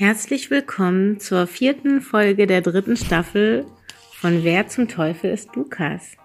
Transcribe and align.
Herzlich 0.00 0.50
willkommen 0.50 1.20
zur 1.20 1.46
vierten 1.46 2.00
Folge 2.00 2.46
der 2.46 2.62
dritten 2.62 2.96
Staffel 2.96 3.66
von 4.12 4.44
Wer 4.44 4.66
zum 4.66 4.88
Teufel 4.88 5.30
ist 5.30 5.54
Lukas? 5.54 6.16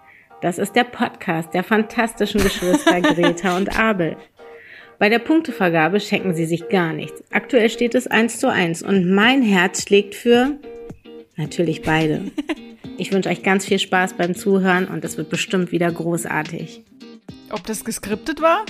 Das 0.42 0.60
ist 0.60 0.78
der 0.78 0.86
Podcast 0.86 1.54
der 1.54 1.62
fantastischen 1.62 2.42
Geschwister 2.42 3.02
Greta 3.02 3.58
und 3.58 3.78
Abel. 3.78 4.16
Bei 4.98 5.10
der 5.10 5.20
Punktevergabe 5.20 6.00
schenken 6.00 6.34
sie 6.34 6.46
sich 6.46 6.70
gar 6.70 6.94
nichts. 6.94 7.22
Aktuell 7.32 7.70
steht 7.70 7.96
es 7.96 8.08
eins 8.08 8.40
zu 8.40 8.50
eins 8.50 8.82
und 8.82 9.14
mein 9.14 9.42
Herz 9.42 9.84
schlägt 9.84 10.16
für 10.16 10.58
natürlich 11.36 11.82
beide. 11.82 12.32
Ich 12.98 13.12
wünsche 13.12 13.28
euch 13.28 13.44
ganz 13.44 13.66
viel 13.66 13.78
Spaß 13.78 14.14
beim 14.14 14.36
Zuhören 14.36 14.88
und 14.88 15.04
es 15.04 15.18
wird 15.18 15.30
bestimmt 15.30 15.74
wieder 15.74 15.92
großartig. 15.92 16.82
Ob 17.50 17.66
das 17.66 17.84
geskriptet 17.84 18.42
war? 18.42 18.66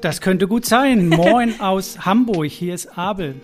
Das 0.00 0.22
könnte 0.22 0.48
gut 0.48 0.64
sein. 0.64 1.08
Moin 1.08 1.60
aus 1.60 2.06
Hamburg, 2.06 2.46
hier 2.46 2.72
ist 2.72 2.96
Abel. 2.96 3.34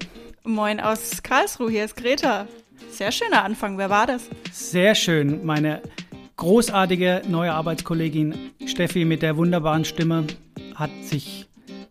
Moin 0.47 0.79
aus 0.79 1.23
Karlsruhe, 1.23 1.71
hier 1.71 1.87
ist 1.87 1.97
Greta. 1.97 2.47
Sehr 2.91 3.11
schöner 3.13 3.45
Anfang, 3.45 3.79
wer 3.79 3.89
war 3.89 4.07
das? 4.07 4.29
Sehr 4.53 4.95
schön, 4.95 5.43
meine 5.47 5.81
großartige 6.37 7.23
neue 7.27 7.55
Arbeitskollegin 7.55 8.35
Steffi 8.67 9.07
mit 9.07 9.23
der 9.23 9.39
wunderbaren 9.39 9.87
Stimme 9.87 10.27
hat 10.75 10.91
sich, 11.01 11.47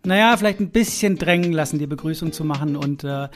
naja, 0.05 0.37
vielleicht 0.37 0.59
ein 0.59 0.69
bisschen 0.69 1.17
drängen 1.17 1.51
lassen, 1.51 1.79
die 1.79 1.87
Begrüßung 1.87 2.31
zu 2.31 2.43
machen 2.45 2.75
und 2.75 3.03
äh, 3.03 3.27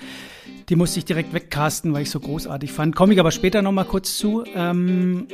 die 0.69 0.75
musste 0.75 0.99
ich 0.99 1.05
direkt 1.05 1.33
wegcasten, 1.33 1.93
weil 1.93 2.03
ich 2.03 2.11
so 2.11 2.19
großartig 2.19 2.71
fand. 2.71 2.95
Komme 2.95 3.15
ich 3.15 3.19
aber 3.19 3.31
später 3.31 3.63
nochmal 3.63 3.85
kurz 3.85 4.19
zu. 4.19 4.43
Ähm, 4.53 5.27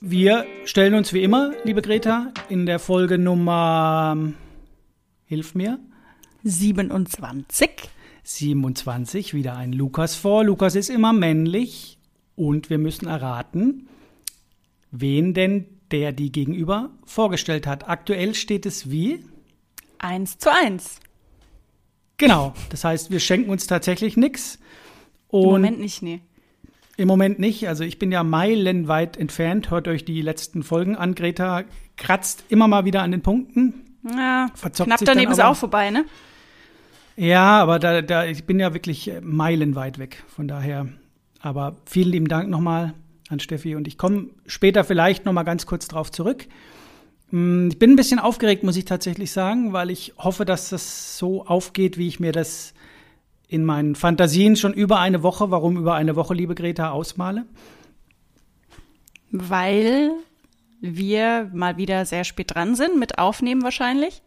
wir 0.00 0.46
stellen 0.64 0.94
uns 0.94 1.12
wie 1.12 1.22
immer, 1.22 1.52
liebe 1.62 1.80
Greta, 1.80 2.32
in 2.48 2.66
der 2.66 2.80
Folge 2.80 3.18
Nummer, 3.18 4.16
hilf 5.26 5.54
mir. 5.54 5.78
27. 6.42 7.70
27 8.22 9.34
wieder 9.34 9.56
ein 9.56 9.72
Lukas 9.72 10.14
vor. 10.14 10.44
Lukas 10.44 10.74
ist 10.74 10.90
immer 10.90 11.12
männlich 11.12 11.98
und 12.36 12.70
wir 12.70 12.78
müssen 12.78 13.06
erraten, 13.06 13.88
wen 14.90 15.34
denn 15.34 15.66
der 15.90 16.12
die 16.12 16.32
gegenüber 16.32 16.90
vorgestellt 17.04 17.66
hat. 17.66 17.88
Aktuell 17.88 18.34
steht 18.34 18.66
es 18.66 18.90
wie? 18.90 19.24
Eins 19.98 20.38
zu 20.38 20.52
eins. 20.52 21.00
Genau, 22.16 22.54
das 22.68 22.84
heißt, 22.84 23.10
wir 23.10 23.20
schenken 23.20 23.50
uns 23.50 23.66
tatsächlich 23.66 24.16
nichts. 24.16 24.58
Im 25.32 25.40
Moment 25.40 25.80
nicht, 25.80 26.02
nee. 26.02 26.20
Im 26.96 27.08
Moment 27.08 27.38
nicht. 27.38 27.66
Also 27.66 27.82
ich 27.82 27.98
bin 27.98 28.12
ja 28.12 28.22
meilenweit 28.22 29.16
entfernt. 29.16 29.70
Hört 29.70 29.88
euch 29.88 30.04
die 30.04 30.20
letzten 30.20 30.62
Folgen 30.62 30.96
an. 30.96 31.14
Greta 31.14 31.64
kratzt 31.96 32.44
immer 32.48 32.68
mal 32.68 32.84
wieder 32.84 33.02
an 33.02 33.10
den 33.10 33.22
Punkten. 33.22 33.86
Ja, 34.04 34.48
Verzockt 34.54 34.88
knapp 34.88 35.00
daneben 35.04 35.32
ist 35.32 35.40
auch 35.40 35.56
vorbei, 35.56 35.90
ne? 35.90 36.04
Ja, 37.20 37.60
aber 37.60 37.78
da, 37.78 38.00
da, 38.00 38.24
ich 38.24 38.44
bin 38.44 38.58
ja 38.58 38.72
wirklich 38.72 39.10
meilenweit 39.20 39.98
weg. 39.98 40.24
Von 40.26 40.48
daher. 40.48 40.88
Aber 41.38 41.76
vielen 41.84 42.08
lieben 42.08 42.28
Dank 42.28 42.48
nochmal 42.48 42.94
an 43.28 43.40
Steffi 43.40 43.76
und 43.76 43.86
ich 43.86 43.98
komme 43.98 44.28
später 44.46 44.84
vielleicht 44.84 45.26
nochmal 45.26 45.44
ganz 45.44 45.66
kurz 45.66 45.86
drauf 45.86 46.10
zurück. 46.10 46.46
Hm, 47.28 47.68
ich 47.70 47.78
bin 47.78 47.90
ein 47.90 47.96
bisschen 47.96 48.20
aufgeregt, 48.20 48.62
muss 48.62 48.78
ich 48.78 48.86
tatsächlich 48.86 49.32
sagen, 49.32 49.74
weil 49.74 49.90
ich 49.90 50.14
hoffe, 50.16 50.46
dass 50.46 50.70
das 50.70 51.18
so 51.18 51.44
aufgeht, 51.44 51.98
wie 51.98 52.08
ich 52.08 52.20
mir 52.20 52.32
das 52.32 52.72
in 53.48 53.66
meinen 53.66 53.96
Fantasien 53.96 54.56
schon 54.56 54.72
über 54.72 54.98
eine 54.98 55.22
Woche, 55.22 55.50
warum 55.50 55.76
über 55.76 55.96
eine 55.96 56.16
Woche, 56.16 56.32
liebe 56.32 56.54
Greta, 56.54 56.88
ausmale. 56.88 57.44
Weil 59.30 60.12
wir 60.80 61.50
mal 61.52 61.76
wieder 61.76 62.06
sehr 62.06 62.24
spät 62.24 62.54
dran 62.54 62.76
sind, 62.76 62.98
mit 62.98 63.18
Aufnehmen 63.18 63.62
wahrscheinlich. 63.62 64.22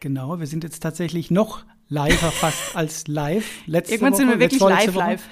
Genau, 0.00 0.40
wir 0.40 0.48
sind 0.48 0.64
jetzt 0.64 0.80
tatsächlich 0.80 1.30
noch 1.30 1.64
live 1.88 2.18
fast 2.18 2.76
als 2.76 3.06
live. 3.06 3.46
Letzte 3.66 3.94
Irgendwann 3.94 4.12
Woche, 4.12 4.18
sind 4.18 4.28
wir 4.30 4.38
wirklich 4.40 4.60
live, 4.60 4.94
live. 4.94 5.28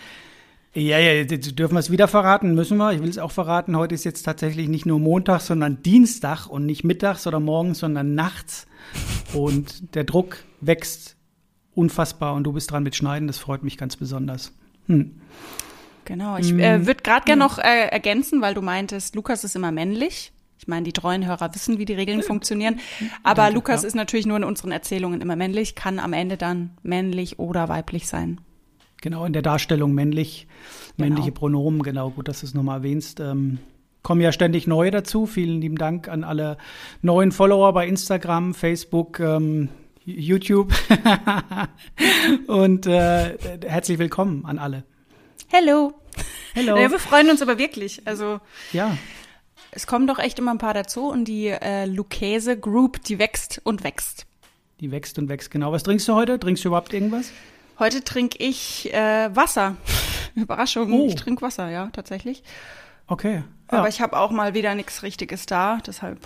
Ja, 0.74 0.98
ja, 0.98 1.24
dürfen 1.24 1.74
wir 1.74 1.80
es 1.80 1.90
wieder 1.90 2.08
verraten, 2.08 2.54
müssen 2.54 2.78
wir. 2.78 2.92
Ich 2.92 3.02
will 3.02 3.10
es 3.10 3.18
auch 3.18 3.30
verraten. 3.30 3.76
Heute 3.76 3.94
ist 3.94 4.04
jetzt 4.04 4.22
tatsächlich 4.22 4.68
nicht 4.68 4.86
nur 4.86 4.98
Montag, 4.98 5.40
sondern 5.40 5.82
Dienstag 5.82 6.46
und 6.46 6.64
nicht 6.64 6.82
mittags 6.82 7.26
oder 7.26 7.40
morgens, 7.40 7.80
sondern 7.80 8.14
nachts. 8.14 8.66
Und 9.34 9.94
der 9.94 10.04
Druck 10.04 10.38
wächst 10.60 11.16
unfassbar 11.74 12.34
und 12.34 12.44
du 12.44 12.52
bist 12.52 12.70
dran 12.70 12.82
mit 12.84 12.96
Schneiden. 12.96 13.26
Das 13.26 13.38
freut 13.38 13.62
mich 13.62 13.76
ganz 13.76 13.96
besonders. 13.96 14.52
Hm. 14.86 15.20
Genau, 16.06 16.38
ich 16.38 16.52
äh, 16.52 16.76
hm. 16.76 16.86
würde 16.86 17.02
gerade 17.02 17.26
gerne 17.26 17.40
noch 17.40 17.58
äh, 17.58 17.88
ergänzen, 17.88 18.40
weil 18.40 18.54
du 18.54 18.62
meintest, 18.62 19.14
Lukas 19.14 19.44
ist 19.44 19.54
immer 19.54 19.72
männlich. 19.72 20.32
Ich 20.62 20.68
meine, 20.68 20.84
die 20.84 20.92
treuen 20.92 21.26
Hörer 21.26 21.52
wissen, 21.56 21.78
wie 21.78 21.84
die 21.84 21.94
Regeln 21.94 22.22
funktionieren. 22.22 22.78
Aber 23.24 23.42
Danke, 23.42 23.56
Lukas 23.56 23.82
ja. 23.82 23.88
ist 23.88 23.94
natürlich 23.94 24.26
nur 24.26 24.36
in 24.36 24.44
unseren 24.44 24.70
Erzählungen 24.70 25.20
immer 25.20 25.34
männlich, 25.34 25.74
kann 25.74 25.98
am 25.98 26.12
Ende 26.12 26.36
dann 26.36 26.70
männlich 26.84 27.40
oder 27.40 27.68
weiblich 27.68 28.06
sein. 28.06 28.40
Genau, 29.00 29.24
in 29.24 29.32
der 29.32 29.42
Darstellung 29.42 29.92
männlich, 29.92 30.46
genau. 30.96 31.08
männliche 31.08 31.32
Pronomen, 31.32 31.82
genau, 31.82 32.10
gut, 32.10 32.28
dass 32.28 32.40
du 32.40 32.46
es 32.46 32.54
nochmal 32.54 32.78
erwähnst. 32.78 33.18
Ähm, 33.18 33.58
kommen 34.04 34.20
ja 34.20 34.30
ständig 34.30 34.68
neue 34.68 34.92
dazu. 34.92 35.26
Vielen 35.26 35.60
lieben 35.60 35.78
Dank 35.78 36.06
an 36.06 36.22
alle 36.22 36.58
neuen 37.00 37.32
Follower 37.32 37.72
bei 37.72 37.88
Instagram, 37.88 38.54
Facebook, 38.54 39.18
ähm, 39.18 39.68
YouTube. 40.04 40.72
Und 42.46 42.86
äh, 42.86 43.36
herzlich 43.66 43.98
willkommen 43.98 44.44
an 44.44 44.60
alle. 44.60 44.84
Hello. 45.48 45.92
Hello. 46.54 46.76
Ja, 46.76 46.88
wir 46.88 47.00
freuen 47.00 47.30
uns 47.30 47.42
aber 47.42 47.58
wirklich. 47.58 48.06
Also 48.06 48.38
ja. 48.72 48.96
Es 49.74 49.86
kommen 49.86 50.06
doch 50.06 50.18
echt 50.18 50.38
immer 50.38 50.50
ein 50.50 50.58
paar 50.58 50.74
dazu 50.74 51.08
und 51.08 51.24
die 51.24 51.48
äh, 51.48 51.86
Lucchese 51.86 52.58
Group, 52.58 53.02
die 53.04 53.18
wächst 53.18 53.62
und 53.64 53.82
wächst. 53.84 54.26
Die 54.80 54.90
wächst 54.90 55.18
und 55.18 55.30
wächst, 55.30 55.50
genau. 55.50 55.72
Was 55.72 55.82
trinkst 55.82 56.06
du 56.06 56.14
heute? 56.14 56.38
Trinkst 56.38 56.62
du 56.62 56.68
überhaupt 56.68 56.92
irgendwas? 56.92 57.30
Heute 57.78 58.04
trinke 58.04 58.36
ich 58.38 58.92
äh, 58.92 59.34
Wasser. 59.34 59.76
Überraschung, 60.34 60.92
oh. 60.92 61.06
ich 61.06 61.14
trinke 61.14 61.40
Wasser, 61.40 61.70
ja, 61.70 61.88
tatsächlich. 61.90 62.42
Okay. 63.06 63.44
Ja. 63.70 63.78
Aber 63.78 63.88
ich 63.88 64.02
habe 64.02 64.18
auch 64.18 64.30
mal 64.30 64.52
wieder 64.52 64.74
nichts 64.74 65.02
Richtiges 65.02 65.46
da, 65.46 65.78
deshalb. 65.86 66.18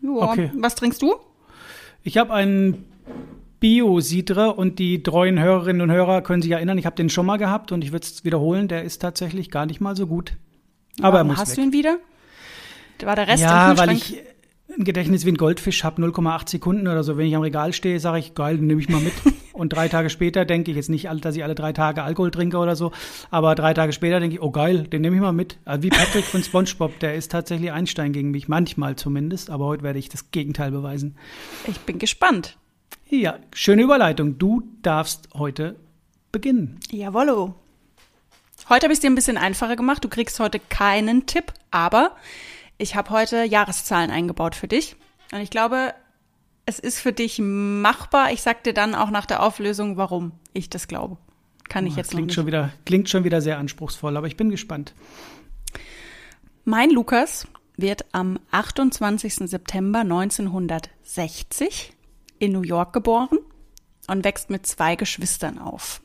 Joa. 0.00 0.30
Okay. 0.30 0.52
Was 0.54 0.76
trinkst 0.76 1.02
du? 1.02 1.16
Ich 2.04 2.16
habe 2.16 2.32
einen 2.32 2.84
Bio-Sidre 3.58 4.54
und 4.54 4.78
die 4.78 5.02
treuen 5.02 5.40
Hörerinnen 5.40 5.82
und 5.82 5.90
Hörer 5.90 6.22
können 6.22 6.42
sich 6.42 6.52
erinnern, 6.52 6.78
ich 6.78 6.86
habe 6.86 6.94
den 6.94 7.10
schon 7.10 7.26
mal 7.26 7.38
gehabt 7.38 7.72
und 7.72 7.82
ich 7.82 7.90
würde 7.90 8.06
es 8.06 8.24
wiederholen, 8.24 8.68
der 8.68 8.84
ist 8.84 9.02
tatsächlich 9.02 9.50
gar 9.50 9.66
nicht 9.66 9.80
mal 9.80 9.96
so 9.96 10.06
gut. 10.06 10.34
Aber 11.00 11.14
Warum 11.14 11.16
er 11.16 11.24
muss 11.32 11.38
hast 11.38 11.50
weg. 11.50 11.56
du 11.56 11.62
ihn 11.62 11.72
wieder? 11.72 11.98
War 13.04 13.16
der 13.16 13.28
Rest 13.28 13.42
ja, 13.42 13.76
weil 13.76 13.92
ich 13.92 14.18
ein 14.78 14.84
Gedächtnis 14.84 15.24
wie 15.24 15.32
ein 15.32 15.36
Goldfisch 15.36 15.84
habe, 15.84 16.02
0,8 16.02 16.48
Sekunden 16.48 16.86
oder 16.86 17.02
so. 17.02 17.16
Wenn 17.16 17.26
ich 17.26 17.34
am 17.34 17.42
Regal 17.42 17.72
stehe, 17.72 17.98
sage 18.00 18.18
ich, 18.18 18.34
geil, 18.34 18.56
den 18.56 18.66
nehme 18.66 18.80
ich 18.80 18.88
mal 18.88 19.00
mit. 19.00 19.12
Und 19.52 19.70
drei 19.70 19.88
Tage 19.88 20.08
später 20.08 20.44
denke 20.44 20.70
ich 20.70 20.76
jetzt 20.76 20.88
nicht, 20.88 21.06
dass 21.22 21.36
ich 21.36 21.44
alle 21.44 21.54
drei 21.54 21.72
Tage 21.72 22.02
Alkohol 22.02 22.30
trinke 22.30 22.56
oder 22.56 22.76
so, 22.76 22.92
aber 23.30 23.54
drei 23.54 23.74
Tage 23.74 23.92
später 23.92 24.18
denke 24.18 24.36
ich, 24.36 24.42
oh 24.42 24.50
geil, 24.50 24.84
den 24.84 25.02
nehme 25.02 25.16
ich 25.16 25.22
mal 25.22 25.32
mit. 25.32 25.58
Also 25.66 25.82
wie 25.82 25.90
Patrick 25.90 26.24
von 26.24 26.42
SpongeBob, 26.42 26.98
der 27.00 27.14
ist 27.14 27.30
tatsächlich 27.30 27.70
Einstein 27.70 28.12
gegen 28.12 28.30
mich, 28.30 28.48
manchmal 28.48 28.96
zumindest, 28.96 29.50
aber 29.50 29.66
heute 29.66 29.82
werde 29.82 29.98
ich 29.98 30.08
das 30.08 30.30
Gegenteil 30.30 30.70
beweisen. 30.70 31.16
Ich 31.66 31.78
bin 31.80 31.98
gespannt. 31.98 32.56
Ja, 33.10 33.38
schöne 33.52 33.82
Überleitung. 33.82 34.38
Du 34.38 34.62
darfst 34.80 35.28
heute 35.34 35.76
beginnen. 36.32 36.80
Jawollo. 36.90 37.54
Heute 38.70 38.84
habe 38.84 38.92
ich 38.92 38.98
es 38.98 39.00
dir 39.00 39.10
ein 39.10 39.14
bisschen 39.14 39.36
einfacher 39.36 39.76
gemacht. 39.76 40.04
Du 40.04 40.08
kriegst 40.08 40.40
heute 40.40 40.58
keinen 40.58 41.26
Tipp, 41.26 41.52
aber 41.70 42.12
ich 42.80 42.96
habe 42.96 43.10
heute 43.10 43.44
Jahreszahlen 43.44 44.10
eingebaut 44.10 44.54
für 44.54 44.68
dich. 44.68 44.96
Und 45.32 45.40
ich 45.40 45.50
glaube, 45.50 45.94
es 46.66 46.78
ist 46.78 46.98
für 47.00 47.12
dich 47.12 47.38
machbar. 47.38 48.32
Ich 48.32 48.42
sag 48.42 48.64
dir 48.64 48.72
dann 48.72 48.94
auch 48.94 49.10
nach 49.10 49.26
der 49.26 49.42
Auflösung, 49.42 49.96
warum 49.96 50.32
ich 50.52 50.70
das 50.70 50.88
glaube. 50.88 51.18
Kann 51.68 51.86
ich 51.86 51.94
oh, 51.94 51.98
jetzt 51.98 52.10
klingt. 52.10 52.32
Schon 52.32 52.46
wieder, 52.46 52.72
klingt 52.84 53.08
schon 53.08 53.24
wieder 53.24 53.40
sehr 53.40 53.58
anspruchsvoll, 53.58 54.16
aber 54.16 54.26
ich 54.26 54.36
bin 54.36 54.50
gespannt. 54.50 54.94
Mein 56.64 56.90
Lukas 56.90 57.46
wird 57.76 58.06
am 58.12 58.38
28. 58.50 59.34
September 59.34 60.00
1960 60.00 61.92
in 62.38 62.52
New 62.52 62.62
York 62.62 62.92
geboren 62.92 63.38
und 64.08 64.24
wächst 64.24 64.50
mit 64.50 64.66
zwei 64.66 64.96
Geschwistern 64.96 65.58
auf. 65.58 66.02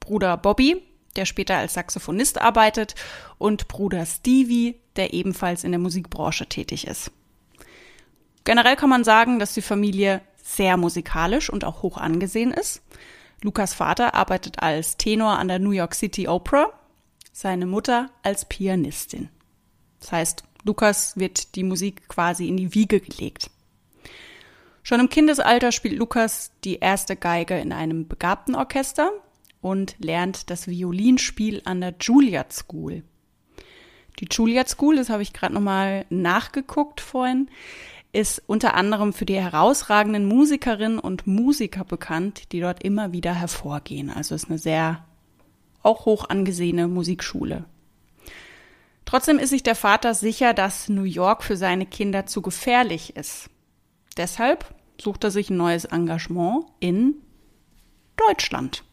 Bruder 0.00 0.36
Bobby, 0.36 0.82
der 1.16 1.26
später 1.26 1.56
als 1.56 1.74
Saxophonist 1.74 2.40
arbeitet, 2.40 2.94
und 3.38 3.68
Bruder 3.68 4.06
Stevie, 4.06 4.81
der 4.96 5.12
ebenfalls 5.14 5.64
in 5.64 5.72
der 5.72 5.80
Musikbranche 5.80 6.46
tätig 6.46 6.86
ist. 6.86 7.10
Generell 8.44 8.76
kann 8.76 8.90
man 8.90 9.04
sagen, 9.04 9.38
dass 9.38 9.54
die 9.54 9.62
Familie 9.62 10.20
sehr 10.42 10.76
musikalisch 10.76 11.48
und 11.50 11.64
auch 11.64 11.82
hoch 11.82 11.96
angesehen 11.96 12.50
ist. 12.50 12.82
Lukas 13.42 13.74
Vater 13.74 14.14
arbeitet 14.14 14.62
als 14.62 14.96
Tenor 14.96 15.38
an 15.38 15.48
der 15.48 15.58
New 15.58 15.70
York 15.70 15.94
City 15.94 16.28
Opera, 16.28 16.72
seine 17.32 17.66
Mutter 17.66 18.10
als 18.22 18.44
Pianistin. 18.44 19.28
Das 20.00 20.12
heißt, 20.12 20.44
Lukas 20.64 21.16
wird 21.16 21.56
die 21.56 21.64
Musik 21.64 22.08
quasi 22.08 22.48
in 22.48 22.56
die 22.56 22.74
Wiege 22.74 23.00
gelegt. 23.00 23.50
Schon 24.82 25.00
im 25.00 25.08
Kindesalter 25.08 25.70
spielt 25.70 25.96
Lukas 25.96 26.52
die 26.64 26.78
erste 26.78 27.16
Geige 27.16 27.58
in 27.58 27.72
einem 27.72 28.08
begabten 28.08 28.54
Orchester 28.54 29.10
und 29.60 29.94
lernt 29.98 30.50
das 30.50 30.66
Violinspiel 30.66 31.62
an 31.64 31.80
der 31.80 31.94
Juilliard 32.00 32.52
School. 32.52 33.04
Die 34.18 34.28
Juilliard 34.30 34.68
School, 34.68 34.96
das 34.96 35.08
habe 35.08 35.22
ich 35.22 35.32
gerade 35.32 35.54
nochmal 35.54 36.04
nachgeguckt 36.10 37.00
vorhin, 37.00 37.48
ist 38.12 38.42
unter 38.46 38.74
anderem 38.74 39.12
für 39.12 39.24
die 39.24 39.40
herausragenden 39.40 40.26
Musikerinnen 40.26 40.98
und 40.98 41.26
Musiker 41.26 41.84
bekannt, 41.84 42.52
die 42.52 42.60
dort 42.60 42.82
immer 42.82 43.12
wieder 43.12 43.34
hervorgehen. 43.34 44.10
Also 44.10 44.34
ist 44.34 44.48
eine 44.48 44.58
sehr 44.58 45.04
auch 45.82 46.04
hoch 46.04 46.28
angesehene 46.28 46.88
Musikschule. 46.88 47.64
Trotzdem 49.04 49.38
ist 49.38 49.50
sich 49.50 49.62
der 49.62 49.74
Vater 49.74 50.14
sicher, 50.14 50.54
dass 50.54 50.88
New 50.88 51.02
York 51.02 51.42
für 51.42 51.56
seine 51.56 51.86
Kinder 51.86 52.26
zu 52.26 52.40
gefährlich 52.42 53.16
ist. 53.16 53.50
Deshalb 54.16 54.74
sucht 55.00 55.24
er 55.24 55.30
sich 55.30 55.50
ein 55.50 55.56
neues 55.56 55.86
Engagement 55.86 56.66
in 56.80 57.16
Deutschland. 58.16 58.84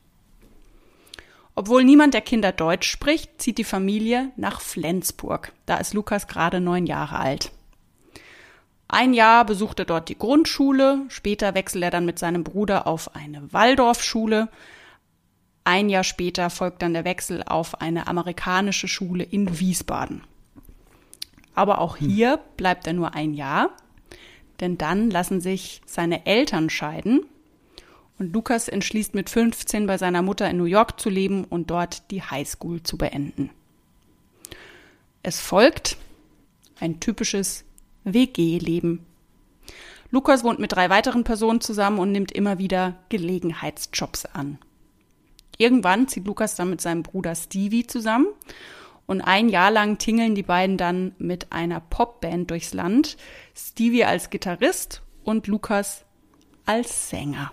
Obwohl 1.55 1.83
niemand 1.83 2.13
der 2.13 2.21
Kinder 2.21 2.51
Deutsch 2.51 2.89
spricht, 2.89 3.41
zieht 3.41 3.57
die 3.57 3.63
Familie 3.63 4.31
nach 4.37 4.61
Flensburg. 4.61 5.51
Da 5.65 5.77
ist 5.77 5.93
Lukas 5.93 6.27
gerade 6.27 6.61
neun 6.61 6.85
Jahre 6.85 7.19
alt. 7.19 7.51
Ein 8.87 9.13
Jahr 9.13 9.45
besucht 9.45 9.79
er 9.79 9.85
dort 9.85 10.09
die 10.09 10.17
Grundschule, 10.17 11.01
später 11.09 11.53
wechselt 11.53 11.83
er 11.83 11.91
dann 11.91 12.05
mit 12.05 12.17
seinem 12.17 12.43
Bruder 12.43 12.87
auf 12.87 13.15
eine 13.15 13.53
Waldorfschule. 13.53 14.49
Ein 15.63 15.89
Jahr 15.89 16.03
später 16.03 16.49
folgt 16.49 16.81
dann 16.81 16.93
der 16.93 17.05
Wechsel 17.05 17.43
auf 17.43 17.81
eine 17.81 18.07
amerikanische 18.07 18.87
Schule 18.87 19.23
in 19.23 19.59
Wiesbaden. 19.59 20.23
Aber 21.53 21.79
auch 21.81 21.97
hier 21.97 22.39
bleibt 22.57 22.87
er 22.87 22.93
nur 22.93 23.13
ein 23.13 23.33
Jahr, 23.35 23.69
denn 24.59 24.77
dann 24.77 25.11
lassen 25.11 25.39
sich 25.39 25.81
seine 25.85 26.25
Eltern 26.25 26.71
scheiden 26.71 27.25
und 28.19 28.33
Lukas 28.33 28.67
entschließt 28.67 29.15
mit 29.15 29.29
15 29.29 29.87
bei 29.87 29.97
seiner 29.97 30.21
Mutter 30.21 30.49
in 30.49 30.57
New 30.57 30.65
York 30.65 30.99
zu 30.99 31.09
leben 31.09 31.45
und 31.45 31.71
dort 31.71 32.11
die 32.11 32.21
Highschool 32.21 32.83
zu 32.83 32.97
beenden. 32.97 33.49
Es 35.23 35.39
folgt 35.39 35.97
ein 36.79 36.99
typisches 36.99 37.65
WG-Leben. 38.03 39.05
Lukas 40.11 40.43
wohnt 40.43 40.59
mit 40.59 40.73
drei 40.73 40.89
weiteren 40.89 41.23
Personen 41.23 41.61
zusammen 41.61 41.99
und 41.99 42.11
nimmt 42.11 42.31
immer 42.31 42.57
wieder 42.57 42.97
Gelegenheitsjobs 43.09 44.25
an. 44.25 44.57
Irgendwann 45.57 46.07
zieht 46.07 46.25
Lukas 46.25 46.55
dann 46.55 46.69
mit 46.69 46.81
seinem 46.81 47.03
Bruder 47.03 47.35
Stevie 47.35 47.85
zusammen 47.85 48.27
und 49.05 49.21
ein 49.21 49.49
Jahr 49.49 49.71
lang 49.71 49.97
tingeln 49.97 50.35
die 50.35 50.43
beiden 50.43 50.77
dann 50.77 51.13
mit 51.19 51.51
einer 51.51 51.79
Popband 51.79 52.49
durchs 52.49 52.73
Land. 52.73 53.17
Stevie 53.55 54.05
als 54.05 54.29
Gitarrist 54.29 55.01
und 55.23 55.47
Lukas 55.47 56.05
als 56.65 57.09
Sänger. 57.09 57.51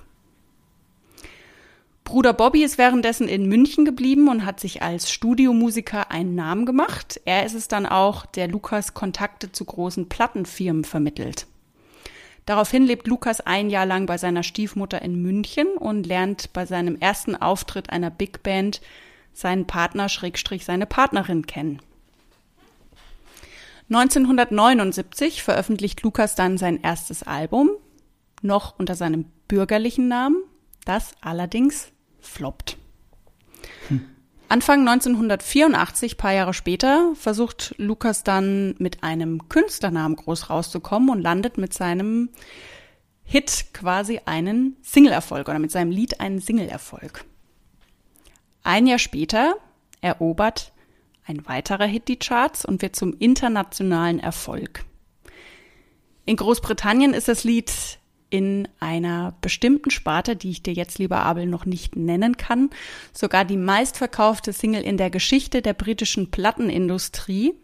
Bruder 2.07 2.33
Bobby 2.33 2.63
ist 2.63 2.79
währenddessen 2.79 3.27
in 3.27 3.49
München 3.49 3.85
geblieben 3.85 4.29
und 4.29 4.47
hat 4.47 4.61
sich 4.61 4.81
als 4.81 5.11
Studiomusiker 5.11 6.13
einen 6.13 6.37
Namen 6.37 6.65
gemacht. 6.65 7.21
Er 7.25 7.45
ist 7.45 7.55
es 7.55 7.67
dann 7.67 7.85
auch, 7.85 8.27
der 8.27 8.47
Lukas 8.47 8.95
Kontakte 8.95 9.51
zu 9.51 9.65
großen 9.65 10.09
Plattenfirmen 10.09 10.85
vermittelt. 10.85 11.49
Daraufhin 12.45 12.85
lebt 12.85 13.09
Lukas 13.09 13.41
ein 13.41 13.71
Jahr 13.71 13.87
lang 13.87 14.07
bei 14.07 14.19
seiner 14.19 14.45
Stiefmutter 14.45 15.03
in 15.03 15.21
München 15.21 15.67
und 15.77 16.07
lernt 16.07 16.53
bei 16.53 16.65
seinem 16.65 16.97
ersten 17.01 17.35
Auftritt 17.35 17.91
einer 17.91 18.11
Big 18.11 18.45
Band 18.45 18.81
seinen 19.33 19.67
Partner 19.67 20.09
Schrägstrich 20.09 20.65
seine 20.65 20.87
Partnerin 20.87 21.45
kennen. 21.47 21.83
1979 23.91 25.43
veröffentlicht 25.43 26.03
Lukas 26.03 26.37
dann 26.37 26.57
sein 26.57 26.81
erstes 26.81 27.25
Album, 27.25 27.71
noch 28.43 28.79
unter 28.79 28.95
seinem 28.95 29.25
bürgerlichen 29.49 30.07
Namen, 30.07 30.37
das 30.85 31.17
allerdings 31.21 31.91
floppt. 32.27 32.77
Hm. 33.89 34.07
Anfang 34.49 34.87
1984, 34.89 36.17
paar 36.17 36.33
Jahre 36.33 36.55
später, 36.55 37.13
versucht 37.15 37.75
Lukas 37.79 38.23
dann 38.23 38.77
mit 38.79 39.03
einem 39.03 39.49
Künstlernamen 39.49 40.15
groß 40.15 40.51
rauszukommen 40.51 41.11
und 41.11 41.21
landet 41.21 41.59
mit 41.59 41.75
seinem 41.75 42.31
Hit 43.25 43.67
quasi 43.73 44.21
einen 44.25 44.77
Singleerfolg 44.83 45.49
oder 45.49 45.59
mit 45.59 45.73
seinem 45.73 45.91
Lied 45.91 46.21
einen 46.21 46.39
Singleerfolg. 46.39 47.25
Ein 48.63 48.87
Jahr 48.87 49.01
später 49.01 49.57
erobert 50.01 50.73
ein 51.25 51.47
weiterer 51.49 51.87
Hit 51.87 52.07
die 52.07 52.19
Charts 52.19 52.65
und 52.65 52.83
wird 52.83 52.95
zum 52.95 53.15
internationalen 53.19 54.21
Erfolg. 54.21 54.85
In 56.25 56.37
Großbritannien 56.37 57.15
ist 57.15 57.27
das 57.27 57.43
Lied 57.43 57.73
in 58.37 58.69
einer 58.81 59.35
bestimmten 59.41 59.91
Sparte, 59.91 60.37
die 60.37 60.51
ich 60.51 60.63
dir 60.63 60.75
jetzt, 60.75 60.99
lieber 60.99 61.21
Abel, 61.21 61.47
noch 61.47 61.65
nicht 61.65 61.97
nennen 61.97 62.37
kann, 62.37 62.69
sogar 63.15 63.47
die 63.47 63.57
meistverkaufte 63.57 64.53
Single 64.53 64.83
in 64.83 64.99
der 64.99 65.09
Geschichte 65.09 65.63
der 65.63 65.73
britischen 65.73 66.31
Plattenindustrie 66.31 67.55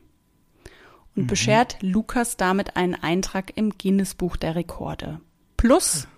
und 1.15 1.25
mhm. 1.25 1.27
beschert 1.27 1.77
Lukas 1.83 2.39
damit 2.39 2.75
einen 2.77 2.95
Eintrag 2.95 3.55
im 3.55 3.77
Guinness-Buch 3.77 4.39
der 4.39 4.57
Rekorde. 4.57 5.21
Plus 5.59 6.09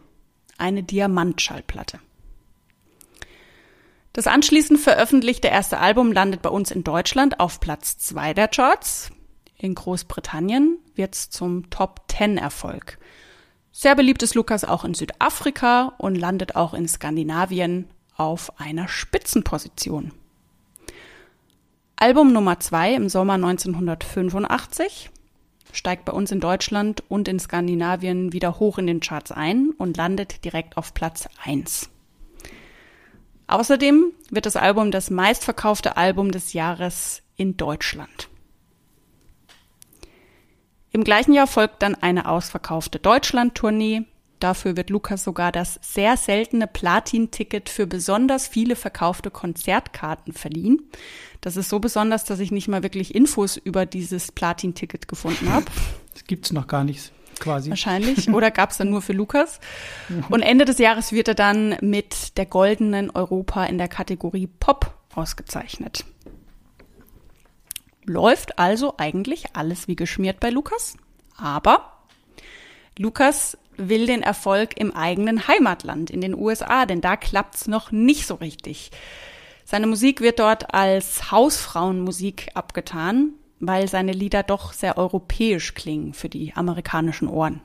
eine 0.57 0.85
Diamantschallplatte. 0.85 1.99
Das 4.13 4.29
anschließend 4.29 4.79
veröffentlichte 4.79 5.49
erste 5.49 5.81
Album 5.81 6.13
landet 6.13 6.43
bei 6.43 6.51
uns 6.51 6.71
in 6.71 6.85
Deutschland 6.85 7.41
auf 7.41 7.59
Platz 7.59 7.99
zwei 7.99 8.35
der 8.35 8.47
Charts. 8.47 9.11
In 9.59 9.75
Großbritannien 9.75 10.79
wird's 10.95 11.29
zum 11.29 11.69
Top-10-Erfolg. 11.71 12.99
Sehr 13.77 13.97
beliebt 13.97 14.23
ist 14.23 14.37
Lukas 14.37 14.65
auch 14.65 14.85
in 14.85 14.95
Südafrika 14.95 15.95
und 15.99 16.15
landet 16.15 16.55
auch 16.55 16.75
in 16.75 16.87
Skandinavien 16.87 17.91
auf 18.17 18.61
einer 18.61 18.87
Spitzenposition. 18.87 20.13
Album 21.97 22.33
Nummer 22.33 22.61
zwei 22.61 22.95
im 22.95 23.09
Sommer 23.09 23.33
1985 23.33 25.11
steigt 25.73 26.05
bei 26.05 26.13
uns 26.13 26.31
in 26.31 26.39
Deutschland 26.39 27.03
und 27.09 27.27
in 27.27 27.41
Skandinavien 27.41 28.33
wieder 28.33 28.61
hoch 28.61 28.79
in 28.79 28.87
den 28.87 29.01
Charts 29.01 29.33
ein 29.33 29.71
und 29.77 29.97
landet 29.97 30.45
direkt 30.45 30.77
auf 30.77 30.95
Platz 30.95 31.29
eins. 31.43 31.91
Außerdem 33.49 34.13
wird 34.31 34.47
das 34.47 34.55
Album 34.55 34.93
das 34.93 35.11
meistverkaufte 35.11 35.97
Album 35.97 36.31
des 36.31 36.53
Jahres 36.53 37.23
in 37.35 37.57
Deutschland. 37.57 38.29
Im 40.95 41.03
gleichen 41.03 41.33
Jahr 41.33 41.49
folgt 41.49 41.83
dann 41.83 41.97
eine 41.97 42.29
ausverkaufte 42.29 43.01
Deutschland-Tournee. 43.01 44.03
Dafür 44.39 44.77
wird 44.77 44.91
Lukas 44.91 45.25
sogar 45.25 45.51
das 45.51 45.81
sehr 45.83 46.17
seltene 46.17 46.69
Platin-Ticket 46.69 47.69
für 47.69 47.89
besonders 47.89 48.47
viele 48.47 48.77
verkaufte 48.77 49.33
Konzertkarten 49.33 50.33
verliehen. 50.33 50.89
Das 51.41 51.57
ist 51.57 51.69
so 51.69 51.81
besonders, 51.81 52.23
dass 52.23 52.39
ich 52.39 52.53
nicht 52.53 52.69
mal 52.69 52.85
wirklich 52.85 53.13
Infos 53.13 53.57
über 53.57 53.87
dieses 53.87 54.31
Platin-Ticket 54.31 55.09
gefunden 55.09 55.53
habe. 55.53 55.67
Das 56.15 56.23
gibt's 56.27 56.53
noch 56.53 56.69
gar 56.69 56.85
nicht 56.85 57.11
quasi. 57.41 57.71
Wahrscheinlich. 57.71 58.29
Oder 58.33 58.53
gab's 58.53 58.77
dann 58.79 58.89
nur 58.89 59.03
für 59.03 59.13
Lukas. 59.13 59.59
Und 60.29 60.43
Ende 60.43 60.65
des 60.65 60.79
Jahres 60.79 61.11
wird 61.11 61.27
er 61.27 61.35
dann 61.35 61.77
mit 61.81 62.39
der 62.39 62.47
goldenen 62.47 63.11
Europa 63.11 63.65
in 63.65 63.79
der 63.79 63.89
Kategorie 63.89 64.47
Pop 64.47 64.95
ausgezeichnet. 65.17 66.05
Läuft 68.05 68.59
also 68.59 68.95
eigentlich 68.99 69.45
alles 69.55 69.89
wie 69.89 69.97
geschmiert 69.97 70.41
bei 70.41 70.51
Lukas. 70.51 70.97
Aber 71.37 71.93
Lukas 72.99 73.59
will 73.77 74.07
den 74.07 74.23
Erfolg 74.23 74.79
im 74.79 74.95
eigenen 74.95 75.49
Heimatland, 75.49 76.11
in 76.11 76.21
den 76.21 76.35
USA, 76.35 76.87
denn 76.87 77.01
da 77.01 77.17
klappt's 77.17 77.67
noch 77.67 77.91
nicht 77.91 78.27
so 78.27 78.35
richtig. 78.35 78.91
Seine 79.65 79.87
Musik 79.87 80.21
wird 80.21 80.39
dort 80.39 80.75
als 80.75 81.33
Hausfrauenmusik 81.33 82.51
abgetan, 82.55 83.31
weil 83.61 83.89
seine 83.89 84.13
Lieder 84.13 84.43
doch 84.43 84.73
sehr 84.73 84.99
europäisch 84.99 85.75
klingen 85.75 86.13
für 86.13 86.29
die 86.29 86.53
amerikanischen 86.55 87.29
Ohren. 87.29 87.61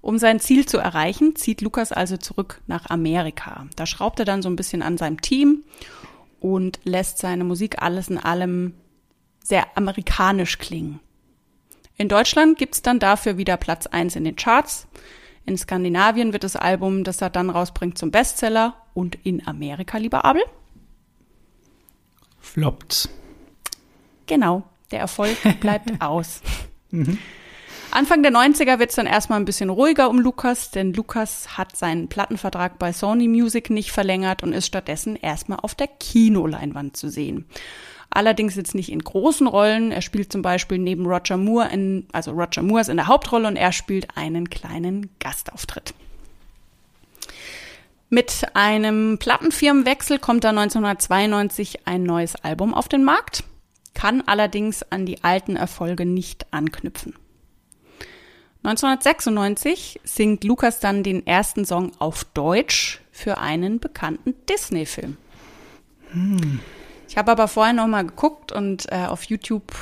Um 0.00 0.18
sein 0.18 0.38
Ziel 0.38 0.66
zu 0.66 0.76
erreichen, 0.76 1.34
zieht 1.34 1.62
Lukas 1.62 1.90
also 1.90 2.18
zurück 2.18 2.60
nach 2.66 2.90
Amerika. 2.90 3.66
Da 3.74 3.86
schraubt 3.86 4.18
er 4.18 4.26
dann 4.26 4.42
so 4.42 4.50
ein 4.50 4.56
bisschen 4.56 4.82
an 4.82 4.98
seinem 4.98 5.22
Team 5.22 5.64
und 6.40 6.78
lässt 6.84 7.18
seine 7.18 7.44
Musik 7.44 7.80
alles 7.80 8.08
in 8.08 8.18
allem 8.18 8.74
sehr 9.44 9.76
amerikanisch 9.76 10.58
klingen. 10.58 11.00
In 11.96 12.08
Deutschland 12.08 12.58
gibt's 12.58 12.82
dann 12.82 12.98
dafür 12.98 13.36
wieder 13.36 13.56
Platz 13.56 13.86
eins 13.86 14.16
in 14.16 14.24
den 14.24 14.34
Charts. 14.34 14.88
In 15.46 15.56
Skandinavien 15.56 16.32
wird 16.32 16.42
das 16.42 16.56
Album, 16.56 17.04
das 17.04 17.20
er 17.20 17.30
dann 17.30 17.50
rausbringt, 17.50 17.96
zum 17.96 18.10
Bestseller. 18.10 18.74
Und 18.94 19.16
in 19.24 19.46
Amerika, 19.46 19.98
lieber 19.98 20.24
Abel? 20.24 20.42
Floppt. 22.40 23.08
Genau, 24.26 24.64
der 24.90 25.00
Erfolg 25.00 25.36
bleibt 25.60 26.00
aus. 26.00 26.40
Mhm. 26.90 27.18
Anfang 27.90 28.24
der 28.24 28.32
90er 28.32 28.80
wird's 28.80 28.96
dann 28.96 29.06
erstmal 29.06 29.38
ein 29.38 29.44
bisschen 29.44 29.70
ruhiger 29.70 30.10
um 30.10 30.18
Lukas, 30.18 30.72
denn 30.72 30.92
Lukas 30.94 31.56
hat 31.56 31.76
seinen 31.76 32.08
Plattenvertrag 32.08 32.78
bei 32.78 32.92
Sony 32.92 33.28
Music 33.28 33.70
nicht 33.70 33.92
verlängert 33.92 34.42
und 34.42 34.52
ist 34.52 34.66
stattdessen 34.66 35.14
erstmal 35.14 35.60
auf 35.62 35.76
der 35.76 35.86
Kinoleinwand 35.86 36.96
zu 36.96 37.08
sehen. 37.08 37.46
Allerdings 38.14 38.54
jetzt 38.54 38.76
nicht 38.76 38.92
in 38.92 39.00
großen 39.00 39.48
Rollen. 39.48 39.90
Er 39.90 40.00
spielt 40.00 40.30
zum 40.30 40.40
Beispiel 40.40 40.78
neben 40.78 41.04
Roger 41.04 41.36
Moore 41.36 41.68
in, 41.72 42.06
also 42.12 42.30
Roger 42.30 42.62
Moore 42.62 42.82
ist 42.82 42.88
in 42.88 42.96
der 42.96 43.08
Hauptrolle 43.08 43.48
und 43.48 43.56
er 43.56 43.72
spielt 43.72 44.16
einen 44.16 44.48
kleinen 44.48 45.10
Gastauftritt. 45.18 45.94
Mit 48.10 48.46
einem 48.54 49.18
Plattenfirmenwechsel 49.18 50.20
kommt 50.20 50.44
da 50.44 50.50
1992 50.50 51.88
ein 51.88 52.04
neues 52.04 52.36
Album 52.36 52.72
auf 52.72 52.86
den 52.86 53.02
Markt, 53.02 53.42
kann 53.94 54.22
allerdings 54.26 54.84
an 54.92 55.06
die 55.06 55.24
alten 55.24 55.56
Erfolge 55.56 56.06
nicht 56.06 56.46
anknüpfen. 56.52 57.16
1996 58.62 60.00
singt 60.04 60.44
Lukas 60.44 60.78
dann 60.78 61.02
den 61.02 61.26
ersten 61.26 61.64
Song 61.64 61.90
auf 61.98 62.22
Deutsch 62.22 63.00
für 63.10 63.38
einen 63.38 63.80
bekannten 63.80 64.34
Disney-Film. 64.48 65.16
Hm. 66.12 66.60
Ich 67.14 67.18
habe 67.18 67.30
aber 67.30 67.46
vorher 67.46 67.72
noch 67.72 67.86
mal 67.86 68.04
geguckt 68.04 68.50
und 68.50 68.90
äh, 68.90 69.06
auf 69.06 69.22
YouTube 69.22 69.72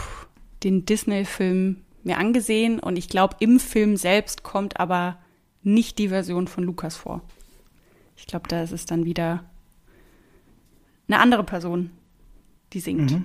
den 0.64 0.84
Disney-Film 0.84 1.82
mir 2.02 2.18
angesehen 2.18 2.78
und 2.78 2.98
ich 2.98 3.08
glaube, 3.08 3.36
im 3.40 3.58
Film 3.58 3.96
selbst 3.96 4.42
kommt 4.42 4.78
aber 4.78 5.16
nicht 5.62 5.98
die 5.98 6.08
Version 6.08 6.46
von 6.46 6.62
Lukas 6.62 6.94
vor. 6.94 7.22
Ich 8.16 8.26
glaube, 8.26 8.48
da 8.48 8.62
ist 8.62 8.72
es 8.72 8.84
dann 8.84 9.06
wieder 9.06 9.44
eine 11.08 11.20
andere 11.20 11.42
Person, 11.42 11.90
die 12.74 12.80
singt. 12.80 13.12
Mhm. 13.12 13.24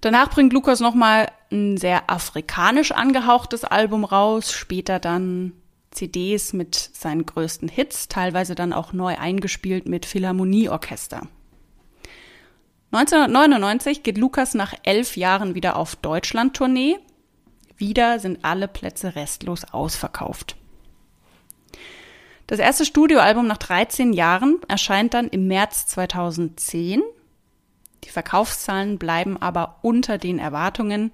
Danach 0.00 0.28
bringt 0.28 0.52
Lukas 0.52 0.80
noch 0.80 0.96
mal 0.96 1.30
ein 1.52 1.76
sehr 1.76 2.10
afrikanisch 2.10 2.90
angehauchtes 2.90 3.62
Album 3.62 4.02
raus, 4.02 4.50
später 4.50 4.98
dann 4.98 5.52
CDs 5.92 6.52
mit 6.52 6.74
seinen 6.74 7.26
größten 7.26 7.68
Hits, 7.68 8.08
teilweise 8.08 8.56
dann 8.56 8.72
auch 8.72 8.92
neu 8.92 9.16
eingespielt 9.16 9.86
mit 9.86 10.04
Philharmonieorchester. 10.04 11.28
1999 12.90 14.02
geht 14.02 14.16
Lukas 14.16 14.54
nach 14.54 14.74
elf 14.82 15.16
Jahren 15.16 15.54
wieder 15.54 15.76
auf 15.76 15.96
Deutschland-Tournee. 15.96 16.98
Wieder 17.76 18.18
sind 18.18 18.44
alle 18.44 18.66
Plätze 18.66 19.14
restlos 19.14 19.64
ausverkauft. 19.72 20.56
Das 22.46 22.58
erste 22.58 22.86
Studioalbum 22.86 23.46
nach 23.46 23.58
13 23.58 24.14
Jahren 24.14 24.58
erscheint 24.68 25.12
dann 25.12 25.28
im 25.28 25.46
März 25.48 25.86
2010. 25.88 27.02
Die 28.04 28.08
Verkaufszahlen 28.08 28.98
bleiben 28.98 29.36
aber 29.36 29.80
unter 29.82 30.16
den 30.16 30.38
Erwartungen. 30.38 31.12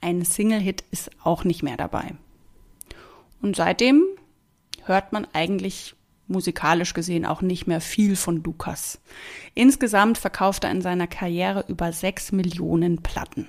Ein 0.00 0.24
Single-Hit 0.24 0.82
ist 0.90 1.10
auch 1.22 1.44
nicht 1.44 1.62
mehr 1.62 1.76
dabei. 1.76 2.16
Und 3.40 3.54
seitdem 3.54 4.04
hört 4.84 5.12
man 5.12 5.28
eigentlich 5.32 5.94
musikalisch 6.26 6.94
gesehen 6.94 7.26
auch 7.26 7.42
nicht 7.42 7.66
mehr 7.66 7.80
viel 7.80 8.16
von 8.16 8.42
Lukas. 8.42 9.00
Insgesamt 9.54 10.18
verkauft 10.18 10.64
er 10.64 10.70
in 10.70 10.82
seiner 10.82 11.06
Karriere 11.06 11.64
über 11.68 11.92
6 11.92 12.32
Millionen 12.32 13.02
Platten. 13.02 13.46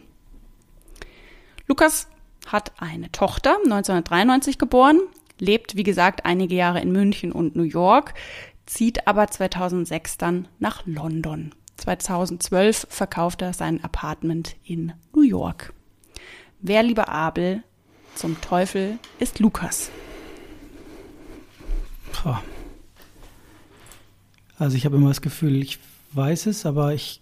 Lukas 1.67 2.07
hat 2.45 2.73
eine 2.77 3.11
Tochter, 3.11 3.57
1993 3.63 4.57
geboren, 4.57 4.99
lebt, 5.39 5.75
wie 5.75 5.83
gesagt, 5.83 6.25
einige 6.25 6.55
Jahre 6.55 6.81
in 6.81 6.91
München 6.91 7.31
und 7.31 7.55
New 7.55 7.63
York, 7.63 8.13
zieht 8.65 9.07
aber 9.07 9.27
2006 9.27 10.17
dann 10.17 10.47
nach 10.59 10.85
London. 10.85 11.53
2012 11.77 12.87
verkauft 12.89 13.41
er 13.41 13.53
sein 13.53 13.83
Apartment 13.83 14.55
in 14.63 14.93
New 15.13 15.23
York. 15.23 15.73
Wer, 16.61 16.83
lieber 16.83 17.09
Abel, 17.09 17.63
zum 18.15 18.39
Teufel 18.41 18.97
ist 19.19 19.39
Lukas? 19.39 19.91
Also 24.57 24.77
ich 24.77 24.85
habe 24.85 24.97
immer 24.97 25.09
das 25.09 25.21
Gefühl, 25.21 25.61
ich 25.61 25.79
weiß 26.13 26.45
es, 26.47 26.65
aber 26.65 26.93
ich, 26.93 27.21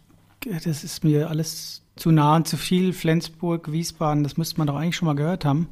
das 0.63 0.83
ist 0.83 1.03
mir 1.03 1.29
alles 1.29 1.81
zu 1.95 2.11
nah 2.11 2.35
und 2.35 2.47
zu 2.47 2.57
viel. 2.57 2.93
Flensburg, 2.93 3.71
Wiesbaden, 3.71 4.23
das 4.23 4.37
müsste 4.37 4.57
man 4.57 4.67
doch 4.67 4.75
eigentlich 4.75 4.95
schon 4.95 5.07
mal 5.07 5.15
gehört 5.15 5.45
haben. 5.45 5.67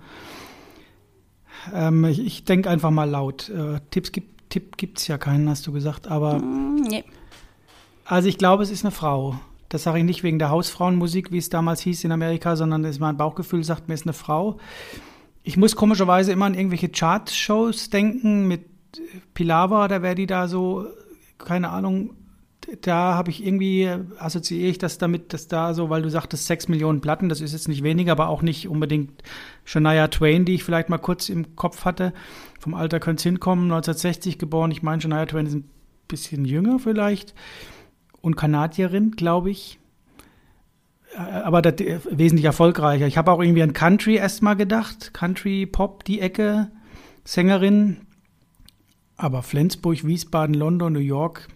Ähm, 1.74 2.06
ich, 2.06 2.20
ich 2.20 2.46
denke 2.46 2.70
einfach 2.70 2.92
mal 2.92 3.10
laut. 3.10 3.50
Äh, 3.50 3.80
Tipps 3.92 4.12
gibt 4.12 4.32
Tipp 4.52 4.78
gibt's 4.78 5.08
ja 5.08 5.18
keinen, 5.18 5.50
hast 5.50 5.66
du 5.66 5.72
gesagt, 5.72 6.08
aber 6.08 6.40
mm, 6.40 6.82
nee. 6.88 7.04
also 8.06 8.28
ich 8.28 8.38
glaube, 8.38 8.62
es 8.64 8.70
ist 8.70 8.84
eine 8.84 8.92
Frau. 8.92 9.40
Das 9.70 9.84
sage 9.84 10.00
ich 10.00 10.04
nicht 10.04 10.24
wegen 10.24 10.38
der 10.38 10.50
Hausfrauenmusik, 10.50 11.32
wie 11.32 11.38
es 11.38 11.50
damals 11.50 11.80
hieß 11.82 12.04
in 12.04 12.12
Amerika, 12.12 12.58
sondern 12.58 12.84
ist 12.84 13.00
mein 13.00 13.16
Bauchgefühl 13.16 13.64
sagt 13.64 13.88
mir, 13.88 13.94
es 13.94 14.02
ist 14.02 14.08
eine 14.08 14.14
Frau. 14.14 14.60
Ich 15.44 15.56
muss 15.56 15.78
komischerweise 15.78 16.34
immer 16.34 16.46
an 16.46 16.54
irgendwelche 16.54 16.90
Chart-Shows 16.90 17.90
denken 17.90 18.48
mit 18.48 18.66
Pilava, 19.34 19.88
da 19.88 20.02
wäre 20.02 20.16
die 20.16 20.28
da 20.28 20.50
so, 20.50 20.86
keine 21.46 21.70
Ahnung, 21.70 22.16
da 22.82 23.16
habe 23.16 23.32
ich 23.32 23.46
irgendwie, 23.46 23.90
assoziiere 24.18 24.70
ich 24.70 24.78
das 24.78 24.98
damit, 24.98 25.34
dass 25.34 25.48
da 25.48 25.74
so, 25.74 25.90
weil 25.90 26.02
du 26.02 26.10
sagtest, 26.10 26.46
sechs 26.46 26.68
Millionen 26.68 27.02
Platten, 27.02 27.28
das 27.28 27.42
ist 27.42 27.54
jetzt 27.54 27.68
nicht 27.68 27.84
wenig, 27.84 28.10
aber 28.12 28.30
auch 28.30 28.42
nicht 28.42 28.68
unbedingt 28.68 29.24
Shania 29.66 30.08
Twain, 30.08 30.46
die 30.46 30.56
ich 30.56 30.64
vielleicht 30.64 30.90
mal 30.90 30.98
kurz 30.98 31.30
im 31.30 31.56
Kopf 31.56 31.86
hatte. 31.86 32.14
Vom 32.60 32.74
Alter 32.74 33.00
könnte 33.00 33.22
es 33.22 33.24
hinkommen, 33.24 33.66
1960 33.66 34.38
geboren. 34.38 34.72
Ich 34.72 34.84
meine, 34.84 35.02
Shania 35.02 35.26
Twain 35.26 35.48
ist 35.48 35.56
ein 35.56 35.70
bisschen 36.08 36.46
jünger 36.46 36.80
vielleicht 36.80 37.34
und 38.22 38.36
Kanadierin, 38.36 39.12
glaube 39.12 39.50
ich. 39.50 39.80
Aber 41.18 41.62
das, 41.62 41.76
wesentlich 42.10 42.46
erfolgreicher. 42.46 43.08
Ich 43.08 43.18
habe 43.18 43.32
auch 43.32 43.42
irgendwie 43.42 43.64
an 43.64 43.74
Country 43.74 44.16
erstmal 44.16 44.56
gedacht. 44.56 45.14
Country, 45.14 45.66
Pop, 45.66 46.06
die 46.06 46.22
Ecke, 46.22 46.72
Sängerin. 47.26 47.98
Aber 49.22 49.44
Flensburg, 49.44 50.04
Wiesbaden, 50.04 50.56
London, 50.56 50.94
New 50.94 51.00
York, 51.00 51.48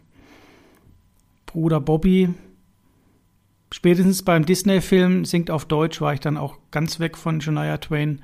Bruder 1.48 1.82
Bobby. 1.82 2.30
Spätestens 3.72 4.22
beim 4.22 4.46
Disney-Film 4.46 5.26
singt 5.26 5.50
auf 5.50 5.66
Deutsch 5.66 6.00
war 6.00 6.14
ich 6.14 6.20
dann 6.20 6.38
auch 6.38 6.60
ganz 6.70 7.00
weg 7.00 7.18
von 7.18 7.42
Shania 7.42 7.80
Twain. 7.80 8.22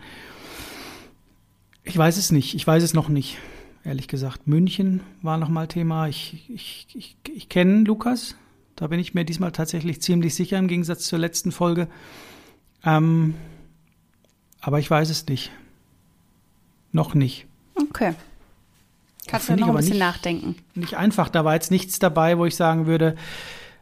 Ich 1.84 1.98
weiß 1.98 2.18
es 2.18 2.32
nicht, 2.32 2.54
ich 2.54 2.68
weiß 2.68 2.84
es 2.84 2.94
noch 2.94 3.10
nicht, 3.10 3.40
ehrlich 3.84 4.08
gesagt. 4.08 4.48
München 4.48 5.02
war 5.24 5.40
nochmal 5.40 5.68
Thema. 5.68 6.08
Ich, 6.08 6.48
ich, 6.48 6.86
ich, 6.94 7.18
ich 7.34 7.50
kenne 7.50 7.84
Lukas, 7.86 8.36
da 8.76 8.86
bin 8.86 9.00
ich 9.00 9.16
mir 9.16 9.26
diesmal 9.26 9.52
tatsächlich 9.52 10.04
ziemlich 10.04 10.36
sicher 10.36 10.60
im 10.60 10.68
Gegensatz 10.68 11.06
zur 11.06 11.18
letzten 11.18 11.52
Folge. 11.52 11.88
Ähm, 12.86 13.34
aber 14.60 14.78
ich 14.78 14.92
weiß 14.92 15.10
es 15.10 15.26
nicht. 15.26 15.52
Noch 16.92 17.16
nicht. 17.16 17.48
Okay. 17.74 18.14
Kannst 19.32 19.50
du 19.50 19.56
noch 19.56 19.70
ein 19.70 19.76
bisschen 19.76 19.94
nicht, 19.94 20.00
nachdenken. 20.00 20.58
Nicht 20.76 20.98
einfach. 20.98 21.30
Da 21.30 21.46
war 21.46 21.54
jetzt 21.54 21.72
nichts 21.72 22.00
dabei, 22.00 22.38
wo 22.38 22.46
ich 22.46 22.58
sagen 22.58 22.86
würde, 22.86 23.16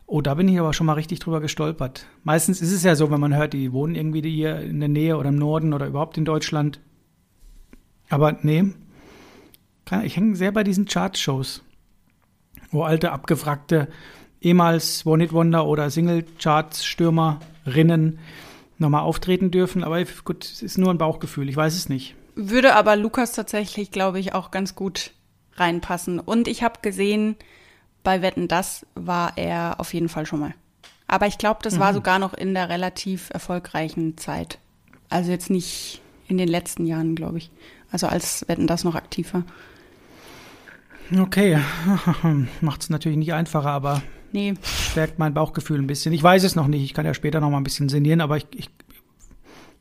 oh, 0.06 0.22
da 0.22 0.36
bin 0.36 0.48
ich 0.48 0.60
aber 0.60 0.74
schon 0.74 0.86
mal 0.86 0.94
richtig 0.94 1.18
drüber 1.20 1.42
gestolpert. 1.42 2.06
Meistens 2.24 2.62
ist 2.62 2.72
es 2.72 2.84
ja 2.84 2.94
so, 2.96 3.10
wenn 3.10 3.20
man 3.20 3.36
hört, 3.36 3.54
die 3.54 3.74
wohnen 3.74 3.96
irgendwie 3.96 4.22
hier 4.22 4.60
in 4.60 4.80
der 4.80 4.90
Nähe 4.90 5.18
oder 5.18 5.30
im 5.30 5.38
Norden 5.38 5.74
oder 5.74 5.88
überhaupt 5.88 6.20
in 6.20 6.26
Deutschland. 6.26 6.80
Aber 8.10 8.38
nee, 8.42 8.64
ich 10.04 10.18
hänge 10.18 10.36
sehr 10.36 10.52
bei 10.52 10.64
diesen 10.64 10.86
Chart-Shows, 10.86 11.64
wo 12.72 12.84
alte, 12.84 13.12
abgefragte, 13.12 13.88
ehemals 14.42 15.06
One-Hit-Wonder 15.06 15.66
oder 15.66 15.90
Single-Charts-Stürmerinnen 15.90 18.20
nochmal 18.78 19.02
auftreten 19.02 19.50
dürfen. 19.52 19.84
Aber 19.84 20.02
gut, 20.24 20.46
es 20.46 20.62
ist 20.62 20.78
nur 20.78 20.92
ein 20.92 21.00
Bauchgefühl. 21.00 21.50
Ich 21.50 21.56
weiß 21.56 21.76
es 21.76 21.90
nicht. 21.90 22.16
Würde 22.36 22.76
aber 22.76 22.96
Lukas 22.96 23.32
tatsächlich, 23.34 23.90
glaube 23.92 24.20
ich, 24.20 24.34
auch 24.34 24.52
ganz 24.52 24.76
gut 24.76 25.12
reinpassen. 25.60 26.20
Und 26.20 26.48
ich 26.48 26.64
habe 26.64 26.80
gesehen, 26.82 27.36
bei 28.04 28.22
Wetten 28.22 28.48
das 28.48 28.86
war 28.96 29.38
er 29.38 29.80
auf 29.80 29.94
jeden 29.94 30.10
Fall 30.10 30.26
schon 30.26 30.40
mal. 30.40 30.54
Aber 31.08 31.28
ich 31.28 31.38
glaube, 31.38 31.60
das 31.64 31.76
mhm. 31.76 31.80
war 31.80 31.94
sogar 31.94 32.20
noch 32.20 32.34
in 32.34 32.54
der 32.54 32.70
relativ 32.70 33.30
erfolgreichen 33.32 34.18
Zeit. 34.18 34.60
Also 35.10 35.32
jetzt 35.32 35.50
nicht 35.50 36.02
in 36.28 36.38
den 36.38 36.48
letzten 36.48 36.86
Jahren, 36.86 37.16
glaube 37.16 37.40
ich. 37.40 37.50
Also 37.92 38.08
als 38.08 38.48
Wetten 38.48 38.68
das 38.68 38.84
noch 38.84 38.96
aktiv 38.96 39.34
war. 39.34 39.44
Okay, 41.20 41.60
macht 42.62 42.84
es 42.84 42.90
natürlich 42.92 43.18
nicht 43.18 43.34
einfacher, 43.34 43.72
aber 43.72 44.04
nee. 44.32 44.54
stärkt 44.92 45.18
mein 45.18 45.34
Bauchgefühl 45.34 45.80
ein 45.80 45.88
bisschen. 45.88 46.14
Ich 46.14 46.22
weiß 46.22 46.44
es 46.44 46.56
noch 46.56 46.68
nicht, 46.68 46.84
ich 46.84 46.94
kann 46.94 47.06
ja 47.06 47.16
später 47.16 47.40
noch 47.40 47.50
mal 47.50 47.58
ein 47.58 47.64
bisschen 47.64 47.90
sinnieren, 47.90 48.22
aber 48.22 48.38
ich, 48.38 48.46
ich 48.56 48.70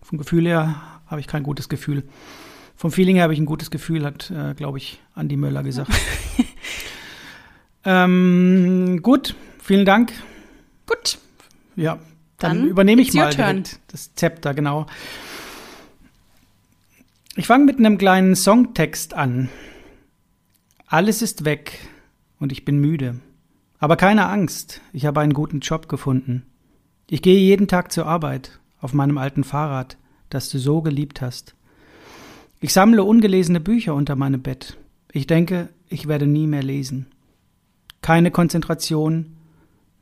vom 0.00 0.16
Gefühl 0.16 0.46
her 0.46 0.76
habe 1.06 1.20
ich 1.20 1.26
kein 1.26 1.42
gutes 1.42 1.68
Gefühl. 1.68 2.04
Vom 2.78 2.92
Feeling 2.92 3.16
her 3.16 3.24
habe 3.24 3.32
ich 3.32 3.40
ein 3.40 3.44
gutes 3.44 3.72
Gefühl, 3.72 4.04
hat, 4.04 4.30
äh, 4.30 4.54
glaube 4.54 4.78
ich, 4.78 5.02
Andi 5.16 5.36
Möller 5.36 5.64
gesagt. 5.64 5.90
ähm, 7.84 9.00
gut, 9.02 9.34
vielen 9.60 9.84
Dank. 9.84 10.12
Gut. 10.86 11.18
Ja, 11.74 11.98
dann, 12.38 12.58
dann 12.58 12.68
übernehme 12.68 13.02
ich 13.02 13.12
mal 13.14 13.34
das 13.88 14.14
Zepter, 14.14 14.54
genau. 14.54 14.86
Ich 17.34 17.48
fange 17.48 17.64
mit 17.64 17.80
einem 17.80 17.98
kleinen 17.98 18.36
Songtext 18.36 19.12
an. 19.12 19.48
Alles 20.86 21.20
ist 21.20 21.44
weg 21.44 21.80
und 22.38 22.52
ich 22.52 22.64
bin 22.64 22.78
müde. 22.78 23.18
Aber 23.80 23.96
keine 23.96 24.28
Angst, 24.28 24.82
ich 24.92 25.04
habe 25.04 25.18
einen 25.18 25.34
guten 25.34 25.58
Job 25.58 25.88
gefunden. 25.88 26.46
Ich 27.08 27.22
gehe 27.22 27.40
jeden 27.40 27.66
Tag 27.66 27.90
zur 27.90 28.06
Arbeit 28.06 28.60
auf 28.80 28.94
meinem 28.94 29.18
alten 29.18 29.42
Fahrrad, 29.42 29.96
das 30.30 30.48
du 30.48 30.60
so 30.60 30.80
geliebt 30.80 31.20
hast. 31.20 31.56
Ich 32.60 32.72
sammle 32.72 33.04
ungelesene 33.04 33.60
Bücher 33.60 33.94
unter 33.94 34.16
meinem 34.16 34.42
Bett. 34.42 34.78
Ich 35.12 35.26
denke, 35.26 35.68
ich 35.88 36.08
werde 36.08 36.26
nie 36.26 36.46
mehr 36.46 36.62
lesen. 36.62 37.06
Keine 38.02 38.30
Konzentration, 38.30 39.36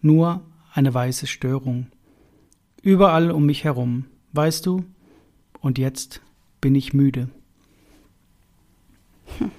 nur 0.01 0.43
eine 0.73 0.93
weiße 0.93 1.27
Störung. 1.27 1.89
Überall 2.83 3.31
um 3.31 3.45
mich 3.45 3.65
herum, 3.65 4.07
weißt 4.33 4.65
du? 4.65 4.85
Und 5.61 5.79
jetzt 5.79 6.23
bin 6.61 6.75
ich 6.75 6.95
müde. 6.95 7.29
Hm. 9.39 9.51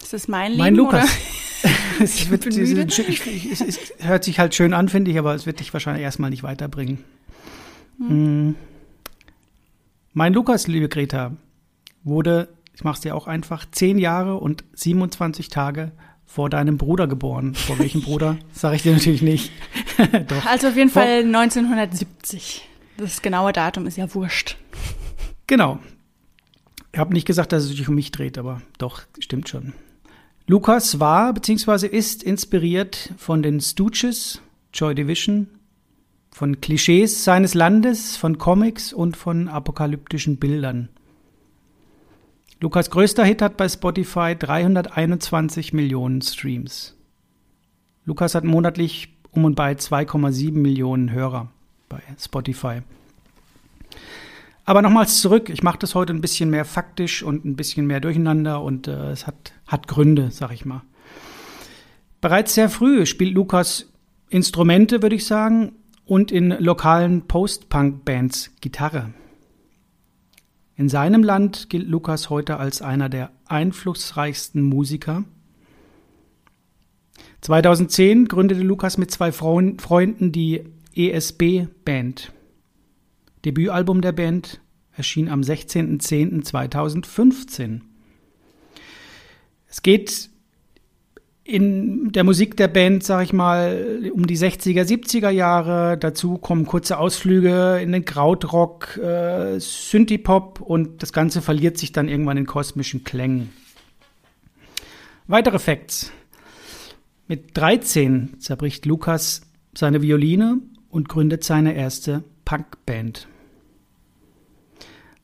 Ist 0.00 0.12
das 0.12 0.28
mein 0.28 0.52
Leben? 0.52 0.62
Mein 0.62 0.74
Lukas. 0.76 1.10
es, 2.00 2.30
wird? 2.30 2.46
Es, 2.46 2.56
es, 2.56 3.60
es, 3.60 3.92
hört 3.98 4.24
sich 4.24 4.38
halt 4.38 4.54
schön 4.54 4.74
an, 4.74 4.88
finde 4.88 5.10
ich, 5.10 5.18
aber 5.18 5.34
es 5.34 5.46
wird 5.46 5.60
dich 5.60 5.72
wahrscheinlich 5.72 6.04
erstmal 6.04 6.30
nicht 6.30 6.42
weiterbringen. 6.42 6.98
Hm. 7.98 8.08
hm. 8.08 8.54
Mein 10.12 10.34
Lukas, 10.34 10.66
liebe 10.66 10.88
Greta, 10.88 11.36
wurde, 12.04 12.48
ich 12.74 12.84
mach's 12.84 13.00
dir 13.00 13.14
auch 13.14 13.26
einfach, 13.26 13.66
zehn 13.70 13.98
Jahre 13.98 14.36
und 14.36 14.64
27 14.74 15.48
Tage 15.48 15.92
vor 16.24 16.48
deinem 16.48 16.78
Bruder 16.78 17.08
geboren. 17.08 17.54
Vor 17.54 17.78
welchem 17.78 18.02
Bruder? 18.02 18.38
Sag 18.52 18.74
ich 18.74 18.82
dir 18.82 18.92
natürlich 18.92 19.22
nicht. 19.22 19.52
Also 20.46 20.68
auf 20.68 20.76
jeden 20.76 20.88
vor 20.88 21.02
Fall 21.02 21.24
1970. 21.24 22.66
Das 22.96 23.20
genaue 23.20 23.52
Datum 23.52 23.86
ist 23.86 23.98
ja 23.98 24.14
wurscht. 24.14 24.56
Genau. 25.46 25.78
Ich 26.92 26.98
habe 26.98 27.12
nicht 27.12 27.26
gesagt, 27.26 27.52
dass 27.52 27.64
es 27.64 27.70
sich 27.70 27.86
um 27.86 27.94
mich 27.94 28.10
dreht, 28.10 28.38
aber 28.38 28.62
doch, 28.78 29.02
stimmt 29.18 29.50
schon. 29.50 29.74
Lukas 30.46 31.00
war 31.00 31.34
bzw. 31.34 31.86
ist 31.86 32.22
inspiriert 32.22 33.12
von 33.18 33.42
den 33.42 33.60
Stooges, 33.60 34.40
Joy 34.72 34.94
Division, 34.94 35.48
von 36.30 36.60
Klischees 36.60 37.24
seines 37.24 37.54
Landes, 37.54 38.16
von 38.16 38.38
Comics 38.38 38.92
und 38.92 39.16
von 39.16 39.48
apokalyptischen 39.48 40.38
Bildern. 40.38 40.88
Lukas 42.62 42.90
größter 42.90 43.24
Hit 43.24 43.40
hat 43.40 43.56
bei 43.56 43.70
Spotify 43.70 44.36
321 44.38 45.72
Millionen 45.72 46.20
Streams. 46.20 46.94
Lukas 48.04 48.34
hat 48.34 48.44
monatlich 48.44 49.16
um 49.30 49.46
und 49.46 49.54
bei 49.54 49.72
2,7 49.72 50.52
Millionen 50.52 51.10
Hörer 51.10 51.48
bei 51.88 52.02
Spotify. 52.18 52.82
Aber 54.66 54.82
nochmals 54.82 55.22
zurück, 55.22 55.48
ich 55.48 55.62
mache 55.62 55.78
das 55.78 55.94
heute 55.94 56.12
ein 56.12 56.20
bisschen 56.20 56.50
mehr 56.50 56.66
faktisch 56.66 57.22
und 57.22 57.46
ein 57.46 57.56
bisschen 57.56 57.86
mehr 57.86 58.00
durcheinander 58.00 58.60
und 58.60 58.88
äh, 58.88 59.10
es 59.10 59.26
hat, 59.26 59.54
hat 59.66 59.88
Gründe, 59.88 60.30
sag 60.30 60.52
ich 60.52 60.66
mal. 60.66 60.82
Bereits 62.20 62.54
sehr 62.54 62.68
früh 62.68 63.06
spielt 63.06 63.32
Lukas 63.32 63.90
Instrumente, 64.28 65.00
würde 65.00 65.16
ich 65.16 65.24
sagen, 65.24 65.72
und 66.04 66.30
in 66.30 66.50
lokalen 66.50 67.22
Post-Punk-Bands 67.22 68.56
Gitarre. 68.60 69.14
In 70.80 70.88
seinem 70.88 71.22
Land 71.22 71.68
gilt 71.68 71.86
Lukas 71.88 72.30
heute 72.30 72.56
als 72.56 72.80
einer 72.80 73.10
der 73.10 73.32
einflussreichsten 73.44 74.62
Musiker. 74.62 75.24
2010 77.42 78.28
gründete 78.28 78.62
Lukas 78.62 78.96
mit 78.96 79.10
zwei 79.10 79.30
Freunden 79.30 80.32
die 80.32 80.64
ESB 80.94 81.66
Band. 81.84 82.32
Debütalbum 83.44 84.00
der 84.00 84.12
Band 84.12 84.62
erschien 84.96 85.28
am 85.28 85.42
16.10.2015. 85.42 87.82
Es 89.68 89.82
geht 89.82 90.29
in 91.50 92.12
der 92.12 92.22
Musik 92.22 92.56
der 92.56 92.68
Band, 92.68 93.02
sag 93.02 93.24
ich 93.24 93.32
mal, 93.32 94.10
um 94.14 94.26
die 94.26 94.38
60er, 94.38 94.82
70er 94.82 95.30
Jahre. 95.30 95.98
Dazu 95.98 96.38
kommen 96.38 96.64
kurze 96.64 96.98
Ausflüge 96.98 97.80
in 97.82 97.92
den 97.92 98.04
Krautrock, 98.04 98.96
äh, 98.96 99.58
Synthie-Pop 99.58 100.60
und 100.60 101.02
das 101.02 101.12
Ganze 101.12 101.42
verliert 101.42 101.76
sich 101.76 101.92
dann 101.92 102.08
irgendwann 102.08 102.36
in 102.36 102.46
kosmischen 102.46 103.02
Klängen. 103.02 103.50
Weitere 105.26 105.58
Facts. 105.58 106.12
Mit 107.26 107.56
13 107.56 108.40
zerbricht 108.40 108.86
Lukas 108.86 109.42
seine 109.76 110.02
Violine 110.02 110.58
und 110.88 111.08
gründet 111.08 111.44
seine 111.44 111.74
erste 111.74 112.24
Punkband. 112.44 113.28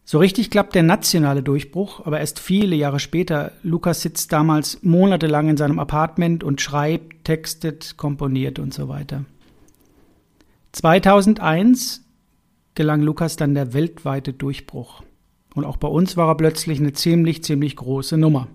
So 0.08 0.20
richtig 0.20 0.50
klappt 0.50 0.76
der 0.76 0.84
nationale 0.84 1.42
Durchbruch, 1.42 2.06
aber 2.06 2.20
erst 2.20 2.38
viele 2.38 2.76
Jahre 2.76 3.00
später. 3.00 3.50
Lukas 3.64 4.02
sitzt 4.02 4.32
damals 4.32 4.80
monatelang 4.84 5.48
in 5.48 5.56
seinem 5.56 5.80
Apartment 5.80 6.44
und 6.44 6.60
schreibt, 6.60 7.24
textet, 7.24 7.96
komponiert 7.96 8.60
und 8.60 8.72
so 8.72 8.88
weiter. 8.88 9.24
2001 10.70 12.04
gelang 12.76 13.02
Lukas 13.02 13.34
dann 13.34 13.54
der 13.54 13.72
weltweite 13.72 14.32
Durchbruch. 14.32 15.02
Und 15.56 15.64
auch 15.64 15.76
bei 15.76 15.88
uns 15.88 16.16
war 16.16 16.28
er 16.28 16.36
plötzlich 16.36 16.78
eine 16.78 16.92
ziemlich, 16.92 17.42
ziemlich 17.42 17.74
große 17.74 18.16
Nummer. 18.16 18.46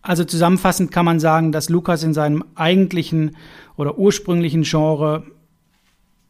Also 0.00 0.24
zusammenfassend 0.24 0.90
kann 0.90 1.04
man 1.04 1.20
sagen, 1.20 1.52
dass 1.52 1.68
Lukas 1.68 2.02
in 2.02 2.12
seinem 2.12 2.42
eigentlichen 2.56 3.36
oder 3.76 3.98
ursprünglichen 3.98 4.62
Genre 4.62 5.22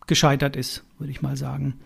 gescheitert 0.07 0.57
ist, 0.57 0.85
würde 0.99 1.11
ich 1.11 1.23
mal 1.23 1.39
sagen. 1.39 1.81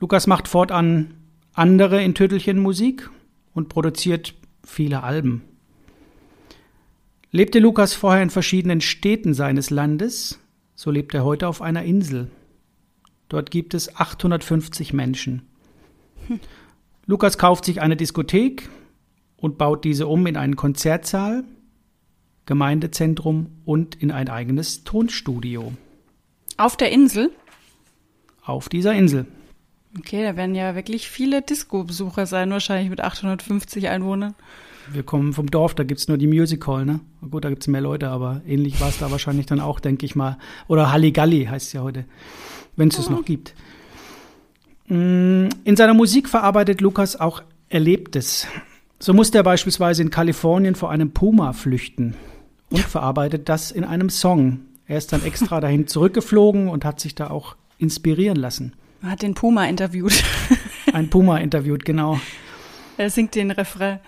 Lukas 0.00 0.26
macht 0.26 0.46
fortan 0.48 1.14
andere 1.52 2.02
in 2.02 2.14
Tüttelchen 2.14 2.58
Musik 2.60 3.10
und 3.52 3.68
produziert 3.68 4.34
viele 4.64 5.02
Alben. 5.02 5.42
Lebte 7.30 7.58
Lukas 7.58 7.94
vorher 7.94 8.22
in 8.22 8.30
verschiedenen 8.30 8.80
Städten 8.80 9.34
seines 9.34 9.70
Landes, 9.70 10.38
so 10.74 10.90
lebt 10.90 11.14
er 11.14 11.24
heute 11.24 11.48
auf 11.48 11.60
einer 11.60 11.82
Insel. 11.82 12.30
Dort 13.28 13.50
gibt 13.50 13.74
es 13.74 13.96
850 13.96 14.92
Menschen. 14.92 15.42
Hm. 16.28 16.40
Lukas 17.04 17.36
kauft 17.36 17.64
sich 17.64 17.82
eine 17.82 17.96
Diskothek 17.96 18.68
und 19.36 19.58
baut 19.58 19.84
diese 19.84 20.06
um 20.06 20.26
in 20.26 20.36
einen 20.36 20.56
Konzertsaal, 20.56 21.44
Gemeindezentrum 22.46 23.48
und 23.64 23.96
in 23.96 24.10
ein 24.10 24.28
eigenes 24.28 24.84
Tonstudio. 24.84 25.72
Auf 26.56 26.76
der 26.76 26.92
Insel? 26.92 27.30
Auf 28.42 28.68
dieser 28.68 28.94
Insel. 28.94 29.26
Okay, 29.98 30.22
da 30.22 30.36
werden 30.36 30.54
ja 30.54 30.74
wirklich 30.74 31.08
viele 31.08 31.42
Disco-Besucher 31.42 32.26
sein, 32.26 32.50
wahrscheinlich 32.50 32.90
mit 32.90 33.00
850 33.00 33.88
Einwohnern. 33.88 34.34
Wir 34.90 35.02
kommen 35.02 35.32
vom 35.32 35.50
Dorf, 35.50 35.74
da 35.74 35.84
gibt 35.84 36.00
es 36.00 36.08
nur 36.08 36.16
die 36.16 36.26
Music 36.26 36.66
Hall, 36.66 36.86
ne? 36.86 37.00
Gut, 37.30 37.44
da 37.44 37.50
gibt 37.50 37.62
es 37.62 37.68
mehr 37.68 37.80
Leute, 37.80 38.08
aber 38.08 38.40
ähnlich 38.46 38.80
war 38.80 38.88
es 38.88 38.98
da 38.98 39.10
wahrscheinlich 39.10 39.46
dann 39.46 39.60
auch, 39.60 39.80
denke 39.80 40.06
ich 40.06 40.16
mal. 40.16 40.38
Oder 40.66 40.90
Halligalli 40.92 41.44
heißt 41.44 41.66
es 41.68 41.72
ja 41.74 41.82
heute, 41.82 42.04
wenn 42.76 42.88
es 42.88 42.98
es 42.98 43.10
noch 43.10 43.24
gibt. 43.24 43.54
Mm, 44.86 45.48
in 45.64 45.76
seiner 45.76 45.94
Musik 45.94 46.28
verarbeitet 46.28 46.80
Lukas 46.80 47.16
auch 47.16 47.42
Erlebtes. 47.68 48.46
So 48.98 49.12
musste 49.12 49.38
er 49.38 49.44
beispielsweise 49.44 50.02
in 50.02 50.10
Kalifornien 50.10 50.74
vor 50.74 50.90
einem 50.90 51.10
Puma 51.10 51.52
flüchten 51.52 52.14
und 52.70 52.80
verarbeitet 52.80 53.48
das 53.48 53.70
in 53.70 53.84
einem 53.84 54.08
Song. 54.08 54.60
Er 54.86 54.96
ist 54.96 55.12
dann 55.12 55.24
extra 55.24 55.60
dahin 55.60 55.86
zurückgeflogen 55.86 56.68
und 56.68 56.86
hat 56.86 56.98
sich 56.98 57.14
da 57.14 57.28
auch 57.28 57.56
inspirieren 57.76 58.36
lassen. 58.36 58.72
Man 59.00 59.12
hat 59.12 59.22
den 59.22 59.34
Puma 59.34 59.64
interviewt. 59.66 60.24
Ein 60.92 61.08
Puma 61.10 61.38
interviewt, 61.38 61.84
genau. 61.84 62.20
Er 62.96 63.10
singt 63.10 63.34
den 63.34 63.50
Refrain. 63.50 64.00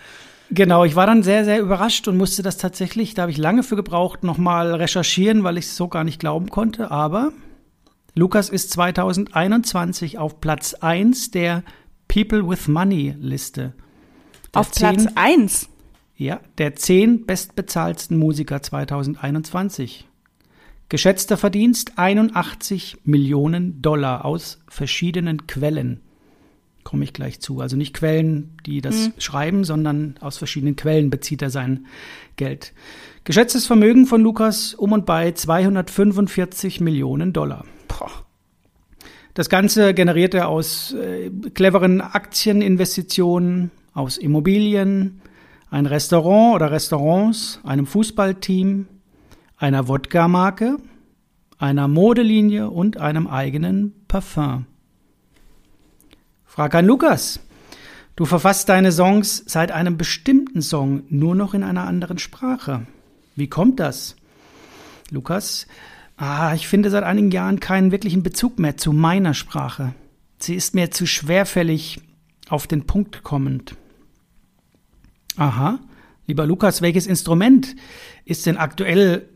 Genau, 0.50 0.84
ich 0.84 0.96
war 0.96 1.06
dann 1.06 1.22
sehr, 1.22 1.44
sehr 1.44 1.60
überrascht 1.60 2.08
und 2.08 2.16
musste 2.16 2.42
das 2.42 2.56
tatsächlich, 2.56 3.14
da 3.14 3.22
habe 3.22 3.30
ich 3.30 3.38
lange 3.38 3.62
für 3.62 3.76
gebraucht, 3.76 4.24
nochmal 4.24 4.74
recherchieren, 4.74 5.44
weil 5.44 5.58
ich 5.58 5.66
es 5.66 5.76
so 5.76 5.86
gar 5.86 6.02
nicht 6.02 6.18
glauben 6.18 6.48
konnte. 6.48 6.90
Aber 6.90 7.32
Lukas 8.16 8.48
ist 8.48 8.72
2021 8.72 10.18
auf 10.18 10.40
Platz 10.40 10.74
1 10.74 11.30
der 11.30 11.62
People 12.08 12.48
with 12.48 12.66
Money 12.66 13.14
Liste. 13.20 13.74
auf 14.52 14.72
Platz 14.72 15.06
1? 15.14 15.68
Ja, 16.16 16.40
der 16.58 16.74
10 16.74 17.26
bestbezahlten 17.26 18.18
Musiker 18.18 18.60
2021. 18.60 20.08
Geschätzter 20.90 21.36
Verdienst 21.36 21.92
81 21.98 22.98
Millionen 23.04 23.80
Dollar 23.80 24.24
aus 24.24 24.58
verschiedenen 24.68 25.46
Quellen. 25.46 26.00
Komme 26.82 27.04
ich 27.04 27.12
gleich 27.12 27.38
zu. 27.38 27.60
Also 27.60 27.76
nicht 27.76 27.94
Quellen, 27.94 28.56
die 28.66 28.80
das 28.80 28.96
mhm. 28.96 29.12
schreiben, 29.18 29.64
sondern 29.64 30.16
aus 30.18 30.36
verschiedenen 30.36 30.74
Quellen 30.74 31.08
bezieht 31.08 31.42
er 31.42 31.50
sein 31.50 31.86
Geld. 32.34 32.72
Geschätztes 33.22 33.68
Vermögen 33.68 34.06
von 34.06 34.20
Lukas 34.20 34.74
um 34.74 34.90
und 34.90 35.06
bei 35.06 35.30
245 35.30 36.80
Millionen 36.80 37.32
Dollar. 37.32 37.64
Boah. 37.86 38.10
Das 39.34 39.48
Ganze 39.48 39.94
generiert 39.94 40.34
er 40.34 40.48
aus 40.48 40.92
äh, 40.92 41.30
cleveren 41.54 42.00
Aktieninvestitionen, 42.00 43.70
aus 43.94 44.18
Immobilien, 44.18 45.20
ein 45.70 45.86
Restaurant 45.86 46.56
oder 46.56 46.72
Restaurants, 46.72 47.60
einem 47.62 47.86
Fußballteam, 47.86 48.88
einer 49.60 49.88
Wodka-Marke, 49.88 50.78
einer 51.58 51.86
Modelinie 51.86 52.70
und 52.70 52.96
einem 52.96 53.26
eigenen 53.26 53.94
Parfum. 54.08 54.64
Frag 56.46 56.74
an 56.74 56.86
Lukas. 56.86 57.40
Du 58.16 58.24
verfasst 58.24 58.70
deine 58.70 58.90
Songs 58.90 59.44
seit 59.46 59.70
einem 59.70 59.98
bestimmten 59.98 60.62
Song 60.62 61.02
nur 61.10 61.34
noch 61.34 61.52
in 61.52 61.62
einer 61.62 61.84
anderen 61.86 62.18
Sprache. 62.18 62.86
Wie 63.36 63.48
kommt 63.48 63.80
das? 63.80 64.16
Lukas, 65.10 65.66
ah, 66.16 66.54
ich 66.54 66.66
finde 66.66 66.88
seit 66.90 67.04
einigen 67.04 67.30
Jahren 67.30 67.60
keinen 67.60 67.92
wirklichen 67.92 68.22
Bezug 68.22 68.58
mehr 68.58 68.78
zu 68.78 68.92
meiner 68.92 69.34
Sprache. 69.34 69.94
Sie 70.38 70.54
ist 70.54 70.74
mir 70.74 70.90
zu 70.90 71.06
schwerfällig 71.06 72.00
auf 72.48 72.66
den 72.66 72.86
Punkt 72.86 73.22
kommend. 73.22 73.76
Aha, 75.36 75.78
lieber 76.26 76.46
Lukas, 76.46 76.80
welches 76.80 77.06
Instrument 77.06 77.76
ist 78.24 78.46
denn 78.46 78.56
aktuell 78.56 79.28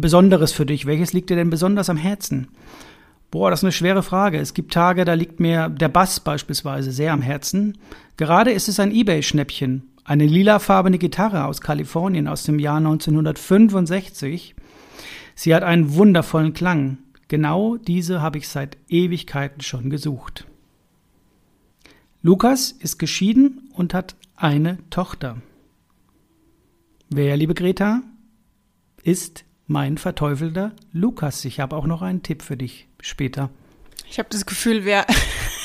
Besonderes 0.00 0.52
für 0.52 0.66
dich? 0.66 0.86
Welches 0.86 1.12
liegt 1.12 1.30
dir 1.30 1.36
denn 1.36 1.50
besonders 1.50 1.90
am 1.90 1.96
Herzen? 1.96 2.48
Boah, 3.30 3.50
das 3.50 3.60
ist 3.60 3.64
eine 3.64 3.72
schwere 3.72 4.02
Frage. 4.02 4.38
Es 4.38 4.54
gibt 4.54 4.72
Tage, 4.72 5.04
da 5.04 5.14
liegt 5.14 5.40
mir 5.40 5.68
der 5.68 5.88
Bass 5.88 6.20
beispielsweise 6.20 6.92
sehr 6.92 7.12
am 7.12 7.22
Herzen. 7.22 7.78
Gerade 8.16 8.50
ist 8.52 8.68
es 8.68 8.78
ein 8.78 8.92
Ebay-Schnäppchen. 8.92 9.88
Eine 10.04 10.26
lilafarbene 10.26 10.98
Gitarre 10.98 11.46
aus 11.46 11.60
Kalifornien 11.60 12.28
aus 12.28 12.42
dem 12.42 12.58
Jahr 12.58 12.76
1965. 12.76 14.54
Sie 15.34 15.54
hat 15.54 15.62
einen 15.62 15.94
wundervollen 15.94 16.52
Klang. 16.52 16.98
Genau 17.28 17.76
diese 17.78 18.20
habe 18.20 18.38
ich 18.38 18.48
seit 18.48 18.76
Ewigkeiten 18.88 19.62
schon 19.62 19.88
gesucht. 19.88 20.46
Lukas 22.20 22.70
ist 22.70 22.98
geschieden 22.98 23.70
und 23.72 23.94
hat 23.94 24.14
eine 24.36 24.78
Tochter. 24.90 25.38
Wer, 27.08 27.36
liebe 27.36 27.54
Greta, 27.54 28.02
ist 29.02 29.44
mein 29.72 29.98
verteufelter 29.98 30.72
Lukas? 30.92 31.44
Ich 31.44 31.58
habe 31.58 31.74
auch 31.76 31.86
noch 31.86 32.02
einen 32.02 32.22
Tipp 32.22 32.42
für 32.42 32.56
dich 32.56 32.86
später. 33.00 33.50
Ich 34.08 34.18
habe 34.18 34.28
das 34.30 34.46
Gefühl, 34.46 34.84
wir, 34.84 35.06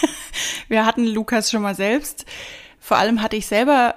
wir 0.70 0.86
hatten 0.86 1.06
Lukas 1.06 1.52
schon 1.52 1.62
mal 1.62 1.76
selbst. 1.76 2.26
Vor 2.80 2.98
allem 2.98 3.22
hatte 3.22 3.36
ich 3.36 3.46
selber 3.46 3.96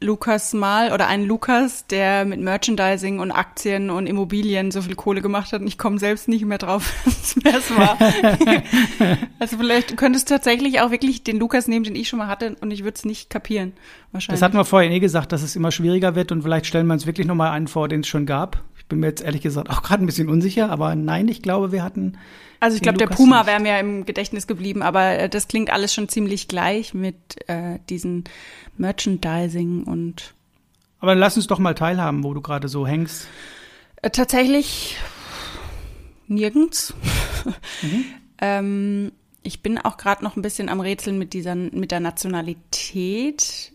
Lukas 0.00 0.52
mal 0.52 0.92
oder 0.92 1.08
einen 1.08 1.24
Lukas, 1.24 1.86
der 1.88 2.24
mit 2.24 2.40
Merchandising 2.40 3.18
und 3.18 3.32
Aktien 3.32 3.90
und 3.90 4.06
Immobilien 4.06 4.70
so 4.70 4.82
viel 4.82 4.94
Kohle 4.94 5.22
gemacht 5.22 5.52
hat 5.52 5.60
und 5.60 5.66
ich 5.66 5.76
komme 5.76 5.98
selbst 5.98 6.28
nicht 6.28 6.44
mehr 6.44 6.58
drauf, 6.58 6.92
wer 7.42 7.56
es 7.56 7.76
war. 7.76 7.98
also 9.40 9.56
vielleicht 9.56 9.96
könntest 9.96 10.30
du 10.30 10.34
tatsächlich 10.34 10.80
auch 10.80 10.92
wirklich 10.92 11.24
den 11.24 11.38
Lukas 11.38 11.66
nehmen, 11.66 11.84
den 11.84 11.96
ich 11.96 12.08
schon 12.08 12.20
mal 12.20 12.28
hatte 12.28 12.54
und 12.60 12.70
ich 12.70 12.84
würde 12.84 12.94
es 12.94 13.04
nicht 13.04 13.28
kapieren. 13.28 13.72
Wahrscheinlich. 14.12 14.38
Das 14.38 14.44
hatten 14.44 14.56
wir 14.56 14.64
vorhin 14.64 14.92
eh 14.92 15.00
gesagt, 15.00 15.32
dass 15.32 15.42
es 15.42 15.56
immer 15.56 15.72
schwieriger 15.72 16.14
wird 16.14 16.30
und 16.30 16.42
vielleicht 16.42 16.66
stellen 16.66 16.86
wir 16.86 16.94
uns 16.94 17.06
wirklich 17.06 17.26
nochmal 17.26 17.50
einen 17.50 17.66
vor, 17.66 17.88
den 17.88 18.00
es 18.00 18.08
schon 18.08 18.24
gab. 18.24 18.62
Ich 18.88 18.90
bin 18.90 19.00
mir 19.00 19.08
jetzt 19.08 19.20
ehrlich 19.22 19.42
gesagt 19.42 19.68
auch 19.68 19.82
gerade 19.82 20.02
ein 20.02 20.06
bisschen 20.06 20.30
unsicher, 20.30 20.70
aber 20.70 20.94
nein, 20.94 21.28
ich 21.28 21.42
glaube, 21.42 21.72
wir 21.72 21.82
hatten. 21.82 22.16
Also 22.58 22.76
ich 22.76 22.80
glaube, 22.80 22.96
der 22.96 23.08
Puma 23.08 23.44
wäre 23.44 23.60
mir 23.60 23.78
im 23.78 24.06
Gedächtnis 24.06 24.46
geblieben, 24.46 24.80
aber 24.80 25.18
äh, 25.18 25.28
das 25.28 25.46
klingt 25.46 25.70
alles 25.70 25.92
schon 25.92 26.08
ziemlich 26.08 26.48
gleich 26.48 26.94
mit 26.94 27.16
äh, 27.48 27.80
diesen 27.90 28.24
Merchandising 28.78 29.84
und. 29.84 30.32
Aber 31.00 31.14
lass 31.14 31.36
uns 31.36 31.46
doch 31.48 31.58
mal 31.58 31.74
teilhaben, 31.74 32.24
wo 32.24 32.32
du 32.32 32.40
gerade 32.40 32.68
so 32.68 32.86
hängst. 32.86 33.28
Äh, 34.00 34.08
tatsächlich 34.08 34.96
nirgends. 36.26 36.94
Mhm. 37.82 38.04
ähm, 38.40 39.12
ich 39.42 39.60
bin 39.60 39.76
auch 39.76 39.98
gerade 39.98 40.24
noch 40.24 40.34
ein 40.34 40.40
bisschen 40.40 40.70
am 40.70 40.80
Rätseln 40.80 41.18
mit 41.18 41.34
dieser, 41.34 41.54
mit 41.54 41.90
der 41.90 42.00
Nationalität. 42.00 43.72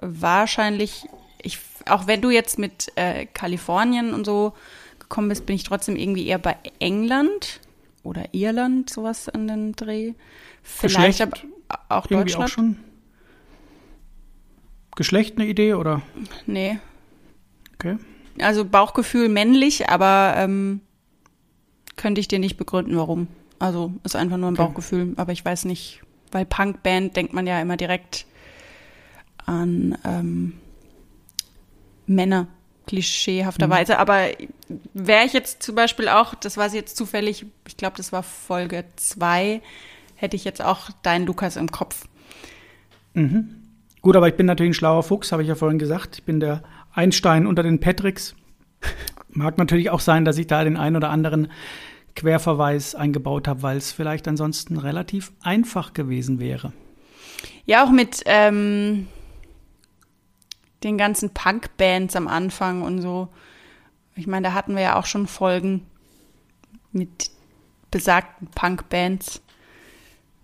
Wahrscheinlich, 0.00 1.06
ich, 1.40 1.60
auch 1.90 2.06
wenn 2.06 2.20
du 2.20 2.30
jetzt 2.30 2.58
mit 2.58 2.92
äh, 2.96 3.26
Kalifornien 3.26 4.14
und 4.14 4.24
so 4.24 4.54
gekommen 4.98 5.28
bist, 5.28 5.46
bin 5.46 5.56
ich 5.56 5.64
trotzdem 5.64 5.96
irgendwie 5.96 6.26
eher 6.26 6.38
bei 6.38 6.56
England 6.78 7.60
oder 8.02 8.32
Irland, 8.32 8.90
sowas 8.90 9.28
an 9.28 9.48
den 9.48 9.72
Dreh. 9.72 10.14
Vielleicht 10.62 11.20
aber 11.20 11.36
auch 11.88 12.06
Deutschland. 12.06 12.44
Auch 12.44 12.48
schon. 12.48 12.76
Geschlecht 14.96 15.38
eine 15.38 15.46
Idee 15.46 15.74
oder? 15.74 16.02
Nee. 16.46 16.78
Okay. 17.74 17.98
Also 18.40 18.64
Bauchgefühl 18.64 19.28
männlich, 19.28 19.88
aber 19.88 20.34
ähm, 20.36 20.80
könnte 21.96 22.20
ich 22.20 22.28
dir 22.28 22.38
nicht 22.38 22.56
begründen, 22.56 22.96
warum. 22.96 23.28
Also 23.58 23.92
ist 24.04 24.16
einfach 24.16 24.36
nur 24.36 24.50
ein 24.50 24.54
okay. 24.54 24.64
Bauchgefühl, 24.64 25.14
aber 25.16 25.32
ich 25.32 25.44
weiß 25.44 25.64
nicht, 25.64 26.02
weil 26.30 26.44
Punkband 26.44 27.16
denkt 27.16 27.32
man 27.32 27.46
ja 27.46 27.60
immer 27.60 27.76
direkt 27.76 28.26
an 29.46 29.96
ähm, 30.04 30.54
Männer, 32.08 32.48
klischeehafterweise. 32.86 33.94
Mhm. 33.94 33.98
Aber 33.98 34.26
wäre 34.94 35.24
ich 35.24 35.32
jetzt 35.32 35.62
zum 35.62 35.74
Beispiel 35.74 36.08
auch, 36.08 36.34
das 36.34 36.56
war 36.56 36.68
jetzt 36.72 36.96
zufällig, 36.96 37.46
ich 37.66 37.76
glaube, 37.76 37.96
das 37.96 38.12
war 38.12 38.22
Folge 38.22 38.84
zwei, 38.96 39.60
hätte 40.16 40.36
ich 40.36 40.44
jetzt 40.44 40.62
auch 40.62 40.90
deinen 41.02 41.26
Lukas 41.26 41.56
im 41.56 41.70
Kopf. 41.70 42.08
Mhm. 43.14 43.54
Gut, 44.00 44.16
aber 44.16 44.28
ich 44.28 44.34
bin 44.34 44.46
natürlich 44.46 44.70
ein 44.70 44.74
schlauer 44.74 45.02
Fuchs, 45.02 45.32
habe 45.32 45.42
ich 45.42 45.48
ja 45.48 45.54
vorhin 45.54 45.78
gesagt. 45.78 46.16
Ich 46.16 46.24
bin 46.24 46.40
der 46.40 46.62
Einstein 46.92 47.46
unter 47.46 47.62
den 47.62 47.80
Patricks. 47.80 48.34
Mag 49.28 49.58
natürlich 49.58 49.90
auch 49.90 50.00
sein, 50.00 50.24
dass 50.24 50.38
ich 50.38 50.46
da 50.46 50.64
den 50.64 50.76
einen 50.76 50.96
oder 50.96 51.10
anderen 51.10 51.48
Querverweis 52.14 52.94
eingebaut 52.94 53.46
habe, 53.46 53.62
weil 53.62 53.76
es 53.76 53.92
vielleicht 53.92 54.26
ansonsten 54.26 54.78
relativ 54.78 55.32
einfach 55.42 55.92
gewesen 55.92 56.40
wäre. 56.40 56.72
Ja, 57.66 57.84
auch 57.84 57.90
mit 57.90 58.22
ähm, 58.26 59.06
den 60.82 60.98
ganzen 60.98 61.30
Punk-Bands 61.30 62.16
am 62.16 62.28
Anfang 62.28 62.82
und 62.82 63.00
so. 63.00 63.28
Ich 64.14 64.26
meine, 64.26 64.48
da 64.48 64.54
hatten 64.54 64.74
wir 64.74 64.82
ja 64.82 64.96
auch 64.96 65.06
schon 65.06 65.26
Folgen 65.26 65.86
mit 66.92 67.30
besagten 67.90 68.48
Punk-Bands. 68.48 69.42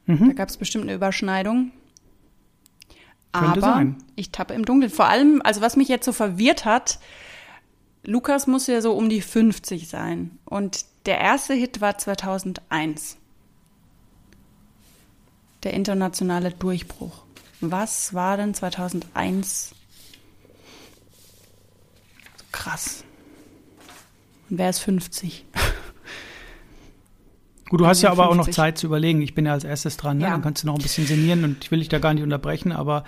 Mhm. 0.07 0.29
Da 0.29 0.33
gab 0.35 0.49
es 0.49 0.57
bestimmt 0.57 0.85
eine 0.85 0.95
Überschneidung. 0.95 1.73
Könnte 3.33 3.51
aber 3.51 3.61
sein. 3.61 3.97
ich 4.15 4.31
tappe 4.31 4.55
im 4.55 4.65
Dunkeln. 4.65 4.93
Vor 4.93 5.07
allem, 5.07 5.43
also 5.43 5.61
was 5.61 5.77
mich 5.77 5.89
jetzt 5.89 6.05
so 6.05 6.13
verwirrt 6.13 6.65
hat, 6.65 7.01
Lukas 8.05 8.47
muss 8.47 8.67
ja 8.67 8.81
so 8.81 8.93
um 8.93 9.09
die 9.09 9.21
50 9.21 9.89
sein. 9.89 10.39
Und 10.45 10.85
der 11.07 11.19
erste 11.19 11.55
Hit 11.55 11.81
war 11.81 11.99
2001. 11.99 13.17
Der 15.65 15.73
internationale 15.73 16.51
Durchbruch. 16.51 17.25
Was 17.61 18.15
war 18.15 18.37
denn 18.37 18.55
2001? 18.55 19.75
Krass. 22.55 23.05
Und 24.49 24.59
wer 24.59 24.71
ist 24.71 24.79
50? 24.79 25.45
Gut, 27.69 27.81
du 27.81 27.87
hast 27.87 28.03
ja 28.03 28.13
aber 28.13 28.29
auch 28.29 28.37
noch 28.37 28.49
Zeit 28.49 28.79
zu 28.79 28.87
überlegen. 28.87 29.23
Ich 29.23 29.35
bin 29.35 29.45
ja 29.45 29.53
als 29.53 29.65
erstes 29.65 29.97
dran, 29.97 30.19
ne? 30.19 30.25
Ja. 30.25 30.31
Dann 30.31 30.43
kannst 30.43 30.63
du 30.63 30.69
noch 30.69 30.77
ein 30.77 30.83
bisschen 30.83 31.05
sinnieren 31.05 31.43
und 31.43 31.65
ich 31.65 31.73
will 31.73 31.81
dich 31.81 31.89
da 31.89 31.99
gar 31.99 32.15
nicht 32.15 32.23
unterbrechen, 32.23 32.71
aber 32.71 33.03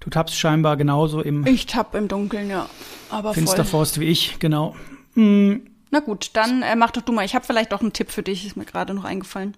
du 0.00 0.10
tappst 0.10 0.36
scheinbar 0.36 0.76
genauso 0.76 1.20
im. 1.20 1.46
Ich 1.46 1.66
tapp 1.66 1.94
im 1.94 2.08
Dunkeln, 2.08 2.50
ja. 2.50 2.68
Aber 3.10 3.32
Finsterforst 3.32 4.00
wie 4.00 4.06
ich, 4.06 4.40
genau. 4.40 4.74
Mhm. 5.14 5.70
Na 5.92 6.00
gut, 6.00 6.30
dann 6.32 6.62
äh, 6.62 6.74
mach 6.74 6.90
doch 6.90 7.02
du 7.02 7.12
mal. 7.12 7.24
Ich 7.24 7.36
habe 7.36 7.46
vielleicht 7.46 7.72
auch 7.72 7.82
einen 7.82 7.92
Tipp 7.92 8.10
für 8.10 8.24
dich, 8.24 8.44
ist 8.44 8.56
mir 8.56 8.64
gerade 8.64 8.92
noch 8.92 9.04
eingefallen. 9.04 9.56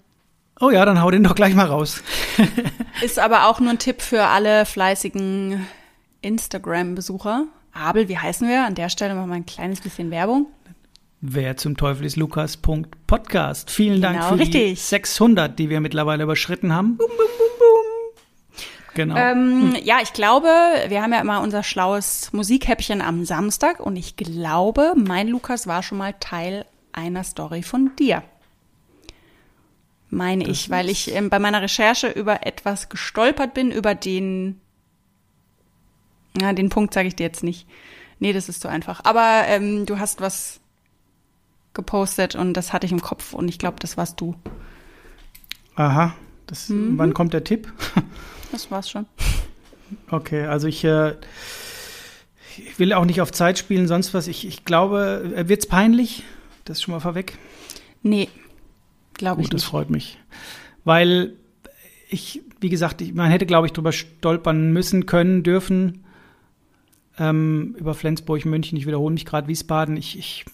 Oh 0.61 0.69
ja, 0.69 0.85
dann 0.85 1.01
hau 1.01 1.11
den 1.11 1.25
doch 1.25 1.35
gleich 1.35 1.55
mal 1.55 1.67
raus. 1.67 2.03
ist 3.01 3.19
aber 3.19 3.47
auch 3.47 3.61
nur 3.61 3.71
ein 3.71 3.79
Tipp 3.79 4.03
für 4.03 4.25
alle 4.25 4.67
fleißigen 4.67 5.67
Instagram-Besucher. 6.21 7.47
Abel, 7.73 8.09
wie 8.09 8.19
heißen 8.19 8.49
wir? 8.49 8.65
An 8.65 8.75
der 8.75 8.89
Stelle 8.89 9.15
machen 9.15 9.31
wir 9.31 9.37
ein 9.37 9.47
kleines 9.47 9.81
bisschen 9.81 10.11
Werbung. 10.11 10.47
Wer 11.21 11.57
zum 11.57 11.77
Teufel 11.77 12.05
ist 12.05 12.17
Lukas? 12.17 12.57
Podcast. 12.57 13.71
Vielen 13.71 14.01
genau, 14.01 14.13
Dank 14.13 14.25
für 14.25 14.39
richtig. 14.41 14.71
die 14.71 14.77
600, 14.77 15.59
die 15.59 15.71
wir 15.71 15.81
mittlerweile 15.81 16.25
überschritten 16.25 16.75
haben. 16.75 16.97
Bum, 16.97 17.07
bum, 17.09 17.17
bum, 17.17 17.47
bum. 17.59 18.63
Genau. 18.95 19.17
Ähm, 19.17 19.75
hm. 19.75 19.77
Ja, 19.85 19.99
ich 20.03 20.13
glaube, 20.13 20.49
wir 20.89 21.03
haben 21.03 21.13
ja 21.13 21.21
immer 21.21 21.41
unser 21.41 21.63
schlaues 21.63 22.33
Musikhäppchen 22.33 23.01
am 23.01 23.25
Samstag 23.25 23.81
und 23.81 23.97
ich 23.97 24.17
glaube, 24.17 24.95
mein 24.97 25.29
Lukas 25.29 25.67
war 25.67 25.83
schon 25.83 25.99
mal 25.99 26.15
Teil 26.19 26.67
einer 26.93 27.25
Story 27.25 27.63
von 27.63 27.95
dir. 27.99 28.23
Meine 30.11 30.45
das 30.45 30.59
ich, 30.59 30.71
weil 30.71 30.91
ich 30.91 31.15
ähm, 31.15 31.31
bei 31.31 31.39
meiner 31.39 31.63
Recherche 31.63 32.09
über 32.09 32.47
etwas 32.47 32.91
gestolpert 32.91 33.55
bin, 33.55 33.71
über 33.71 33.95
den, 33.95 34.61
na, 36.41 36.53
den 36.53 36.69
Punkt 36.69 36.95
sage 36.95 37.09
ich 37.09 37.17
dir 37.17 37.25
jetzt 37.25 37.43
nicht. 37.43 37.67
Nee, 38.19 38.33
das 38.33 38.49
ist 38.49 38.61
zu 38.61 38.69
einfach. 38.69 39.01
Aber 39.05 39.45
ähm, 39.47 39.87
du 39.87 39.99
hast 39.99 40.21
was 40.21 40.61
gepostet 41.75 42.35
und 42.35 42.55
das 42.55 42.73
hatte 42.73 42.87
ich 42.87 42.93
im 42.93 43.01
Kopf 43.01 43.33
und 43.33 43.49
ich 43.49 43.59
glaube, 43.59 43.79
das 43.81 43.97
warst 43.97 44.21
du. 44.21 44.35
Aha. 45.75 46.15
Das, 46.47 46.69
mhm. 46.69 46.99
Wann 46.99 47.15
kommt 47.15 47.33
der 47.33 47.45
Tipp? 47.45 47.73
Das 48.53 48.71
war's 48.71 48.91
schon. 48.91 49.07
Okay, 50.11 50.45
also 50.45 50.69
ich, 50.69 50.85
äh, 50.85 51.15
ich 52.59 52.79
will 52.79 52.93
auch 52.93 53.07
nicht 53.07 53.23
auf 53.23 53.33
Zeit 53.33 53.59
spielen, 53.59 53.89
sonst 53.89 54.13
was. 54.13 54.27
Ich, 54.27 54.47
ich 54.47 54.67
glaube, 54.67 55.33
äh, 55.35 55.49
wird's 55.49 55.67
peinlich? 55.67 56.23
Das 56.67 56.77
ist 56.77 56.83
schon 56.83 56.93
mal 56.93 57.01
vorweg. 57.01 57.39
Nee, 58.03 58.29
glaube 59.15 59.41
ich 59.41 59.47
nicht. 59.47 59.55
Das 59.55 59.65
freut 59.65 59.89
mich. 59.89 60.19
Weil 60.85 61.33
ich, 62.11 62.43
wie 62.61 62.69
gesagt, 62.69 63.01
ich, 63.01 63.15
man 63.15 63.31
hätte, 63.31 63.47
glaube 63.47 63.67
ich, 63.67 63.73
drüber 63.73 63.93
stolpern 63.93 64.71
müssen, 64.71 65.07
können, 65.07 65.43
dürfen. 65.43 66.05
Ähm, 67.19 67.77
über 67.79 67.95
Flensburg, 67.95 68.45
München, 68.45 68.79
ich 68.79 68.87
wiederhole 68.87 69.13
mich 69.13 69.27
gerade, 69.27 69.49
Wiesbaden. 69.49 69.97
Ich, 69.97 70.19
ich 70.19 70.45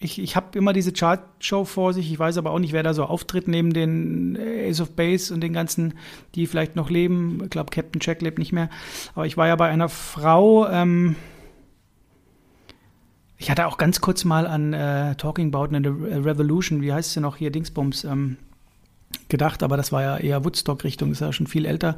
ich, 0.00 0.20
ich 0.20 0.36
habe 0.36 0.56
immer 0.56 0.72
diese 0.72 0.92
Chartshow 0.92 1.64
vor 1.64 1.92
sich. 1.92 2.10
Ich 2.10 2.18
weiß 2.18 2.38
aber 2.38 2.52
auch 2.52 2.60
nicht, 2.60 2.72
wer 2.72 2.84
da 2.84 2.94
so 2.94 3.04
auftritt 3.04 3.48
neben 3.48 3.72
den 3.72 4.38
Ace 4.38 4.80
of 4.80 4.92
Base 4.92 5.34
und 5.34 5.40
den 5.40 5.52
ganzen, 5.52 5.94
die 6.34 6.46
vielleicht 6.46 6.76
noch 6.76 6.88
leben. 6.88 7.40
Ich 7.42 7.50
glaube, 7.50 7.70
Captain 7.70 8.00
Jack 8.00 8.22
lebt 8.22 8.38
nicht 8.38 8.52
mehr. 8.52 8.70
Aber 9.14 9.26
ich 9.26 9.36
war 9.36 9.48
ja 9.48 9.56
bei 9.56 9.68
einer 9.68 9.88
Frau. 9.88 10.68
Ähm, 10.68 11.16
ich 13.38 13.50
hatte 13.50 13.66
auch 13.66 13.76
ganz 13.76 14.00
kurz 14.00 14.24
mal 14.24 14.46
an 14.46 14.72
äh, 14.72 15.16
Talking 15.16 15.52
About 15.52 15.74
a 15.74 15.80
Revolution, 15.80 16.80
wie 16.80 16.92
heißt 16.92 17.12
sie 17.12 17.20
noch 17.20 17.36
hier, 17.36 17.50
Dingsbums, 17.50 18.04
ähm, 18.04 18.36
gedacht. 19.28 19.64
Aber 19.64 19.76
das 19.76 19.90
war 19.90 20.02
ja 20.02 20.16
eher 20.16 20.44
Woodstock-Richtung, 20.44 21.10
ist 21.10 21.20
ja 21.20 21.32
schon 21.32 21.48
viel 21.48 21.66
älter 21.66 21.96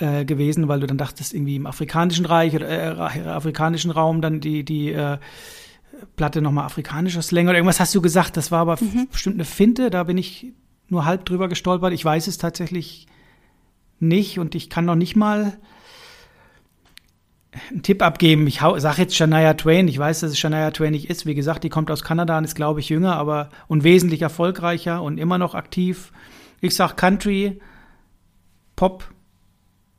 äh, 0.00 0.24
gewesen, 0.24 0.68
weil 0.68 0.80
du 0.80 0.86
dann 0.86 0.98
dachtest, 0.98 1.34
irgendwie 1.34 1.56
im 1.56 1.66
afrikanischen 1.66 2.26
Reich 2.26 2.54
oder 2.54 2.68
äh, 2.68 3.20
afrikanischen 3.28 3.90
Raum 3.90 4.20
dann 4.20 4.40
die, 4.40 4.64
die 4.64 4.92
äh, 4.92 5.18
Platte 6.16 6.40
nochmal 6.40 6.64
afrikanischer 6.64 7.22
Slang 7.22 7.46
oder 7.48 7.56
irgendwas 7.56 7.80
hast 7.80 7.94
du 7.94 8.00
gesagt. 8.00 8.36
Das 8.36 8.50
war 8.50 8.60
aber 8.60 8.78
mhm. 8.80 9.08
bestimmt 9.10 9.36
eine 9.36 9.44
Finte. 9.44 9.90
Da 9.90 10.04
bin 10.04 10.18
ich 10.18 10.52
nur 10.88 11.04
halb 11.04 11.24
drüber 11.24 11.48
gestolpert. 11.48 11.92
Ich 11.92 12.04
weiß 12.04 12.26
es 12.26 12.38
tatsächlich 12.38 13.06
nicht 13.98 14.38
und 14.38 14.54
ich 14.54 14.70
kann 14.70 14.86
noch 14.86 14.94
nicht 14.94 15.16
mal 15.16 15.58
einen 17.70 17.82
Tipp 17.82 18.02
abgeben. 18.02 18.46
Ich 18.46 18.60
sage 18.60 19.02
jetzt 19.02 19.16
Shania 19.16 19.54
Twain. 19.54 19.88
Ich 19.88 19.98
weiß, 19.98 20.20
dass 20.20 20.30
es 20.30 20.38
Shania 20.38 20.70
Twain 20.70 20.92
nicht 20.92 21.10
ist. 21.10 21.26
Wie 21.26 21.34
gesagt, 21.34 21.64
die 21.64 21.68
kommt 21.68 21.90
aus 21.90 22.02
Kanada 22.02 22.38
und 22.38 22.44
ist, 22.44 22.54
glaube 22.54 22.80
ich, 22.80 22.88
jünger, 22.88 23.16
aber 23.16 23.50
und 23.66 23.84
wesentlich 23.84 24.22
erfolgreicher 24.22 25.02
und 25.02 25.18
immer 25.18 25.38
noch 25.38 25.54
aktiv. 25.54 26.12
Ich 26.60 26.74
sag 26.74 26.96
Country, 26.96 27.60
Pop, 28.76 29.04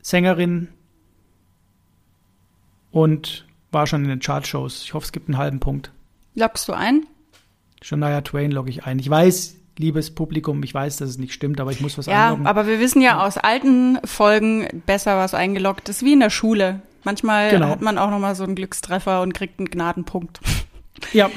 Sängerin 0.02 0.68
und 2.90 3.46
war 3.70 3.86
schon 3.86 4.02
in 4.02 4.08
den 4.10 4.20
Chartshows. 4.20 4.82
Ich 4.82 4.94
hoffe, 4.94 5.04
es 5.06 5.12
gibt 5.12 5.28
einen 5.28 5.38
halben 5.38 5.60
Punkt. 5.60 5.90
Lockst 6.34 6.68
du 6.68 6.72
ein? 6.72 7.06
Shania 7.80 8.20
Twain 8.20 8.52
logge 8.52 8.70
ich 8.70 8.84
ein. 8.84 8.98
Ich 8.98 9.08
weiß, 9.08 9.56
liebes 9.78 10.14
Publikum, 10.14 10.62
ich 10.62 10.74
weiß, 10.74 10.98
dass 10.98 11.08
es 11.10 11.18
nicht 11.18 11.32
stimmt, 11.32 11.60
aber 11.60 11.70
ich 11.72 11.80
muss 11.80 11.96
was 11.98 12.06
Ja, 12.06 12.26
einloggen. 12.26 12.46
aber 12.46 12.66
wir 12.66 12.78
wissen 12.80 13.00
ja 13.00 13.24
aus 13.24 13.38
alten 13.38 13.98
Folgen 14.04 14.82
besser 14.86 15.16
was 15.16 15.34
eingeloggt 15.34 15.88
ist, 15.88 16.04
wie 16.04 16.12
in 16.12 16.20
der 16.20 16.30
Schule. 16.30 16.82
Manchmal 17.04 17.50
Genau. 17.50 17.68
hat 17.68 17.80
man 17.80 17.98
auch 17.98 18.10
noch 18.10 18.18
mal 18.20 18.34
so 18.34 18.44
einen 18.44 18.54
Glückstreffer 18.54 19.22
und 19.22 19.32
kriegt 19.34 19.58
einen 19.58 19.70
Gnadenpunkt. 19.70 20.40
ja, 21.12 21.30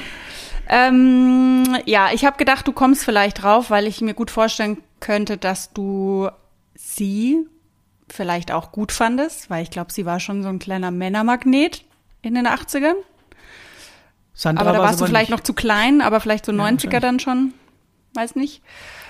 Ähm, 0.68 1.64
ja, 1.86 2.10
ich 2.12 2.24
habe 2.24 2.36
gedacht, 2.38 2.66
du 2.68 2.72
kommst 2.72 3.04
vielleicht 3.04 3.42
drauf, 3.42 3.70
weil 3.70 3.86
ich 3.86 4.00
mir 4.00 4.14
gut 4.14 4.30
vorstellen 4.32 4.78
könnte, 5.00 5.36
dass 5.38 5.72
du 5.72 6.28
sie 6.74 7.38
vielleicht 8.08 8.52
auch 8.52 8.72
gut 8.72 8.92
fandest, 8.92 9.50
weil 9.50 9.62
ich 9.62 9.70
glaube, 9.70 9.92
sie 9.92 10.06
war 10.06 10.20
schon 10.20 10.42
so 10.42 10.48
ein 10.48 10.58
kleiner 10.58 10.90
Männermagnet 10.90 11.84
in 12.22 12.34
den 12.34 12.46
80ern. 12.46 12.94
Sandra 14.34 14.62
Aber 14.62 14.72
da 14.72 14.78
war's 14.78 14.88
warst 14.88 15.00
du 15.00 15.04
aber 15.04 15.08
vielleicht 15.08 15.30
nicht. 15.30 15.38
noch 15.38 15.44
zu 15.44 15.54
klein, 15.54 16.00
aber 16.00 16.20
vielleicht 16.20 16.44
so 16.46 16.52
Ja, 16.52 16.58
90er 16.58 16.62
wahrscheinlich. 16.72 17.00
dann 17.00 17.20
schon. 17.20 17.54
Weiß 18.14 18.34
nicht. 18.34 18.62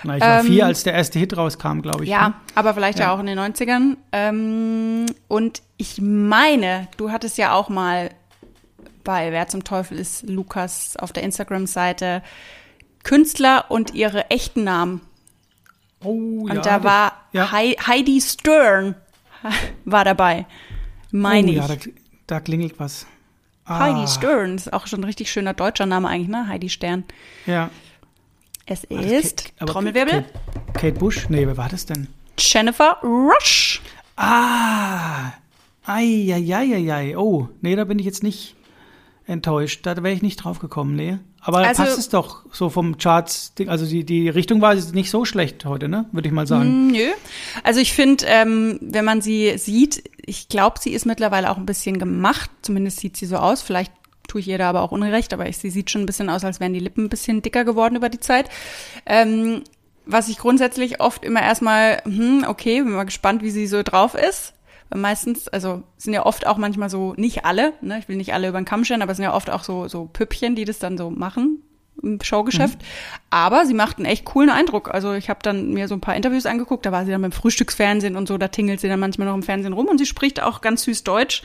Na, 0.03 0.17
ich 0.17 0.21
war 0.21 0.39
ähm, 0.41 0.45
vier, 0.47 0.65
als 0.65 0.83
der 0.83 0.93
erste 0.93 1.17
Hit 1.19 1.35
rauskam, 1.37 1.81
glaube 1.81 2.03
ich. 2.03 2.09
Ja, 2.09 2.29
ne? 2.29 2.33
aber 2.55 2.73
vielleicht 2.73 2.99
ja. 2.99 3.05
Ja. 3.05 3.13
auch 3.13 3.19
in 3.19 3.25
den 3.25 3.39
90ern. 3.39 3.95
Ähm, 4.11 5.05
und 5.27 5.61
ich 5.77 6.01
meine, 6.01 6.87
du 6.97 7.11
hattest 7.11 7.37
ja 7.37 7.53
auch 7.53 7.69
mal 7.69 8.09
bei 9.03 9.31
Wer 9.31 9.47
zum 9.47 9.63
Teufel 9.63 9.97
ist 9.97 10.23
Lukas 10.29 10.97
auf 10.97 11.13
der 11.13 11.23
Instagram-Seite 11.23 12.21
Künstler 13.03 13.65
und 13.69 13.93
ihre 13.93 14.29
echten 14.29 14.65
Namen. 14.65 14.99
Oh, 16.03 16.41
Und 16.43 16.53
ja, 16.55 16.61
da 16.61 16.83
war 16.83 17.13
ja. 17.31 17.51
Hei- 17.51 17.75
Heidi 17.85 18.21
Stern 18.21 18.95
war 19.85 20.05
dabei. 20.05 20.45
Meine 21.11 21.47
oh, 21.47 21.51
ich. 21.51 21.57
ja, 21.57 21.67
da, 21.67 21.75
da 22.27 22.39
klingelt 22.39 22.79
was. 22.79 23.07
Ah, 23.65 23.79
Heidi 23.79 24.07
Stern 24.07 24.55
ist 24.55 24.71
auch 24.71 24.87
schon 24.87 25.01
ein 25.01 25.05
richtig 25.05 25.31
schöner 25.31 25.53
deutscher 25.53 25.85
Name 25.85 26.07
eigentlich, 26.07 26.29
ne? 26.29 26.47
Heidi 26.47 26.69
Stern. 26.69 27.03
Ja. 27.45 27.69
Es 28.65 28.83
ist 28.83 29.53
Kate- 29.57 29.71
Trommelwirbel 29.71 30.23
Kate, 30.23 30.33
Kate 30.73 30.99
Bush? 30.99 31.29
Nee, 31.29 31.47
wer 31.47 31.57
war 31.57 31.69
das 31.69 31.85
denn? 31.85 32.07
Jennifer 32.37 32.97
Rush. 33.01 33.81
Ah, 34.17 35.31
ei, 35.85 37.13
Oh, 37.17 37.47
nee, 37.61 37.75
da 37.75 37.85
bin 37.85 37.99
ich 37.99 38.05
jetzt 38.05 38.23
nicht 38.23 38.55
enttäuscht. 39.25 39.85
Da 39.85 39.95
wäre 39.97 40.11
ich 40.13 40.21
nicht 40.21 40.37
drauf 40.37 40.59
gekommen, 40.59 40.95
nee. 40.95 41.17
Aber 41.47 41.59
Also- 41.59 41.81
passt 41.83 41.97
es 41.97 42.09
doch 42.09 42.43
so 42.51 42.69
vom 42.69 42.97
Charts. 42.97 43.53
Also 43.67 43.85
die, 43.85 44.03
die 44.03 44.27
Richtung 44.27 44.59
war 44.59 44.75
nicht 44.75 45.09
so 45.09 45.23
schlecht 45.23 45.63
heute, 45.63 45.87
ne? 45.87 46.05
Würde 46.11 46.27
ich 46.27 46.33
mal 46.33 46.45
sagen. 46.45 46.87
Nö. 46.87 47.07
Also 47.63 47.79
ich 47.79 47.93
finde, 47.93 48.25
ähm, 48.27 48.77
wenn 48.81 49.05
man 49.05 49.21
sie 49.21 49.57
sieht, 49.57 50.03
ich 50.25 50.49
glaube, 50.49 50.77
sie 50.81 50.91
ist 50.91 51.05
mittlerweile 51.05 51.49
auch 51.49 51.55
ein 51.55 51.65
bisschen 51.65 51.99
gemacht. 51.99 52.49
Zumindest 52.63 52.99
sieht 52.99 53.15
sie 53.15 53.25
so 53.25 53.37
aus. 53.37 53.61
Vielleicht 53.61 53.93
tue 54.27 54.41
ich 54.41 54.49
ihr 54.49 54.57
da 54.57 54.67
aber 54.69 54.81
auch 54.81 54.91
Unrecht, 54.91 55.31
aber 55.33 55.47
ich, 55.47 55.57
sie 55.57 55.69
sieht 55.69 55.89
schon 55.89 56.01
ein 56.01 56.05
bisschen 56.05 56.29
aus, 56.29 56.43
als 56.43 56.59
wären 56.59 56.73
die 56.73 56.81
Lippen 56.81 57.05
ein 57.05 57.09
bisschen 57.09 57.41
dicker 57.41 57.63
geworden 57.63 57.95
über 57.95 58.09
die 58.09 58.19
Zeit. 58.19 58.49
Ähm, 59.05 59.63
was 60.05 60.27
ich 60.27 60.39
grundsätzlich 60.39 60.99
oft 60.99 61.23
immer 61.23 61.41
erstmal, 61.41 62.01
hm, 62.03 62.43
okay, 62.45 62.81
bin 62.81 62.91
mal 62.91 63.05
gespannt, 63.05 63.41
wie 63.41 63.51
sie 63.51 63.67
so 63.67 63.83
drauf 63.83 64.15
ist. 64.15 64.51
Meistens, 64.93 65.47
also 65.47 65.83
sind 65.97 66.13
ja 66.13 66.25
oft 66.25 66.47
auch 66.47 66.57
manchmal 66.57 66.89
so, 66.89 67.13
nicht 67.17 67.45
alle, 67.45 67.73
ne, 67.81 67.99
ich 67.99 68.07
will 68.07 68.15
nicht 68.15 68.33
alle 68.33 68.47
über 68.49 68.59
den 68.59 68.65
Kamm 68.65 68.85
scheren, 68.85 69.01
aber 69.01 69.11
es 69.11 69.17
sind 69.17 69.25
ja 69.25 69.33
oft 69.33 69.49
auch 69.49 69.63
so, 69.63 69.87
so 69.87 70.05
Püppchen, 70.05 70.55
die 70.55 70.65
das 70.65 70.79
dann 70.79 70.97
so 70.97 71.09
machen 71.09 71.61
im 72.03 72.19
Showgeschäft. 72.21 72.79
Aber 73.29 73.65
sie 73.65 73.73
macht 73.73 73.97
einen 73.97 74.05
echt 74.05 74.25
coolen 74.25 74.49
Eindruck. 74.49 74.93
Also 74.93 75.13
ich 75.13 75.29
habe 75.29 75.39
dann 75.41 75.73
mir 75.73 75.87
so 75.87 75.95
ein 75.95 76.01
paar 76.01 76.15
Interviews 76.15 76.45
angeguckt, 76.45 76.85
da 76.85 76.91
war 76.91 77.05
sie 77.05 77.11
dann 77.11 77.21
beim 77.21 77.31
Frühstücksfernsehen 77.31 78.15
und 78.15 78.27
so, 78.27 78.37
da 78.37 78.47
tingelt 78.47 78.79
sie 78.79 78.87
dann 78.87 78.99
manchmal 78.99 79.27
noch 79.27 79.35
im 79.35 79.43
Fernsehen 79.43 79.73
rum 79.73 79.87
und 79.87 79.97
sie 79.97 80.05
spricht 80.05 80.41
auch 80.41 80.61
ganz 80.61 80.83
süß 80.83 81.03
Deutsch. 81.03 81.41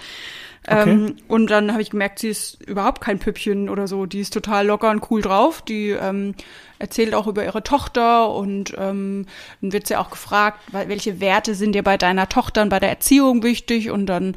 Okay. 0.65 0.91
Ähm, 0.91 1.17
und 1.27 1.51
dann 1.51 1.73
habe 1.73 1.83
ich 1.83 1.91
gemerkt, 1.91 2.21
sie 2.21 2.29
ist 2.29 2.63
überhaupt 2.63 3.01
kein 3.01 3.19
Püppchen 3.19 3.69
oder 3.69 3.89
so. 3.89 4.07
Die 4.07 4.21
ist 4.21 4.33
total 4.33 4.67
locker 4.67 4.91
und 4.91 5.11
cool 5.11 5.21
drauf. 5.21 5.63
Die 5.63 5.91
ähm, 5.91 6.35
erzählt 6.83 7.15
auch 7.15 7.29
über 7.29 7.45
ihre 7.45 7.63
Tochter 7.63 8.29
und 8.29 8.75
ähm, 8.77 9.27
dann 9.61 9.73
wird 9.73 9.87
sie 9.87 9.97
auch 9.97 10.11
gefragt, 10.11 10.59
welche 10.73 11.21
Werte 11.21 11.55
sind 11.55 11.73
dir 11.73 11.85
bei 11.85 11.97
deiner 11.97 12.29
Tochter 12.29 12.63
und 12.63 12.69
bei 12.69 12.81
der 12.81 12.91
Erziehung 12.91 13.43
wichtig? 13.45 13.91
Und 13.91 14.07
dann 14.07 14.37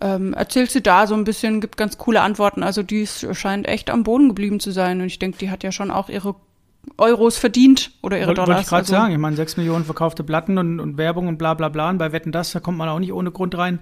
ähm, 0.00 0.32
erzählt 0.32 0.70
sie 0.70 0.82
da 0.82 1.06
so 1.06 1.14
ein 1.14 1.24
bisschen, 1.24 1.60
gibt 1.60 1.76
ganz 1.76 1.98
coole 1.98 2.22
Antworten. 2.22 2.62
Also 2.62 2.82
die 2.82 3.06
scheint 3.06 3.68
echt 3.68 3.90
am 3.90 4.02
Boden 4.02 4.28
geblieben 4.28 4.60
zu 4.60 4.70
sein. 4.70 5.00
Und 5.00 5.06
ich 5.06 5.18
denke, 5.18 5.36
die 5.36 5.50
hat 5.50 5.62
ja 5.62 5.72
schon 5.72 5.90
auch 5.90 6.08
ihre 6.08 6.34
Euros 6.96 7.36
verdient 7.36 7.92
oder 8.02 8.16
ihre 8.18 8.28
Wollte 8.28 8.40
wollte 8.40 8.50
Dollars. 8.50 8.62
ich 8.62 8.68
gerade 8.68 8.80
also, 8.80 8.92
sagen. 8.92 9.12
Ich 9.12 9.18
meine, 9.18 9.36
sechs 9.36 9.58
Millionen 9.58 9.84
verkaufte 9.84 10.24
Platten 10.24 10.56
und, 10.56 10.80
und 10.80 10.96
Werbung 10.96 11.28
und 11.28 11.36
bla 11.36 11.52
bla 11.52 11.68
bla. 11.68 11.90
Und 11.90 11.98
bei 11.98 12.12
Wetten 12.12 12.32
das, 12.32 12.52
da 12.52 12.60
kommt 12.60 12.78
man 12.78 12.88
auch 12.88 12.98
nicht 12.98 13.12
ohne 13.12 13.30
Grund 13.30 13.56
rein. 13.58 13.80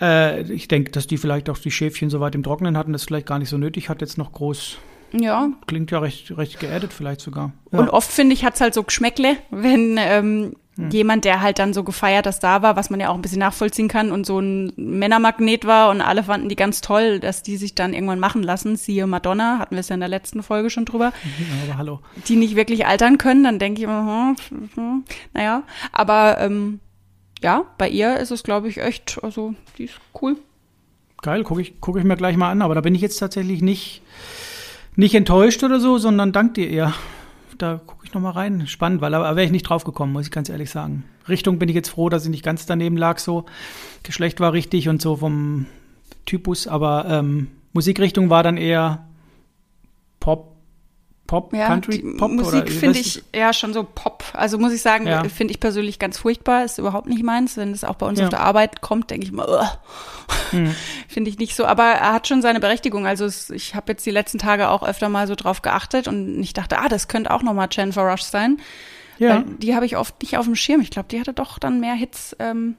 Äh, 0.00 0.50
ich 0.50 0.66
denke, 0.66 0.92
dass 0.92 1.06
die 1.06 1.18
vielleicht 1.18 1.50
auch 1.50 1.58
die 1.58 1.70
Schäfchen 1.70 2.08
so 2.08 2.20
weit 2.20 2.34
im 2.34 2.42
Trocknen 2.42 2.78
hatten, 2.78 2.94
das 2.94 3.04
vielleicht 3.04 3.26
gar 3.26 3.38
nicht 3.38 3.50
so 3.50 3.58
nötig 3.58 3.90
hat, 3.90 4.00
jetzt 4.00 4.16
noch 4.16 4.32
groß. 4.32 4.78
Ja, 5.12 5.48
Klingt 5.66 5.90
ja 5.90 5.98
recht, 6.00 6.36
recht 6.36 6.60
geaddet 6.60 6.92
vielleicht 6.92 7.20
sogar. 7.20 7.52
Ja. 7.72 7.78
Und 7.78 7.88
oft, 7.90 8.10
finde 8.10 8.34
ich, 8.34 8.44
hat's 8.44 8.60
halt 8.60 8.74
so 8.74 8.82
Geschmäckle, 8.82 9.36
wenn 9.50 9.96
ähm, 9.98 10.56
jemand, 10.90 11.24
der 11.24 11.40
halt 11.40 11.58
dann 11.58 11.72
so 11.74 11.82
gefeiert 11.82 12.26
das 12.26 12.38
da 12.40 12.62
war, 12.62 12.76
was 12.76 12.88
man 12.90 13.00
ja 13.00 13.08
auch 13.08 13.14
ein 13.14 13.22
bisschen 13.22 13.40
nachvollziehen 13.40 13.88
kann 13.88 14.12
und 14.12 14.26
so 14.26 14.38
ein 14.38 14.72
Männermagnet 14.76 15.64
war 15.66 15.90
und 15.90 16.00
alle 16.00 16.22
fanden 16.22 16.48
die 16.48 16.56
ganz 16.56 16.80
toll, 16.80 17.18
dass 17.20 17.42
die 17.42 17.56
sich 17.56 17.74
dann 17.74 17.94
irgendwann 17.94 18.20
machen 18.20 18.42
lassen. 18.42 18.76
Siehe 18.76 19.06
Madonna, 19.06 19.58
hatten 19.58 19.74
wir 19.74 19.80
es 19.80 19.88
ja 19.88 19.94
in 19.94 20.00
der 20.00 20.08
letzten 20.08 20.42
Folge 20.42 20.70
schon 20.70 20.84
drüber, 20.84 21.12
Ja, 21.24 21.64
aber 21.68 21.78
hallo. 21.78 22.00
die 22.28 22.36
nicht 22.36 22.54
wirklich 22.54 22.86
altern 22.86 23.18
können, 23.18 23.42
dann 23.44 23.58
denke 23.58 23.80
ich 23.80 23.84
immer, 23.84 24.34
hm, 24.50 24.68
hm, 24.74 25.04
naja, 25.34 25.62
aber 25.90 26.38
ähm, 26.38 26.78
ja, 27.42 27.64
bei 27.78 27.88
ihr 27.88 28.16
ist 28.18 28.30
es, 28.30 28.42
glaube 28.42 28.68
ich, 28.68 28.78
echt, 28.78 29.18
also 29.22 29.54
die 29.78 29.84
ist 29.84 29.94
cool. 30.20 30.36
Geil, 31.22 31.42
gucke 31.42 31.60
ich, 31.60 31.80
guck 31.80 31.96
ich 31.96 32.04
mir 32.04 32.16
gleich 32.16 32.36
mal 32.36 32.50
an. 32.50 32.62
Aber 32.62 32.76
da 32.76 32.80
bin 32.80 32.94
ich 32.94 33.00
jetzt 33.00 33.18
tatsächlich 33.18 33.60
nicht, 33.62 34.02
nicht 34.98 35.14
enttäuscht 35.14 35.62
oder 35.62 35.78
so, 35.78 35.96
sondern 35.98 36.32
dank 36.32 36.54
dir 36.54 36.68
eher. 36.68 36.92
Da 37.56 37.80
gucke 37.86 38.04
ich 38.04 38.12
noch 38.14 38.20
mal 38.20 38.32
rein. 38.32 38.66
Spannend, 38.66 39.00
weil 39.00 39.12
da 39.12 39.22
wäre 39.22 39.44
ich 39.44 39.52
nicht 39.52 39.62
drauf 39.62 39.84
gekommen, 39.84 40.12
muss 40.12 40.26
ich 40.26 40.32
ganz 40.32 40.48
ehrlich 40.48 40.70
sagen. 40.70 41.04
Richtung 41.28 41.60
bin 41.60 41.68
ich 41.68 41.76
jetzt 41.76 41.90
froh, 41.90 42.08
dass 42.08 42.24
ich 42.24 42.30
nicht 42.30 42.44
ganz 42.44 42.66
daneben 42.66 42.96
lag. 42.96 43.18
So 43.18 43.46
Geschlecht 44.02 44.40
war 44.40 44.52
richtig 44.52 44.88
und 44.88 45.00
so 45.00 45.14
vom 45.14 45.66
Typus, 46.26 46.66
aber 46.66 47.06
ähm, 47.08 47.46
Musikrichtung 47.72 48.28
war 48.28 48.42
dann 48.42 48.56
eher 48.56 49.06
Pop, 50.18 50.56
Pop, 51.28 51.52
Ja, 51.52 51.66
Country, 51.68 51.98
Pop 52.16 52.32
Musik 52.32 52.72
finde 52.72 52.98
ich 52.98 53.22
ja 53.36 53.52
schon 53.52 53.72
so 53.74 53.84
Pop. 53.84 54.24
Also 54.32 54.58
muss 54.58 54.72
ich 54.72 54.80
sagen, 54.82 55.06
Ja. 55.06 55.22
finde 55.24 55.52
ich 55.52 55.60
persönlich 55.60 55.98
ganz 55.98 56.18
furchtbar. 56.18 56.64
Ist 56.64 56.78
überhaupt 56.78 57.06
nicht 57.06 57.22
meins. 57.22 57.56
Wenn 57.58 57.70
es 57.70 57.84
auch 57.84 57.94
bei 57.96 58.06
uns 58.06 58.18
Ja. 58.18 58.24
auf 58.24 58.30
der 58.30 58.40
Arbeit 58.40 58.80
kommt, 58.80 59.10
denke 59.10 59.26
ich 59.26 59.32
mal, 59.32 59.46
ugh. 59.48 59.78
Hm. 60.50 60.74
finde 61.06 61.28
ich 61.30 61.38
nicht 61.38 61.54
so. 61.54 61.66
Aber 61.66 61.84
er 61.84 62.14
hat 62.14 62.26
schon 62.26 62.40
seine 62.42 62.60
Berechtigung. 62.60 63.06
Also 63.06 63.26
es, 63.26 63.50
ich 63.50 63.74
habe 63.74 63.92
jetzt 63.92 64.04
die 64.06 64.10
letzten 64.10 64.38
Tage 64.38 64.70
auch 64.70 64.82
öfter 64.82 65.08
mal 65.10 65.26
so 65.26 65.34
drauf 65.34 65.60
geachtet 65.62 66.08
und 66.08 66.40
ich 66.40 66.54
dachte, 66.54 66.78
ah, 66.78 66.88
das 66.88 67.06
könnte 67.08 67.30
auch 67.30 67.42
nochmal 67.42 67.68
Jennifer 67.70 68.02
Rush 68.10 68.22
sein. 68.22 68.56
Ja, 69.18 69.36
Weil 69.36 69.44
die 69.58 69.74
habe 69.74 69.84
ich 69.84 69.96
oft 69.98 70.20
nicht 70.22 70.38
auf 70.38 70.46
dem 70.46 70.54
Schirm. 70.54 70.80
Ich 70.80 70.90
glaube, 70.90 71.08
die 71.10 71.20
hatte 71.20 71.34
doch 71.34 71.58
dann 71.58 71.78
mehr 71.80 71.94
Hits, 71.94 72.34
ähm, 72.38 72.76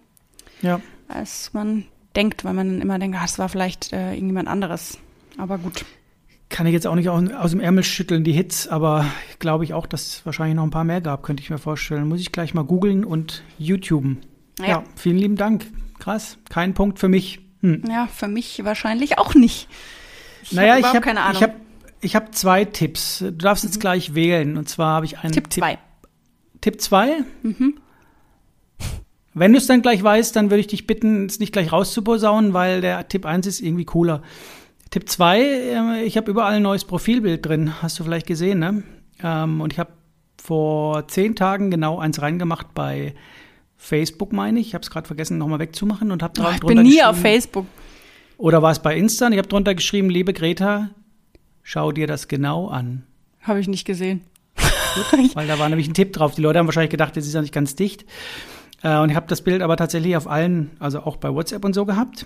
ja. 0.64 0.82
als 1.08 1.54
man 1.54 1.86
denkt, 2.16 2.44
weil 2.46 2.54
man 2.54 2.82
immer 2.82 2.98
denkt, 2.98 3.16
ah, 3.20 3.22
das 3.22 3.38
war 3.38 3.50
vielleicht 3.50 3.94
äh, 3.94 4.14
irgendjemand 4.14 4.48
anderes. 4.48 4.98
Aber 5.38 5.58
gut. 5.60 5.86
Kann 6.50 6.66
ich 6.66 6.74
jetzt 6.74 6.88
auch 6.88 6.96
nicht 6.96 7.10
aus, 7.10 7.52
dem 7.52 7.60
Ärmel 7.60 7.84
schütteln, 7.84 8.24
die 8.24 8.32
Hits, 8.32 8.68
aber 8.68 9.06
glaube 9.38 9.64
ich 9.64 9.74
auch, 9.74 9.86
dass 9.86 10.08
es 10.08 10.26
wahrscheinlich 10.26 10.56
noch 10.56 10.64
ein 10.64 10.72
paar 10.72 10.84
mehr 10.84 11.00
gab, 11.00 11.22
könnte 11.22 11.44
ich 11.44 11.50
mir 11.52 11.60
vorstellen. 11.60 12.08
Muss 12.08 12.22
ich 12.22 12.32
gleich 12.32 12.56
mal 12.56 12.64
googeln 12.64 13.06
und 13.06 13.44
YouTuben. 13.60 14.18
Ja. 14.60 14.68
Ja. 14.68 14.84
vielen 14.96 15.18
lieben 15.18 15.36
Dank. 15.36 15.68
Krass. 16.00 16.38
Kein 16.50 16.74
Punkt 16.74 16.98
für 16.98 17.08
mich. 17.08 17.40
Hm. 17.62 17.84
Ja, 17.88 18.08
für 18.08 18.28
mich 18.28 18.64
wahrscheinlich 18.66 19.18
auch 19.20 19.36
nicht. 19.36 19.68
Ich 20.44 20.54
naja, 20.54 20.74
hab 20.74 20.80
ich 20.80 20.86
habe 20.86 21.02
keine 21.02 21.22
Ahnung. 21.22 21.36
ich 21.36 21.44
hab, 21.44 21.56
ich 22.02 22.16
hab 22.16 22.36
zwei 22.36 22.66
Tipps. 22.66 23.20
Du 23.20 23.32
darfst 23.32 23.64
jetzt 23.64 23.80
gleich 23.80 24.16
wählen. 24.16 24.58
Und 24.58 24.68
zwar 24.68 24.96
habe 24.96 25.06
ich 25.06 25.20
einen 25.20 25.34
Tipp 25.34 25.52
2. 25.52 25.78
Tipp 26.62 26.82
2. 26.82 27.24
Wenn 29.34 29.52
du 29.52 29.58
es 29.58 29.68
dann 29.68 29.82
gleich 29.82 30.02
weißt, 30.02 30.36
dann 30.36 30.50
würde 30.50 30.62
ich 30.62 30.68
dich 30.68 30.88
bitten, 30.88 31.26
es 31.28 31.40
nicht 31.40 31.54
gleich 31.54 31.72
rauszuposaunen, 31.72 32.54
weil 32.54 32.82
der 32.82 33.08
Tipp 33.08 33.26
1 33.26 33.48
ist 33.48 33.62
irgendwie 33.62 33.86
cooler. 33.86 34.24
Tipp 34.92 35.08
2, 35.08 35.40
äh, 35.42 36.04
ich 36.04 36.18
habe 36.18 36.32
überall 36.32 36.54
ein 36.56 36.64
neues 36.64 36.84
Profilbild 36.86 37.46
drin, 37.46 37.82
hast 37.82 38.00
du 38.00 38.04
vielleicht 38.04 38.26
gesehen, 38.28 38.60
ne? 38.60 38.84
Ähm, 39.24 39.62
und 39.62 39.72
ich 39.74 39.80
habe 39.80 39.92
vor 40.42 41.08
zehn 41.08 41.36
Tagen 41.36 41.70
genau 41.70 42.00
eins 42.00 42.22
reingemacht 42.22 42.74
bei 42.74 43.14
Facebook, 43.78 44.34
meine 44.34 44.60
ich. 44.60 44.68
Ich 44.70 44.74
habe 44.74 44.82
es 44.82 44.90
gerade 44.90 45.06
vergessen, 45.08 45.38
nochmal 45.38 45.60
wegzumachen 45.60 46.12
und 46.12 46.24
habe 46.24 46.34
Oh, 46.40 46.44
drauf 46.44 46.54
ich 46.56 46.60
drunter 46.62 46.76
bin 46.82 46.84
nie 46.92 47.04
auf 47.04 47.10
geschrieben- 47.12 47.22
Facebook. 47.22 47.66
Oder 48.38 48.62
war 48.62 48.72
es 48.72 48.80
bei 48.80 48.96
Insta? 48.96 49.28
Und 49.28 49.34
ich 49.34 49.38
habe 49.38 49.48
drunter 49.50 49.76
geschrieben, 49.76 50.10
liebe 50.10 50.34
Greta, 50.34 50.90
schau 51.62 51.92
dir 51.92 52.08
das 52.08 52.28
genau 52.30 52.68
an. 52.70 53.04
Habe 53.42 53.60
ich 53.60 53.68
nicht 53.68 53.86
gesehen. 53.86 54.22
Weil 55.34 55.48
da 55.48 55.60
war 55.60 55.70
nämlich 55.70 55.88
ein 55.88 55.94
Tipp 55.94 56.14
drauf. 56.14 56.36
Die 56.36 56.42
Leute 56.42 56.58
haben 56.60 56.66
wahrscheinlich 56.68 56.90
gedacht, 56.92 57.16
das 57.16 57.28
ist 57.28 57.34
ja 57.34 57.42
nicht 57.42 57.54
ganz 57.54 57.76
dicht. 57.76 58.06
Äh, 58.82 58.98
und 59.00 59.10
ich 59.10 59.16
habe 59.16 59.28
das 59.28 59.42
Bild 59.44 59.62
aber 59.62 59.76
tatsächlich 59.78 60.16
auf 60.16 60.28
allen, 60.28 60.72
also 60.80 61.02
auch 61.02 61.18
bei 61.18 61.34
WhatsApp 61.34 61.64
und 61.66 61.74
so 61.74 61.86
gehabt. 61.86 62.26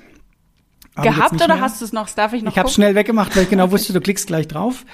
Gehabt 0.95 1.33
oder 1.33 1.47
mehr. 1.47 1.61
hast 1.61 1.81
du 1.81 1.85
es 1.85 1.93
noch? 1.93 2.03
Das 2.03 2.15
darf 2.15 2.33
ich 2.33 2.43
noch 2.43 2.51
Ich 2.51 2.59
habe 2.59 2.69
schnell 2.69 2.93
weggemacht, 2.93 3.35
weil 3.35 3.43
ich 3.43 3.49
genau 3.49 3.71
wusste, 3.71 3.93
du 3.93 4.01
klickst 4.01 4.27
gleich 4.27 4.47
drauf. 4.47 4.85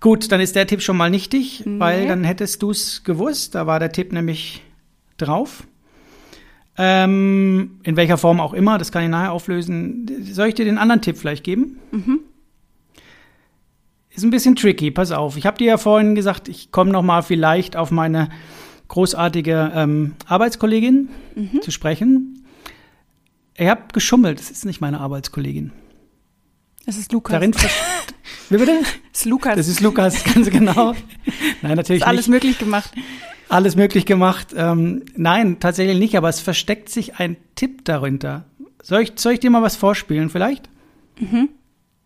Gut, 0.00 0.32
dann 0.32 0.40
ist 0.40 0.56
der 0.56 0.66
Tipp 0.66 0.82
schon 0.82 0.96
mal 0.96 1.10
nichtig, 1.10 1.62
weil 1.66 2.06
dann 2.06 2.24
hättest 2.24 2.62
du 2.62 2.70
es 2.70 3.04
gewusst. 3.04 3.54
Da 3.54 3.66
war 3.66 3.78
der 3.78 3.92
Tipp 3.92 4.12
nämlich 4.12 4.62
drauf. 5.18 5.64
Ähm, 6.78 7.78
in 7.82 7.96
welcher 7.96 8.16
Form 8.16 8.40
auch 8.40 8.54
immer, 8.54 8.78
das 8.78 8.92
kann 8.92 9.02
ich 9.02 9.10
nachher 9.10 9.32
auflösen. 9.32 10.10
Soll 10.32 10.48
ich 10.48 10.54
dir 10.54 10.64
den 10.64 10.78
anderen 10.78 11.02
Tipp 11.02 11.18
vielleicht 11.18 11.44
geben? 11.44 11.78
Mhm. 11.90 12.20
Ist 14.08 14.24
ein 14.24 14.30
bisschen 14.30 14.56
tricky, 14.56 14.90
pass 14.90 15.12
auf. 15.12 15.36
Ich 15.36 15.46
habe 15.46 15.58
dir 15.58 15.66
ja 15.66 15.76
vorhin 15.76 16.14
gesagt, 16.14 16.48
ich 16.48 16.72
komme 16.72 16.90
noch 16.90 17.02
mal 17.02 17.22
vielleicht 17.22 17.76
auf 17.76 17.90
meine 17.90 18.28
großartige 18.88 19.72
ähm, 19.74 20.14
Arbeitskollegin 20.26 21.08
mhm. 21.34 21.62
zu 21.62 21.70
sprechen. 21.70 22.29
Ich 23.60 23.68
habe 23.68 23.82
geschummelt, 23.92 24.40
das 24.40 24.50
ist 24.50 24.64
nicht 24.64 24.80
meine 24.80 25.00
Arbeitskollegin. 25.00 25.70
Es 26.86 26.96
ist 26.96 27.12
Lukas. 27.12 27.34
Darin 27.34 27.52
Wie 28.48 28.56
bitte? 28.56 28.80
Das 29.12 29.20
ist 29.20 29.24
Lukas. 29.26 29.56
Das 29.56 29.68
ist 29.68 29.80
Lukas, 29.82 30.24
ganz 30.24 30.48
genau. 30.48 30.94
Nein, 31.60 31.76
natürlich 31.76 32.00
ist 32.00 32.08
alles 32.08 32.26
nicht. 32.26 32.42
möglich 32.42 32.58
gemacht. 32.58 32.90
Alles 33.50 33.76
möglich 33.76 34.06
gemacht. 34.06 34.54
Ähm, 34.56 35.04
nein, 35.14 35.60
tatsächlich 35.60 35.98
nicht, 35.98 36.16
aber 36.16 36.30
es 36.30 36.40
versteckt 36.40 36.88
sich 36.88 37.16
ein 37.16 37.36
Tipp 37.54 37.84
darunter. 37.84 38.46
Soll 38.82 39.02
ich, 39.02 39.12
soll 39.16 39.34
ich 39.34 39.40
dir 39.40 39.50
mal 39.50 39.60
was 39.60 39.76
vorspielen 39.76 40.30
vielleicht? 40.30 40.70
Mhm. 41.18 41.50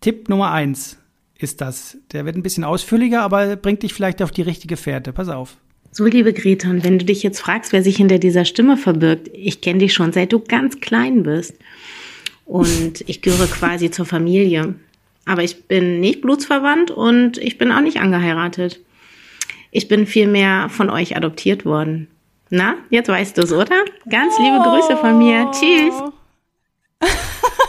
Tipp 0.01 0.27
Nummer 0.27 0.51
eins 0.51 0.97
ist 1.37 1.61
das. 1.61 1.95
Der 2.11 2.25
wird 2.25 2.35
ein 2.35 2.43
bisschen 2.43 2.65
ausführlicher, 2.65 3.21
aber 3.21 3.55
bringt 3.55 3.81
dich 3.81 3.93
vielleicht 3.93 4.21
auf 4.21 4.31
die 4.31 4.41
richtige 4.41 4.75
Fährte. 4.75 5.13
Pass 5.13 5.29
auf. 5.29 5.55
So, 5.97 6.03
liebe 6.03 6.33
Greta, 6.33 6.69
und 6.69 6.83
wenn 6.83 6.99
du 6.99 7.05
dich 7.05 7.23
jetzt 7.23 7.39
fragst, 7.39 7.71
wer 7.71 7.81
sich 7.81 7.95
hinter 7.95 8.19
dieser 8.19 8.43
Stimme 8.43 8.75
verbirgt, 8.75 9.29
ich 9.31 9.61
kenne 9.61 9.79
dich 9.79 9.93
schon 9.93 10.11
seit 10.11 10.33
du 10.33 10.41
ganz 10.41 10.81
klein 10.81 11.23
bist. 11.23 11.55
Und 12.43 13.07
ich 13.07 13.21
gehöre 13.21 13.47
quasi 13.47 13.89
zur 13.89 14.05
Familie. 14.05 14.75
Aber 15.23 15.41
ich 15.41 15.69
bin 15.69 16.01
nicht 16.01 16.19
blutsverwandt 16.19 16.91
und 16.91 17.37
ich 17.37 17.57
bin 17.57 17.71
auch 17.71 17.79
nicht 17.79 18.01
angeheiratet. 18.01 18.81
Ich 19.71 19.87
bin 19.87 20.05
vielmehr 20.05 20.67
von 20.67 20.89
euch 20.89 21.15
adoptiert 21.15 21.63
worden. 21.63 22.09
Na, 22.49 22.75
jetzt 22.89 23.07
weißt 23.07 23.37
du 23.37 23.43
es, 23.43 23.53
oder? 23.53 23.85
Ganz 24.09 24.37
liebe 24.37 24.59
Grüße 24.65 24.97
von 24.97 25.17
mir. 25.17 25.49
Tschüss. 25.53 25.93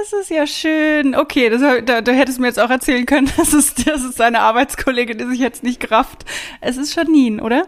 Das 0.00 0.12
ist 0.12 0.30
ja 0.30 0.46
schön. 0.46 1.14
Okay, 1.14 1.50
das, 1.50 1.60
da, 1.84 2.00
da 2.00 2.12
hättest 2.12 2.38
du 2.38 2.42
mir 2.42 2.48
jetzt 2.48 2.60
auch 2.60 2.70
erzählen 2.70 3.06
können, 3.06 3.30
dass 3.36 3.52
es, 3.52 3.74
das 3.74 4.04
ist 4.04 4.16
seine 4.16 4.40
Arbeitskollegin, 4.40 5.18
die 5.18 5.26
sich 5.26 5.38
jetzt 5.38 5.62
nicht 5.62 5.80
kraft. 5.80 6.24
Es 6.60 6.76
ist 6.76 6.94
Janine, 6.94 7.42
oder? 7.42 7.66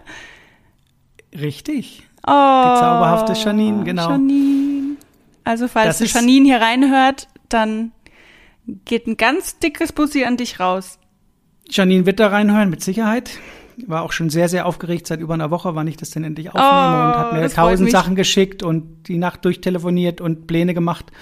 Richtig. 1.32 2.02
Oh, 2.26 2.30
die 2.30 2.80
zauberhafte 2.80 3.32
Janine, 3.34 3.84
genau. 3.84 4.08
Janine. 4.08 4.96
Also 5.44 5.68
falls 5.68 5.98
das 5.98 6.12
Janine 6.12 6.46
hier 6.46 6.60
reinhört, 6.60 7.28
dann 7.48 7.92
geht 8.86 9.06
ein 9.06 9.16
ganz 9.16 9.58
dickes 9.58 9.92
Bussi 9.92 10.24
an 10.24 10.36
dich 10.36 10.58
raus. 10.58 10.98
Janine 11.68 12.06
wird 12.06 12.20
da 12.20 12.28
reinhören, 12.28 12.70
mit 12.70 12.82
Sicherheit. 12.82 13.30
War 13.86 14.02
auch 14.02 14.12
schon 14.12 14.30
sehr, 14.30 14.48
sehr 14.48 14.66
aufgeregt. 14.66 15.06
Seit 15.06 15.20
über 15.20 15.34
einer 15.34 15.50
Woche, 15.50 15.74
wann 15.74 15.86
ich 15.86 15.96
das 15.96 16.10
denn 16.10 16.24
endlich 16.24 16.48
aufnehme 16.48 16.66
oh, 16.66 17.08
und 17.08 17.18
hat 17.18 17.32
mir 17.32 17.48
tausend 17.48 17.90
Sachen 17.90 18.14
geschickt 18.14 18.62
und 18.62 19.08
die 19.08 19.18
Nacht 19.18 19.44
durchtelefoniert 19.44 20.20
und 20.20 20.46
Pläne 20.46 20.74
gemacht. 20.74 21.12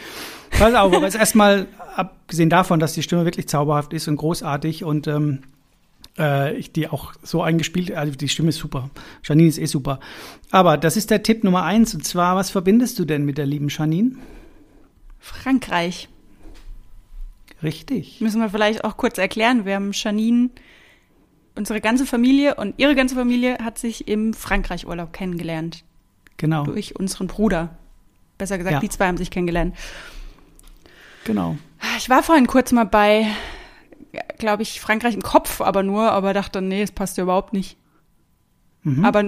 Pass 0.51 0.75
auf, 0.75 0.95
aber 0.95 1.05
jetzt 1.05 1.17
erstmal, 1.17 1.67
abgesehen 1.97 2.51
davon, 2.51 2.79
dass 2.79 2.93
die 2.93 3.03
Stimme 3.03 3.25
wirklich 3.25 3.49
zauberhaft 3.49 3.93
ist 3.93 4.07
und 4.09 4.17
großartig 4.17 4.85
und 4.85 5.07
ähm, 5.07 5.41
äh, 6.19 6.55
ich 6.57 6.73
die 6.73 6.89
auch 6.89 7.13
so 7.23 7.43
eingespielt, 7.43 7.93
also 7.93 8.15
die 8.15 8.29
Stimme 8.29 8.51
ist 8.51 8.59
super. 8.59 8.91
Janine 9.25 9.49
ist 9.49 9.59
eh 9.59 9.67
super. 9.67 10.01
Aber 10.51 10.77
das 10.77 10.97
ist 10.97 11.11
der 11.11 11.23
Tipp 11.23 11.45
Nummer 11.45 11.65
eins. 11.65 11.95
Und 11.95 12.05
zwar, 12.05 12.37
was 12.37 12.51
verbindest 12.51 12.99
du 12.99 13.05
denn 13.05 13.25
mit 13.25 13.39
der 13.39 13.47
lieben 13.47 13.69
Janine? 13.69 14.17
Frankreich. 15.19 16.09
Richtig. 17.63 18.21
Müssen 18.21 18.41
wir 18.41 18.51
vielleicht 18.51 18.85
auch 18.85 18.97
kurz 18.97 19.19
erklären. 19.19 19.65
Wir 19.65 19.77
haben 19.77 19.93
Janine, 19.93 20.51
unsere 21.55 21.81
ganze 21.81 22.07
Familie 22.07 22.55
und 22.55 22.75
ihre 22.79 22.95
ganze 22.95 23.15
Familie 23.15 23.59
hat 23.59 23.79
sich 23.79 24.09
im 24.09 24.35
Frankreich-Urlaub 24.35 25.13
kennengelernt. 25.13 25.85
Genau. 26.37 26.65
Durch 26.65 26.97
unseren 26.97 27.27
Bruder. 27.27 27.77
Besser 28.39 28.59
gesagt, 28.59 28.75
ja. 28.75 28.81
die 28.81 28.89
zwei 28.89 29.07
haben 29.07 29.17
sich 29.17 29.31
kennengelernt. 29.31 29.77
Genau. 31.25 31.57
Ich 31.99 32.09
war 32.09 32.23
vorhin 32.23 32.47
kurz 32.47 32.73
mal 32.73 32.85
bei, 32.85 33.27
glaube 34.39 34.63
ich, 34.63 34.81
Frankreich 34.81 35.15
im 35.15 35.23
Kopf, 35.23 35.61
aber 35.61 35.83
nur, 35.83 36.11
aber 36.11 36.33
dachte, 36.33 36.61
nee, 36.61 36.83
es 36.83 36.93
passt 36.93 37.17
ja 37.17 37.25
überhaupt 37.25 37.53
nicht. 37.53 37.77
Mhm. 38.83 39.05
Aber 39.05 39.25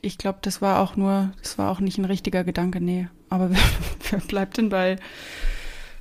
ich 0.00 0.18
glaube, 0.18 0.38
das 0.42 0.62
war 0.62 0.80
auch 0.80 0.96
nur, 0.96 1.32
das 1.42 1.58
war 1.58 1.70
auch 1.70 1.80
nicht 1.80 1.98
ein 1.98 2.04
richtiger 2.04 2.44
Gedanke, 2.44 2.80
nee. 2.80 3.08
Aber 3.28 3.50
wer, 3.50 3.58
wer 4.10 4.20
bleibt 4.20 4.56
denn 4.56 4.68
bei 4.68 4.96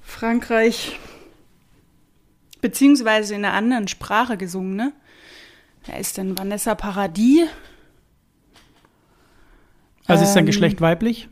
Frankreich, 0.01 0.99
beziehungsweise 2.63 3.35
in 3.35 3.43
einer 3.43 3.53
anderen 3.53 3.89
Sprache 3.89 4.37
gesungen, 4.37 4.77
ne? 4.77 4.93
Wer 5.85 5.99
ist 5.99 6.17
denn 6.17 6.37
Vanessa 6.37 6.75
Paradis? 6.75 7.49
Also 10.07 10.23
ist 10.23 10.33
dein 10.33 10.43
ähm, 10.43 10.45
Geschlecht 10.45 10.79
weiblich? 10.79 11.27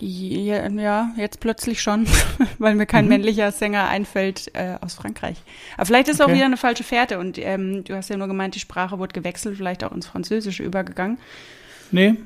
Ja, 0.00 0.68
ja, 0.68 1.14
jetzt 1.16 1.38
plötzlich 1.38 1.80
schon, 1.80 2.06
weil 2.58 2.74
mir 2.74 2.86
kein 2.86 3.04
mhm. 3.04 3.10
männlicher 3.10 3.52
Sänger 3.52 3.86
einfällt 3.86 4.50
äh, 4.54 4.76
aus 4.80 4.94
Frankreich. 4.94 5.36
Aber 5.76 5.86
vielleicht 5.86 6.08
ist 6.08 6.20
okay. 6.20 6.30
auch 6.30 6.34
wieder 6.34 6.44
eine 6.44 6.56
falsche 6.56 6.82
Fährte 6.82 7.20
und 7.20 7.38
ähm, 7.38 7.84
du 7.84 7.94
hast 7.94 8.10
ja 8.10 8.16
nur 8.16 8.26
gemeint, 8.26 8.56
die 8.56 8.60
Sprache 8.60 8.98
wurde 8.98 9.12
gewechselt, 9.12 9.56
vielleicht 9.56 9.84
auch 9.84 9.92
ins 9.92 10.08
Französische 10.08 10.64
übergegangen. 10.64 11.18
Nee, 11.92 12.16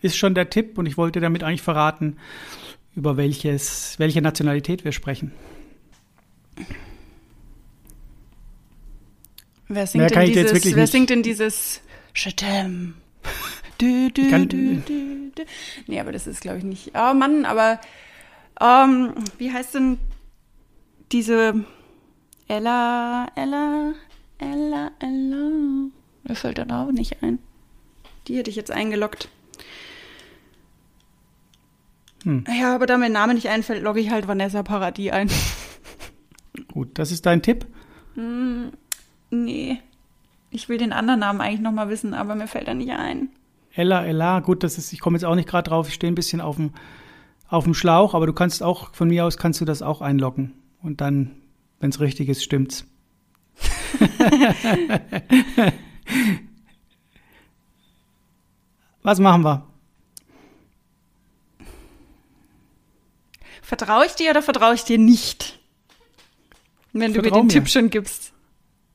ist 0.00 0.16
schon 0.16 0.34
der 0.34 0.50
Tipp 0.50 0.76
und 0.76 0.86
ich 0.86 0.96
wollte 0.96 1.20
damit 1.20 1.44
eigentlich 1.44 1.62
verraten, 1.62 2.16
über 2.96 3.16
welches, 3.16 3.96
welche 4.00 4.20
Nationalität 4.20 4.84
wir 4.84 4.90
sprechen. 4.90 5.30
Wer 9.74 9.86
singt, 9.86 10.10
denn 10.10 10.26
dieses, 10.26 10.76
wer 10.76 10.86
singt 10.86 11.08
denn 11.08 11.22
dieses 11.22 11.80
Chatem? 12.12 12.94
Du, 13.78 14.10
du, 14.10 14.28
kann, 14.28 14.48
du, 14.48 14.76
du, 14.76 15.30
du. 15.34 15.44
Nee, 15.86 15.98
aber 15.98 16.12
das 16.12 16.26
ist, 16.26 16.42
glaube 16.42 16.58
ich, 16.58 16.64
nicht. 16.64 16.92
Oh 16.94 17.14
Mann, 17.14 17.46
aber 17.46 17.80
ähm, 18.60 19.14
wie 19.38 19.50
heißt 19.50 19.74
denn 19.74 19.98
diese 21.10 21.64
Ella, 22.48 23.28
Ella, 23.34 23.94
Ella, 24.38 24.90
Ella? 25.00 25.90
Mir 26.24 26.34
fällt 26.34 26.58
der 26.58 26.66
Name 26.66 26.92
nicht 26.92 27.22
ein. 27.22 27.38
Die 28.28 28.36
hätte 28.36 28.50
ich 28.50 28.56
jetzt 28.56 28.70
eingeloggt. 28.70 29.28
Hm. 32.24 32.44
Ja, 32.60 32.74
aber 32.74 32.86
da 32.86 32.98
mir 32.98 33.06
der 33.06 33.14
Name 33.14 33.34
nicht 33.34 33.48
einfällt, 33.48 33.82
logge 33.82 34.00
ich 34.00 34.10
halt 34.10 34.28
Vanessa 34.28 34.62
Paradis 34.62 35.12
ein. 35.12 35.30
Gut, 36.68 36.90
das 36.98 37.10
ist 37.10 37.24
dein 37.24 37.42
Tipp? 37.42 37.66
Hm, 38.14 38.72
nee. 39.32 39.80
Ich 40.50 40.68
will 40.68 40.78
den 40.78 40.92
anderen 40.92 41.20
Namen 41.20 41.40
eigentlich 41.40 41.60
noch 41.60 41.72
mal 41.72 41.88
wissen, 41.88 42.14
aber 42.14 42.34
mir 42.34 42.46
fällt 42.46 42.68
er 42.68 42.74
nicht 42.74 42.90
ein. 42.90 43.30
Ella, 43.74 44.04
Ella, 44.04 44.40
gut, 44.40 44.62
das 44.62 44.76
ist, 44.76 44.92
ich 44.92 45.00
komme 45.00 45.16
jetzt 45.16 45.24
auch 45.24 45.34
nicht 45.34 45.48
gerade 45.48 45.70
drauf, 45.70 45.88
ich 45.88 45.94
stehe 45.94 46.12
ein 46.12 46.14
bisschen 46.14 46.42
auf 46.42 46.56
dem, 46.56 46.72
auf 47.48 47.64
dem 47.64 47.72
Schlauch, 47.72 48.12
aber 48.14 48.26
du 48.26 48.34
kannst 48.34 48.62
auch, 48.62 48.94
von 48.94 49.08
mir 49.08 49.24
aus 49.24 49.38
kannst 49.38 49.62
du 49.62 49.64
das 49.64 49.80
auch 49.80 50.02
einloggen. 50.02 50.52
Und 50.82 51.00
dann, 51.00 51.36
wenn 51.80 51.88
es 51.90 52.00
richtig 52.00 52.28
ist, 52.28 52.44
stimmt's. 52.44 52.86
Was 59.02 59.18
machen 59.18 59.42
wir? 59.42 59.66
Vertraue 63.62 64.04
ich 64.06 64.12
dir 64.12 64.30
oder 64.30 64.42
vertraue 64.42 64.74
ich 64.74 64.84
dir 64.84 64.98
nicht? 64.98 65.58
Wenn 66.92 67.14
Vertrau 67.14 67.30
du 67.30 67.36
mir 67.36 67.40
den 67.40 67.46
mir. 67.46 67.52
Tipp 67.52 67.68
schon 67.68 67.88
gibst. 67.90 68.32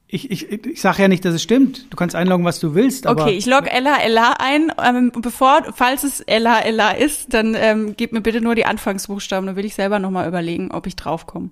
Ich, 0.09 0.31
ich, 0.31 0.49
ich 0.65 0.79
sage 0.79 1.01
ja 1.01 1.07
nicht, 1.09 1.25
dass 1.25 1.33
es 1.33 1.43
stimmt. 1.43 1.87
Du 1.89 1.97
kannst 1.97 2.15
einloggen, 2.15 2.45
was 2.45 2.59
du 2.59 2.73
willst. 2.73 3.07
okay, 3.07 3.31
ich 3.31 3.45
log 3.45 3.67
Ella 3.67 3.97
Ella 4.01 4.35
ein. 4.39 4.71
Ähm, 4.81 5.11
bevor, 5.13 5.65
falls 5.75 6.03
es 6.03 6.21
Ella 6.21 6.61
Ella 6.61 6.91
ist, 6.91 7.33
dann 7.33 7.55
ähm, 7.55 7.95
gib 7.97 8.13
mir 8.13 8.21
bitte 8.21 8.39
nur 8.39 8.55
die 8.55 8.65
Anfangsbuchstaben. 8.65 9.47
Dann 9.47 9.57
will 9.57 9.65
ich 9.65 9.75
selber 9.75 9.99
nochmal 9.99 10.27
überlegen, 10.27 10.71
ob 10.71 10.87
ich 10.87 10.95
draufkomme. 10.95 11.49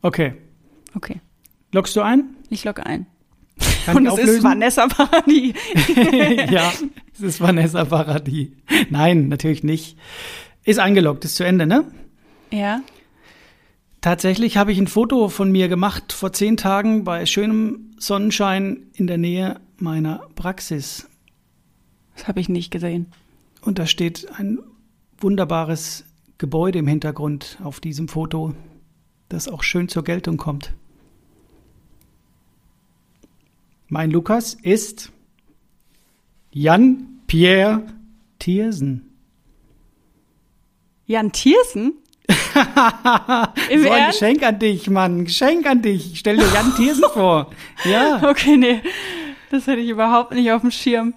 Okay. 0.00 0.34
Okay. 0.96 1.20
Loggst 1.72 1.94
du 1.94 2.00
ein? 2.00 2.36
Ich 2.48 2.64
logge 2.64 2.86
ein. 2.86 3.06
Kann 3.84 3.96
Und 3.98 4.06
es 4.06 4.18
ist 4.18 4.42
Vanessa 4.42 4.86
Paradis. 4.88 5.54
ja, 6.50 6.72
es 7.12 7.20
ist 7.20 7.40
Vanessa 7.40 7.84
Paradis. 7.84 8.48
Nein, 8.88 9.28
natürlich 9.28 9.62
nicht. 9.62 9.98
Ist 10.64 10.78
eingeloggt, 10.78 11.24
ist 11.26 11.36
zu 11.36 11.44
Ende, 11.44 11.66
ne? 11.66 11.84
Ja. 12.50 12.80
Tatsächlich 14.00 14.56
habe 14.56 14.72
ich 14.72 14.78
ein 14.78 14.86
Foto 14.86 15.28
von 15.28 15.52
mir 15.52 15.68
gemacht 15.68 16.14
vor 16.14 16.32
zehn 16.32 16.56
Tagen 16.56 17.04
bei 17.04 17.26
schönem 17.26 17.94
Sonnenschein 17.98 18.86
in 18.94 19.06
der 19.06 19.18
Nähe 19.18 19.60
meiner 19.76 20.26
Praxis. 20.36 21.06
Das 22.14 22.26
habe 22.26 22.40
ich 22.40 22.48
nicht 22.48 22.70
gesehen. 22.70 23.12
Und 23.60 23.78
da 23.78 23.86
steht 23.86 24.30
ein 24.38 24.58
wunderbares 25.18 26.04
Gebäude 26.38 26.78
im 26.78 26.86
Hintergrund 26.86 27.58
auf 27.62 27.80
diesem 27.80 28.08
Foto, 28.08 28.54
das 29.28 29.48
auch 29.48 29.62
schön 29.62 29.88
zur 29.88 30.02
Geltung 30.02 30.38
kommt. 30.38 30.72
Mein 33.88 34.10
Lukas 34.10 34.54
ist 34.54 35.12
Jan-Pierre 36.52 37.86
Thiersen. 38.38 39.10
Jan 41.04 41.32
Thiersen? 41.32 41.99
Im 43.70 43.82
so 43.82 43.90
ein 43.90 43.98
Ernst? 44.00 44.18
Geschenk 44.20 44.42
an 44.42 44.58
dich, 44.58 44.88
Mann. 44.90 45.24
Geschenk 45.24 45.66
an 45.66 45.82
dich. 45.82 46.12
stell 46.18 46.36
dir 46.36 46.46
Jan 46.54 46.74
Thiersen 46.76 47.04
vor. 47.12 47.50
Ja. 47.84 48.22
Okay, 48.28 48.56
nee. 48.56 48.80
Das 49.50 49.66
hätte 49.66 49.80
ich 49.80 49.88
überhaupt 49.88 50.32
nicht 50.32 50.50
auf 50.52 50.60
dem 50.62 50.70
Schirm. 50.70 51.14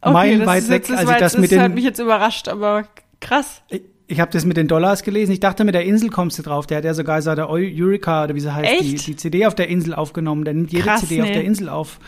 Okay, 0.00 0.12
meilenweit 0.12 0.58
das 0.58 0.64
ist 0.64 0.70
weg. 0.70 0.90
als 0.90 1.00
ich 1.10 1.16
das 1.16 1.32
jetzt, 1.32 1.40
mit 1.40 1.52
das 1.52 1.58
hat 1.58 1.66
den, 1.68 1.74
mich 1.74 1.84
jetzt 1.84 1.98
überrascht, 1.98 2.48
aber 2.48 2.84
krass. 3.20 3.62
ich, 3.70 3.82
ich 4.08 4.20
habe 4.20 4.30
das 4.30 4.44
mit 4.44 4.56
den 4.56 4.68
Dollars 4.68 5.02
gelesen. 5.02 5.32
Ich 5.32 5.40
dachte, 5.40 5.64
mit 5.64 5.74
der 5.74 5.84
Insel 5.84 6.10
kommst 6.10 6.38
du 6.38 6.42
drauf. 6.42 6.66
Der 6.66 6.78
hat 6.78 6.84
ja 6.84 6.94
sogar 6.94 7.22
seine 7.22 7.48
Eu- 7.48 7.56
Eureka 7.76 8.24
oder 8.24 8.34
wie 8.34 8.40
sie 8.40 8.54
heißt, 8.54 8.80
die, 8.82 8.94
die 8.94 9.16
CD 9.16 9.46
auf 9.46 9.54
der 9.54 9.68
Insel 9.68 9.94
aufgenommen. 9.94 10.44
Der 10.44 10.54
nimmt 10.54 10.72
jede 10.72 10.84
Krass, 10.84 11.00
CD 11.00 11.22
auf 11.22 11.28
nee. 11.28 11.34
der 11.34 11.44
Insel 11.44 11.68
auf. 11.68 11.98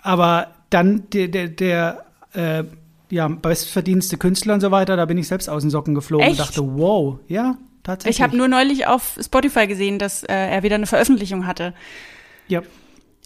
Aber 0.00 0.48
dann 0.70 1.04
der, 1.12 1.28
der, 1.28 1.48
der 1.48 2.04
äh, 2.32 2.64
ja, 3.10 3.28
bestverdienste 3.28 4.16
Künstler 4.16 4.54
und 4.54 4.60
so 4.60 4.70
weiter, 4.70 4.96
da 4.96 5.04
bin 5.04 5.18
ich 5.18 5.28
selbst 5.28 5.48
aus 5.48 5.62
den 5.62 5.70
Socken 5.70 5.94
geflogen 5.94 6.26
Echt? 6.26 6.40
und 6.40 6.48
dachte, 6.48 6.78
wow, 6.78 7.18
ja, 7.28 7.56
tatsächlich. 7.82 8.16
Ich 8.16 8.22
habe 8.22 8.36
nur 8.36 8.48
neulich 8.48 8.86
auf 8.86 9.18
Spotify 9.20 9.66
gesehen, 9.66 9.98
dass 9.98 10.22
äh, 10.24 10.34
er 10.34 10.62
wieder 10.62 10.74
eine 10.74 10.86
Veröffentlichung 10.86 11.46
hatte. 11.46 11.74
ja, 12.48 12.62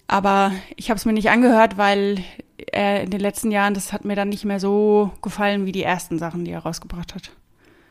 Aber 0.07 0.51
ich 0.75 0.89
habe 0.89 0.97
es 0.97 1.05
mir 1.05 1.13
nicht 1.13 1.29
angehört, 1.29 1.77
weil 1.77 2.23
er 2.71 3.01
in 3.01 3.09
den 3.09 3.19
letzten 3.19 3.51
Jahren, 3.51 3.73
das 3.73 3.91
hat 3.91 4.05
mir 4.05 4.15
dann 4.15 4.29
nicht 4.29 4.45
mehr 4.45 4.59
so 4.59 5.11
gefallen 5.21 5.65
wie 5.65 5.71
die 5.71 5.83
ersten 5.83 6.19
Sachen, 6.19 6.45
die 6.45 6.51
er 6.51 6.59
rausgebracht 6.59 7.15
hat. 7.15 7.31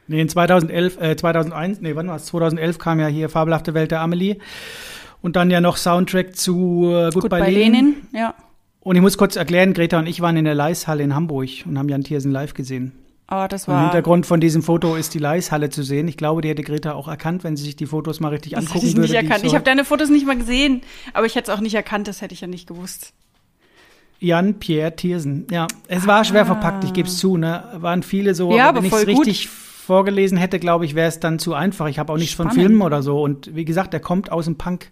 Nee, 0.06 0.20
in 0.20 0.28
2011, 0.28 1.00
äh, 1.00 1.16
2001, 1.16 1.80
nee, 1.80 1.94
wann 1.94 2.08
war 2.08 2.16
es? 2.16 2.26
2011 2.26 2.78
kam 2.78 2.98
ja 2.98 3.06
hier 3.06 3.28
Fabelhafte 3.28 3.74
Welt 3.74 3.90
der 3.92 4.00
Amelie. 4.00 4.38
Und 5.22 5.36
dann 5.36 5.50
ja 5.50 5.60
noch 5.60 5.76
Soundtrack 5.76 6.34
zu 6.34 6.90
äh, 6.92 7.10
bei, 7.14 7.28
bei 7.28 7.50
Lenin. 7.50 7.72
Lenin, 7.72 7.94
ja. 8.12 8.34
Und 8.80 8.96
ich 8.96 9.02
muss 9.02 9.18
kurz 9.18 9.36
erklären, 9.36 9.74
Greta 9.74 9.98
und 9.98 10.06
ich 10.06 10.20
waren 10.20 10.36
in 10.36 10.44
der 10.44 10.54
Leishalle 10.54 11.02
in 11.02 11.14
Hamburg 11.14 11.48
und 11.66 11.78
haben 11.78 11.88
Jan 11.88 12.02
Thiersen 12.02 12.32
live 12.32 12.54
gesehen. 12.54 12.92
Aber 13.26 13.46
das 13.46 13.68
Und 13.68 13.74
Im 13.74 13.76
war. 13.76 13.84
Hintergrund 13.84 14.26
von 14.26 14.40
diesem 14.40 14.62
Foto 14.62 14.96
ist 14.96 15.14
die 15.14 15.18
Leishalle 15.18 15.70
zu 15.70 15.82
sehen. 15.82 16.08
Ich 16.08 16.16
glaube, 16.16 16.40
die 16.40 16.48
hätte 16.48 16.62
Greta 16.62 16.94
auch 16.94 17.06
erkannt, 17.06 17.44
wenn 17.44 17.56
sie 17.56 17.62
sich 17.64 17.76
die 17.76 17.86
Fotos 17.86 18.18
mal 18.20 18.30
richtig 18.30 18.52
Das 18.52 18.60
angucken 18.66 18.78
hätte 18.78 18.86
ich 18.88 18.96
würde. 18.96 19.08
nicht 19.12 19.14
erkannt. 19.22 19.40
so 19.42 19.46
Ich 19.46 19.54
habe 19.54 19.64
deine 19.64 19.84
Fotos 19.84 20.08
nicht 20.08 20.26
mal 20.26 20.36
gesehen, 20.36 20.80
aber 21.12 21.26
ich 21.26 21.36
hätte 21.36 21.50
es 21.52 21.56
auch 21.56 21.60
nicht 21.60 21.74
erkannt, 21.74 22.08
das 22.08 22.22
hätte 22.22 22.34
ich 22.34 22.40
ja 22.40 22.48
nicht 22.48 22.66
gewusst. 22.66 23.12
Jan 24.18 24.54
Pierre 24.58 24.96
Thiersen. 24.96 25.46
Ja, 25.50 25.66
es 25.88 26.06
war 26.06 26.24
schwer 26.24 26.44
verpackt, 26.44 26.84
ich 26.84 26.92
gebe 26.92 27.08
es 27.08 27.18
zu. 27.18 27.36
Ne? 27.36 27.64
Waren 27.76 28.02
viele 28.02 28.34
so, 28.34 28.54
Ja, 28.54 28.68
aber 28.68 28.78
wenn 28.82 28.86
ich 28.86 28.92
es 28.92 29.06
richtig 29.06 29.48
vorgelesen 29.48 30.36
hätte, 30.36 30.58
glaube 30.58 30.84
ich, 30.84 30.94
wäre 30.94 31.08
es 31.08 31.20
dann 31.20 31.38
zu 31.38 31.54
einfach. 31.54 31.86
Ich 31.88 31.98
habe 31.98 32.12
auch 32.12 32.18
nichts 32.18 32.34
von 32.34 32.46
Spannend. 32.46 32.62
Filmen 32.66 32.82
oder 32.82 33.02
so. 33.02 33.22
Und 33.22 33.54
wie 33.54 33.64
gesagt, 33.64 33.92
der 33.92 34.00
kommt 34.00 34.30
aus 34.32 34.44
dem 34.46 34.56
Punk. 34.56 34.90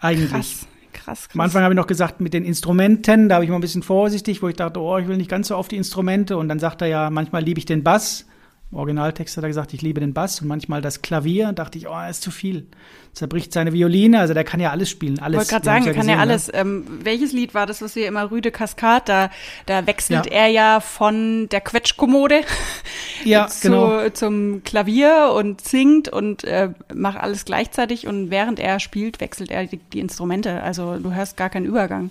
Eigentlich. 0.00 0.30
Krass, 0.30 0.66
krass, 1.08 1.28
krass. 1.28 1.34
Am 1.34 1.40
Anfang 1.40 1.62
habe 1.62 1.74
ich 1.74 1.76
noch 1.76 1.86
gesagt, 1.86 2.20
mit 2.20 2.34
den 2.34 2.44
Instrumenten, 2.44 3.28
da 3.28 3.36
habe 3.36 3.44
ich 3.44 3.50
mal 3.50 3.56
ein 3.56 3.62
bisschen 3.62 3.82
vorsichtig, 3.82 4.42
wo 4.42 4.48
ich 4.48 4.56
dachte, 4.56 4.80
oh, 4.80 4.98
ich 4.98 5.08
will 5.08 5.16
nicht 5.16 5.30
ganz 5.30 5.48
so 5.48 5.56
auf 5.56 5.68
die 5.68 5.76
Instrumente. 5.76 6.36
Und 6.36 6.48
dann 6.48 6.58
sagt 6.58 6.82
er 6.82 6.88
ja, 6.88 7.10
manchmal 7.10 7.42
liebe 7.42 7.58
ich 7.58 7.66
den 7.66 7.82
Bass. 7.82 8.26
Im 8.70 8.76
Originaltext 8.76 9.34
hat 9.38 9.44
er 9.44 9.48
gesagt, 9.48 9.72
ich 9.72 9.80
liebe 9.80 9.98
den 10.00 10.12
Bass 10.12 10.42
und 10.42 10.46
manchmal 10.48 10.82
das 10.82 11.00
Klavier. 11.00 11.52
Dachte 11.52 11.78
ich, 11.78 11.88
oh, 11.88 11.92
er 11.92 12.10
ist 12.10 12.22
zu 12.22 12.30
viel. 12.30 12.66
Zerbricht 13.14 13.52
seine 13.52 13.72
Violine, 13.72 14.20
also 14.20 14.34
der 14.34 14.44
kann 14.44 14.60
ja 14.60 14.70
alles 14.70 14.90
spielen, 14.90 15.14
Ich 15.14 15.22
alles. 15.22 15.38
wollte 15.38 15.50
gerade 15.52 15.64
sagen, 15.64 15.86
er 15.86 15.94
kann 15.94 16.06
ja 16.08 16.14
gesehen, 16.14 16.16
ne? 16.16 16.20
alles. 16.32 16.50
Ähm, 16.52 16.86
welches 17.02 17.32
Lied 17.32 17.54
war 17.54 17.66
das, 17.66 17.80
was 17.80 17.96
wir 17.96 18.06
immer 18.06 18.30
Rüde 18.30 18.50
Kaskad? 18.50 19.08
Da, 19.08 19.30
da 19.66 19.86
wechselt 19.86 20.26
Ja. 20.26 20.32
er 20.32 20.46
ja 20.48 20.80
von 20.80 21.48
der 21.48 21.62
Quetschkommode 21.62 22.42
Ja, 23.24 23.46
zu, 23.48 23.68
genau. 23.68 24.08
zum 24.10 24.62
Klavier 24.64 25.32
und 25.34 25.62
singt 25.62 26.08
und 26.10 26.44
äh, 26.44 26.68
macht 26.94 27.18
alles 27.18 27.46
gleichzeitig 27.46 28.06
und 28.06 28.30
während 28.30 28.60
er 28.60 28.78
spielt, 28.80 29.20
wechselt 29.20 29.50
er 29.50 29.64
die, 29.66 29.78
die 29.78 29.98
Instrumente. 30.00 30.62
Also 30.62 30.98
du 30.98 31.12
hörst 31.14 31.36
gar 31.38 31.48
keinen 31.48 31.64
Übergang. 31.66 32.10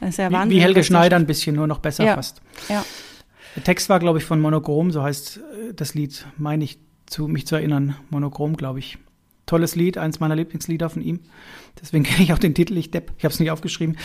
Das 0.00 0.10
ist 0.10 0.16
ja 0.18 0.28
Wie, 0.28 0.34
Wahnsinn. 0.34 0.50
wie 0.50 0.60
Helge 0.62 0.80
was 0.80 0.86
der- 0.86 0.94
Schneider 0.96 1.16
ein 1.16 1.26
bisschen, 1.26 1.56
nur 1.56 1.66
noch 1.66 1.78
besser 1.78 2.04
Ja. 2.04 2.14
fast. 2.14 2.42
Ja. 2.68 2.84
Der 3.56 3.64
Text 3.64 3.88
war, 3.88 4.00
glaube 4.00 4.18
ich, 4.18 4.24
von 4.24 4.40
Monochrom, 4.40 4.90
so 4.90 5.02
heißt 5.02 5.38
äh, 5.38 5.74
das 5.74 5.94
Lied, 5.94 6.26
meine 6.36 6.64
ich, 6.64 6.78
zu, 7.06 7.28
mich 7.28 7.46
zu 7.46 7.56
erinnern. 7.56 7.96
Monochrom, 8.10 8.56
glaube 8.56 8.78
ich. 8.78 8.98
Tolles 9.46 9.76
Lied, 9.76 9.98
eins 9.98 10.20
meiner 10.20 10.36
Lieblingslieder 10.36 10.88
von 10.88 11.02
ihm. 11.02 11.20
Deswegen 11.80 12.04
kenne 12.04 12.22
ich 12.22 12.32
auch 12.32 12.38
den 12.38 12.54
Titel, 12.54 12.76
ich 12.76 12.90
Depp. 12.90 13.12
Ich 13.18 13.24
habe 13.24 13.32
es 13.32 13.40
nicht 13.40 13.50
aufgeschrieben. 13.50 13.96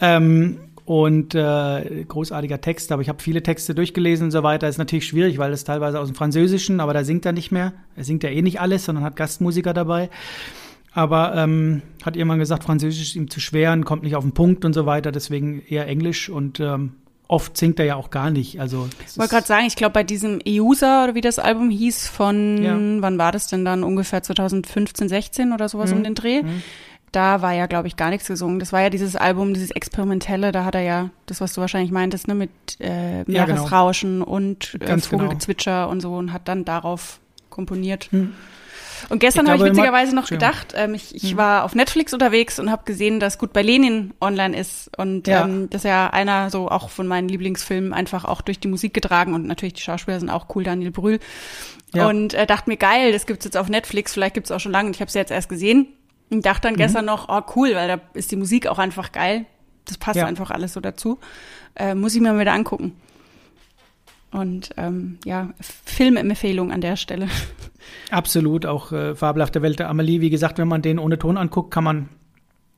Ähm, 0.00 0.58
und 0.86 1.34
äh, 1.34 2.04
großartiger 2.06 2.60
Text, 2.60 2.92
aber 2.92 3.02
ich 3.02 3.08
habe 3.08 3.20
viele 3.20 3.42
Texte 3.42 3.74
durchgelesen 3.74 4.26
und 4.26 4.30
so 4.30 4.44
weiter. 4.44 4.68
Ist 4.68 4.78
natürlich 4.78 5.06
schwierig, 5.06 5.36
weil 5.36 5.50
das 5.50 5.64
teilweise 5.64 5.98
aus 5.98 6.08
dem 6.08 6.14
Französischen, 6.14 6.78
aber 6.78 6.94
da 6.94 7.02
singt 7.02 7.26
er 7.26 7.32
nicht 7.32 7.50
mehr. 7.50 7.72
Er 7.96 8.04
singt 8.04 8.22
ja 8.22 8.30
eh 8.30 8.40
nicht 8.40 8.60
alles, 8.60 8.84
sondern 8.84 9.02
hat 9.02 9.16
Gastmusiker 9.16 9.74
dabei. 9.74 10.10
Aber 10.92 11.34
ähm, 11.34 11.82
hat 12.04 12.16
irgendwann 12.16 12.38
gesagt, 12.38 12.62
Französisch 12.62 13.08
ist 13.08 13.16
ihm 13.16 13.28
zu 13.28 13.40
schwer 13.40 13.72
und 13.72 13.84
kommt 13.84 14.04
nicht 14.04 14.14
auf 14.14 14.24
den 14.24 14.32
Punkt 14.32 14.64
und 14.64 14.74
so 14.74 14.86
weiter. 14.86 15.10
Deswegen 15.10 15.60
eher 15.68 15.88
Englisch 15.88 16.28
und 16.28 16.60
ähm, 16.60 16.92
oft 17.28 17.56
singt 17.56 17.78
er 17.80 17.86
ja 17.86 17.96
auch 17.96 18.10
gar 18.10 18.30
nicht. 18.30 18.60
Also 18.60 18.88
Ich 19.06 19.18
wollte 19.18 19.30
gerade 19.34 19.46
sagen, 19.46 19.66
ich 19.66 19.76
glaube, 19.76 19.92
bei 19.92 20.04
diesem 20.04 20.38
EUSA 20.46 21.04
oder 21.04 21.14
wie 21.14 21.20
das 21.20 21.38
Album 21.38 21.70
hieß, 21.70 22.06
von 22.08 22.62
Ja. 22.62 22.76
wann 23.02 23.18
war 23.18 23.32
das 23.32 23.48
denn 23.48 23.64
dann? 23.64 23.82
Ungefähr 23.84 24.22
2015, 24.22 25.08
16 25.08 25.52
oder 25.52 25.68
sowas 25.68 25.90
Mhm. 25.90 25.96
um 25.98 26.04
den 26.04 26.14
Dreh. 26.14 26.42
Da 27.12 27.40
war 27.40 27.52
ja, 27.52 27.66
glaube 27.66 27.88
ich, 27.88 27.96
gar 27.96 28.10
nichts 28.10 28.26
gesungen. 28.28 28.58
Das 28.58 28.72
war 28.72 28.82
ja 28.82 28.90
dieses 28.90 29.16
Album, 29.16 29.54
dieses 29.54 29.70
Experimentelle, 29.70 30.52
da 30.52 30.64
hat 30.64 30.74
er 30.74 30.82
ja 30.82 31.10
das, 31.26 31.40
was 31.40 31.54
du 31.54 31.60
wahrscheinlich 31.62 31.90
meintest, 31.90 32.28
ne, 32.28 32.34
mit 32.34 32.50
äh, 32.80 33.18
Ja, 33.18 33.22
genau. 33.24 33.46
Meeresrauschen 33.46 34.22
und 34.22 34.74
äh, 34.74 34.78
genau. 34.78 34.98
Vogelgezwitscher 34.98 35.88
und 35.88 36.00
so 36.00 36.14
und 36.14 36.32
hat 36.32 36.46
dann 36.48 36.64
darauf 36.64 37.18
komponiert. 37.48 38.08
Hm. 38.10 38.34
Und 39.08 39.20
gestern 39.20 39.46
habe 39.48 39.58
ich 39.58 39.64
witzigerweise 39.64 40.14
noch 40.16 40.28
gedacht, 40.28 40.74
ähm, 40.76 40.94
ich, 40.94 41.14
ich 41.14 41.30
Hm. 41.30 41.36
war 41.36 41.64
auf 41.64 41.74
Netflix 41.74 42.12
unterwegs 42.12 42.58
und 42.58 42.70
habe 42.70 42.82
gesehen, 42.84 43.20
dass 43.20 43.38
Gut 43.38 43.52
bei 43.52 43.62
Lenin 43.62 44.14
online 44.20 44.56
ist. 44.56 44.90
Und 44.98 45.28
Ja. 45.28 45.44
ähm, 45.44 45.70
das 45.70 45.84
ist 45.84 45.88
ja 45.88 46.08
einer 46.10 46.50
so 46.50 46.68
auch 46.68 46.90
von 46.90 47.06
meinen 47.06 47.28
Lieblingsfilmen 47.28 47.92
einfach 47.92 48.24
auch 48.24 48.40
durch 48.42 48.58
die 48.58 48.68
Musik 48.68 48.94
getragen. 48.94 49.32
Und 49.34 49.46
natürlich 49.46 49.74
die 49.74 49.82
Schauspieler 49.82 50.18
sind 50.18 50.30
auch 50.30 50.46
cool, 50.56 50.64
Daniel 50.64 50.90
Brühl. 50.90 51.20
Ja. 51.94 52.08
Und 52.08 52.34
äh, 52.34 52.46
dachte 52.46 52.68
mir, 52.68 52.76
geil, 52.76 53.12
das 53.12 53.26
gibt's 53.26 53.44
jetzt 53.44 53.56
auf 53.56 53.68
Netflix, 53.68 54.12
vielleicht 54.12 54.34
gibt's 54.34 54.50
auch 54.50 54.60
schon 54.60 54.72
lange. 54.72 54.88
Und 54.88 54.96
ich 54.96 55.00
habe 55.00 55.08
es 55.08 55.14
jetzt 55.14 55.30
erst 55.30 55.48
gesehen. 55.48 55.86
Und 56.30 56.44
dachte 56.44 56.66
Mhm. 56.66 56.72
dann 56.72 56.76
gestern 56.78 57.04
noch, 57.04 57.28
oh 57.28 57.42
cool, 57.54 57.74
weil 57.76 57.86
da 57.86 58.00
ist 58.14 58.32
die 58.32 58.36
Musik 58.36 58.66
auch 58.66 58.78
einfach 58.80 59.12
geil. 59.12 59.46
Das 59.84 59.98
passt 59.98 60.16
Ja. 60.16 60.26
einfach 60.26 60.50
alles 60.50 60.72
so 60.72 60.80
dazu. 60.80 61.20
Äh, 61.76 61.94
muss 61.94 62.14
ich 62.16 62.20
mir 62.20 62.32
mal 62.32 62.40
wieder 62.40 62.52
angucken. 62.54 62.96
Und 64.36 64.70
ähm, 64.76 65.18
ja, 65.24 65.50
Filmempfehlung 65.84 66.70
an 66.72 66.80
der 66.80 66.96
Stelle. 66.96 67.28
Absolut, 68.10 68.66
auch 68.66 68.92
äh, 68.92 69.14
Fabelhafte 69.14 69.62
Welt 69.62 69.78
der 69.78 69.88
Amelie. 69.88 70.20
Wie 70.20 70.30
gesagt, 70.30 70.58
wenn 70.58 70.68
man 70.68 70.82
den 70.82 70.98
ohne 70.98 71.18
Ton 71.18 71.36
anguckt, 71.36 71.72
kann 71.72 71.84
man 71.84 72.08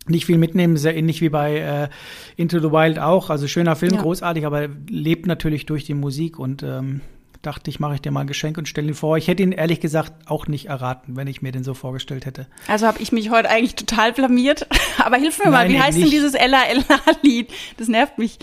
nicht 0.06 0.24
viel 0.26 0.38
mitnehmen. 0.38 0.76
Sehr 0.76 0.96
ähnlich 0.96 1.20
wie 1.20 1.28
bei 1.28 1.58
äh, 1.58 1.88
Into 2.36 2.60
the 2.60 2.70
Wild 2.70 2.98
auch. 2.98 3.28
Also 3.30 3.46
schöner 3.48 3.76
Film, 3.76 3.94
Ja. 3.94 4.02
großartig, 4.02 4.46
aber 4.46 4.68
lebt 4.88 5.26
natürlich 5.26 5.66
durch 5.66 5.84
die 5.84 5.94
Musik 5.94 6.38
und 6.38 6.62
ähm, 6.62 7.00
dachte 7.42 7.70
ich, 7.70 7.78
mache 7.80 7.94
ich 7.94 8.00
dir 8.02 8.10
mal 8.10 8.20
ein 8.22 8.26
Geschenk 8.26 8.56
und 8.58 8.68
stelle 8.68 8.88
ihn 8.88 8.94
vor. 8.94 9.16
Ich 9.16 9.28
hätte 9.28 9.42
ihn 9.42 9.52
ehrlich 9.52 9.80
gesagt 9.80 10.28
auch 10.30 10.46
nicht 10.46 10.66
erraten, 10.66 11.16
wenn 11.16 11.26
ich 11.26 11.42
mir 11.42 11.52
den 11.52 11.64
so 11.64 11.74
vorgestellt 11.74 12.24
hätte. 12.26 12.46
Also 12.68 12.86
habe 12.86 13.00
ich 13.02 13.12
mich 13.12 13.30
heute 13.30 13.50
eigentlich 13.50 13.74
total 13.74 14.12
blamiert. 14.12 14.66
Aber 15.04 15.16
hilf 15.16 15.38
mir 15.44 15.50
mal, 15.50 15.62
Nein, 15.64 15.70
wie 15.70 15.74
eben 15.74 15.82
heißt 15.82 15.96
denn 15.96 16.04
nicht. 16.04 16.12
dieses 16.14 16.34
Ella 16.34 16.62
Ella 16.68 16.84
Lied? 17.22 17.50
Das 17.76 17.88
nervt 17.88 18.18
mich. 18.18 18.38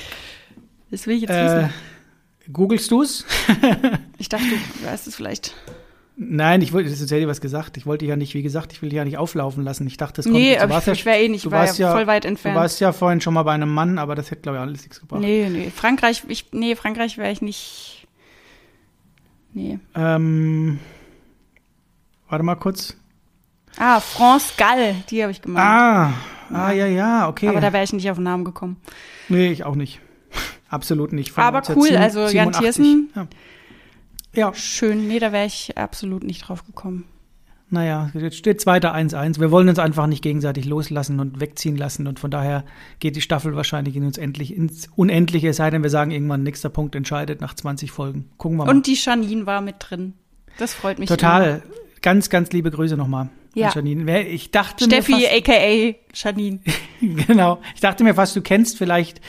Das 0.91 1.07
will 1.07 1.15
ich 1.15 1.21
jetzt 1.21 1.31
Äh, 1.31 1.45
wissen. 1.45 1.69
Googelst 2.51 2.91
du's? 2.91 3.25
Ich 4.17 4.29
dachte, 4.29 4.45
du 4.45 4.85
weißt 4.87 5.07
es 5.07 5.15
vielleicht. 5.15 5.53
Nein, 6.15 6.61
ich 6.61 6.71
wollte, 6.71 6.89
das 6.89 7.01
ist 7.01 7.11
ja 7.11 7.27
was 7.27 7.41
gesagt. 7.41 7.75
Ich 7.75 7.85
wollte 7.85 8.05
ja 8.05 8.15
nicht, 8.15 8.33
wie 8.33 8.41
gesagt, 8.41 8.71
ich 8.71 8.81
will 8.81 8.87
dich 8.89 8.95
ja 8.95 9.03
nicht 9.03 9.17
auflaufen 9.17 9.63
lassen. 9.65 9.85
Ich 9.87 9.97
dachte, 9.97 10.21
es 10.21 10.25
kommt. 10.25 10.37
Nee, 10.37 10.55
du 10.55 10.61
aber 10.61 10.75
warst 10.75 10.87
ich, 10.87 10.93
ich 10.99 11.05
wäre 11.05 11.19
eh 11.19 11.27
nicht, 11.27 11.43
du 11.43 11.49
ich 11.49 11.53
war 11.53 11.69
ja, 11.75 11.91
voll 11.91 12.07
weit 12.07 12.23
Du 12.23 12.29
entfernt. 12.29 12.55
warst 12.55 12.79
ja 12.79 12.93
vorhin 12.93 13.19
schon 13.19 13.33
mal 13.33 13.43
bei 13.43 13.51
einem 13.51 13.73
Mann, 13.73 13.99
aber 13.99 14.15
das 14.15 14.31
hätte, 14.31 14.43
glaube 14.43 14.57
ich, 14.57 14.61
alles 14.61 14.81
nichts 14.83 15.01
gebracht. 15.01 15.19
nee, 15.21 15.49
nee. 15.49 15.69
Frankreich, 15.69 16.23
ich, 16.29 16.45
nee, 16.53 16.75
Frankreich 16.77 17.17
wäre 17.17 17.31
ich 17.33 17.41
nicht. 17.41 18.07
Nee. 19.53 19.79
Ähm, 19.95 20.79
warte 22.29 22.43
mal 22.45 22.55
kurz. 22.55 22.95
Ah, 23.77 23.99
France 23.99 24.53
Gall, 24.55 24.95
die 25.09 25.21
habe 25.21 25.33
ich 25.33 25.41
gemacht. 25.41 25.65
Ah, 25.65 26.13
ah, 26.49 26.71
ja, 26.71 26.85
ja, 26.87 27.27
okay. 27.27 27.49
Aber 27.49 27.59
da 27.59 27.73
wäre 27.73 27.83
ich 27.83 27.91
nicht 27.91 28.09
auf 28.09 28.17
den 28.17 28.23
Namen 28.23 28.45
gekommen. 28.45 28.77
nee, 29.27 29.51
ich 29.51 29.65
auch 29.65 29.75
nicht. 29.75 29.99
Absolut 30.75 31.13
nicht. 31.13 31.31
Von 31.31 31.43
Aber 31.43 31.59
1987. 31.59 31.91
cool, 31.91 32.21
also 32.23 32.35
Jan 32.35 32.51
Thiersen- 32.51 33.09
Ja. 33.15 33.27
ja, 34.35 34.53
Schön. 34.53 35.07
Nee, 35.07 35.19
da 35.19 35.31
wäre 35.31 35.45
ich 35.45 35.77
absolut 35.77 36.23
nicht 36.23 36.41
drauf 36.47 36.65
gekommen. 36.65 37.05
naja, 37.69 38.11
jetzt 38.13 38.37
steht 38.37 38.61
zweiter 38.61 38.93
1-1. 38.93 39.39
Wir 39.39 39.49
wollen 39.51 39.67
uns 39.69 39.79
einfach 39.79 40.07
nicht 40.07 40.21
gegenseitig 40.21 40.65
loslassen 40.65 41.19
und 41.19 41.39
wegziehen 41.41 41.75
lassen 41.77 42.07
und 42.07 42.19
von 42.19 42.29
daher 42.31 42.63
geht 42.99 43.15
die 43.15 43.21
Staffel 43.21 43.55
wahrscheinlich 43.55 43.95
in 43.95 44.05
uns 44.05 44.17
endlich 44.17 44.55
ins 44.55 44.87
Unendliche, 44.95 45.49
es 45.49 45.57
sei 45.57 45.69
denn, 45.71 45.81
wir 45.83 45.89
sagen 45.89 46.11
irgendwann, 46.11 46.43
nächster 46.43 46.69
Punkt 46.69 46.95
entscheidet 46.95 47.41
nach 47.41 47.53
20 47.55 47.91
Folgen. 47.91 48.29
Gucken 48.37 48.57
wir 48.59 48.65
mal. 48.65 48.71
Und 48.75 48.85
die 48.87 48.93
Janine 48.95 49.45
war 49.45 49.61
mit 49.61 49.75
drin. 49.79 50.13
Das 50.57 50.73
freut 50.73 50.99
mich. 50.99 51.09
Total. 51.09 51.63
Ganz, 52.01 52.29
ganz 52.29 52.51
liebe 52.51 52.69
Grüße 52.69 52.95
nochmal. 52.97 53.29
Ja. 53.55 53.67
an 53.69 53.73
Janine. 53.73 54.27
Ich 54.27 54.51
dachte 54.51 54.85
Immer. 54.85 54.95
mir 54.95 55.03
Steffi, 55.03 55.21
fast, 55.21 55.49
aka 55.49 55.95
Janine. 56.13 56.59
Genau. 57.27 57.59
Ich 57.73 57.81
dachte 57.81 58.03
mir 58.03 58.13
fast, 58.13 58.35
du 58.35 58.41
kennst 58.41 58.77
vielleicht 58.77 59.21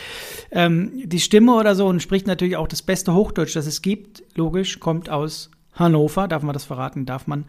ähm, 0.51 0.93
die 1.05 1.21
Stimme 1.21 1.55
oder 1.55 1.75
so 1.75 1.87
und 1.87 2.01
spricht 2.01 2.27
natürlich 2.27 2.57
auch 2.57 2.69
das 2.69 2.83
beste 2.83 3.15
Hochdeutsch, 3.15 3.55
das 3.55 3.67
es 3.67 3.83
gibt. 3.83 4.23
Logisch, 4.35 4.81
kommt 4.81 5.11
aus 5.11 5.51
Hannover. 5.75 6.27
Darf 6.27 6.43
man 6.43 6.53
das 6.53 6.65
verraten? 6.65 7.07
Darf 7.07 7.27
man. 7.27 7.45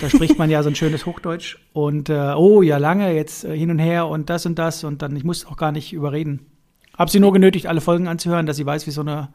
Da 0.00 0.10
spricht 0.10 0.38
man 0.38 0.50
ja 0.50 0.62
so 0.62 0.68
ein 0.68 0.74
schönes 0.74 1.06
Hochdeutsch. 1.06 1.58
Und 1.72 2.08
äh, 2.08 2.34
oh, 2.36 2.62
ja, 2.62 2.78
lange 2.78 3.14
jetzt 3.14 3.44
äh, 3.44 3.56
hin 3.56 3.70
und 3.70 3.78
her 3.78 4.08
und 4.08 4.28
das 4.28 4.44
und 4.46 4.58
das. 4.58 4.84
Und 4.84 5.02
dann, 5.02 5.14
ich 5.16 5.24
muss 5.24 5.46
auch 5.46 5.56
gar 5.56 5.72
nicht 5.72 5.92
überreden. 5.92 6.46
Hab 6.96 7.10
sie 7.10 7.20
nur 7.20 7.32
genötigt, 7.32 7.66
alle 7.66 7.80
Folgen 7.80 8.06
anzuhören, 8.08 8.46
dass 8.46 8.56
sie 8.56 8.66
weiß, 8.66 8.86
wie 8.86 8.92
so 8.92 9.00
eine 9.00 9.30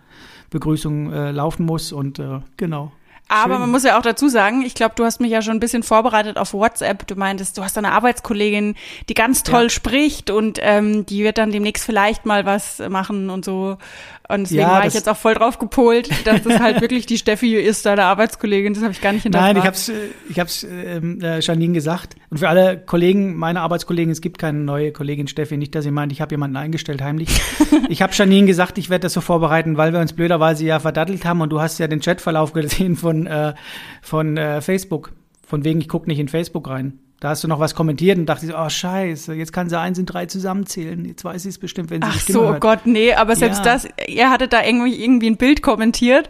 Begrüßung 0.49 1.11
äh, 1.11 1.31
laufen 1.31 1.65
muss. 1.65 1.91
Und 1.91 2.19
äh, 2.19 2.39
genau. 2.57 2.91
Aber 3.31 3.53
Schön. 3.53 3.61
man 3.61 3.71
muss 3.71 3.83
ja 3.83 3.97
auch 3.97 4.01
dazu 4.01 4.27
sagen, 4.27 4.63
ich 4.63 4.73
glaube, 4.73 4.95
du 4.95 5.05
hast 5.05 5.21
mich 5.21 5.29
ja 5.31 5.41
schon 5.43 5.53
ein 5.53 5.59
bisschen 5.59 5.83
vorbereitet 5.83 6.37
auf 6.37 6.51
WhatsApp. 6.53 7.05
Du 7.07 7.15
meintest, 7.15 7.57
du 7.57 7.63
hast 7.63 7.77
eine 7.77 7.91
Arbeitskollegin, 7.91 8.75
die 9.07 9.13
ganz 9.13 9.43
toll 9.43 9.63
Ja. 9.63 9.69
spricht 9.69 10.31
und 10.31 10.57
ähm, 10.61 11.05
die 11.05 11.23
wird 11.23 11.37
dann 11.37 11.51
demnächst 11.51 11.85
vielleicht 11.85 12.25
mal 12.25 12.45
was 12.45 12.79
machen 12.89 13.29
und 13.29 13.45
so. 13.45 13.77
Und 14.31 14.41
deswegen 14.41 14.61
Ja, 14.61 14.69
war 14.73 14.85
ich 14.85 14.93
jetzt 14.93 15.09
auch 15.09 15.17
voll 15.17 15.33
drauf 15.33 15.57
gepolt, 15.57 16.07
dass 16.25 16.43
das 16.43 16.59
halt 16.59 16.81
wirklich 16.81 17.07
die 17.07 17.17
Steffi 17.17 17.55
ist, 17.55 17.87
deine 17.87 18.03
Arbeitskollegin. 18.03 18.75
Das 18.75 18.83
habe 18.83 18.91
ich 18.91 19.01
gar 19.01 19.11
nicht 19.11 19.23
hinterfragt. 19.23 19.55
Nein, 19.55 19.61
ich 19.63 19.67
hab's, 19.67 19.89
äh, 19.89 19.93
ich 20.29 20.39
hab's 20.39 20.63
ähm, 20.63 21.19
äh, 21.19 21.39
Janine 21.39 21.73
gesagt. 21.73 22.15
Und 22.29 22.37
für 22.37 22.47
alle 22.47 22.77
Kollegen, 22.77 23.35
meine 23.35 23.61
Arbeitskollegen, 23.61 24.11
es 24.11 24.21
gibt 24.21 24.37
keine 24.37 24.59
neue 24.59 24.91
Kollegin 24.91 25.27
Steffi. 25.27 25.57
Nicht, 25.57 25.73
dass 25.73 25.83
ihr 25.83 25.91
meint, 25.91 26.11
ich 26.11 26.21
habe 26.21 26.31
jemanden 26.31 26.57
eingestellt 26.57 27.01
heimlich. 27.01 27.29
ich 27.89 28.03
habe 28.03 28.13
Janine 28.13 28.45
gesagt, 28.45 28.77
ich 28.77 28.91
werde 28.91 29.01
das 29.01 29.13
so 29.13 29.21
vorbereiten, 29.21 29.77
weil 29.77 29.93
wir 29.93 29.99
uns 29.99 30.13
blöderweise 30.13 30.63
ja 30.63 30.79
verdattelt 30.79 31.25
haben 31.25 31.41
und 31.41 31.49
du 31.49 31.59
hast 31.59 31.79
ja 31.79 31.87
den 31.87 31.99
Chatverlauf 31.99 32.53
gesehen 32.53 32.97
von, 32.97 33.25
äh, 33.25 33.55
von 34.03 34.37
äh, 34.37 34.61
Facebook. 34.61 35.11
Von 35.47 35.63
wegen, 35.63 35.81
ich 35.81 35.89
guck 35.89 36.05
nicht 36.05 36.19
in 36.19 36.27
Facebook 36.27 36.69
rein. 36.69 36.99
Da 37.19 37.29
hast 37.29 37.43
du 37.43 37.47
noch 37.49 37.59
was 37.59 37.75
kommentiert 37.75 38.17
und 38.17 38.25
dachte 38.27 38.45
ich, 38.45 38.51
so, 38.51 38.57
oh 38.57 38.69
scheiße, 38.69 39.33
jetzt 39.33 39.51
kann 39.51 39.67
sie 39.69 39.77
eins 39.77 39.97
in 39.99 40.05
drei 40.05 40.25
zusammenzählen. 40.25 41.03
Jetzt 41.03 41.25
weiß 41.25 41.43
sie 41.43 41.49
es 41.49 41.57
bestimmt, 41.57 41.89
wenn 41.89 42.01
sie 42.01 42.07
Ach 42.09 42.13
die 42.13 42.19
Stimme 42.19 42.39
so, 42.39 42.45
oh 42.45 42.49
hört. 42.51 42.61
Gott, 42.61 42.79
nee, 42.85 43.13
aber 43.13 43.35
selbst 43.35 43.65
Ja. 43.65 43.73
das, 43.73 43.87
ihr 44.07 44.29
hattet 44.29 44.53
da 44.53 44.63
irgendwie, 44.63 45.03
irgendwie 45.03 45.29
ein 45.29 45.35
Bild 45.37 45.61
kommentiert. 45.61 46.29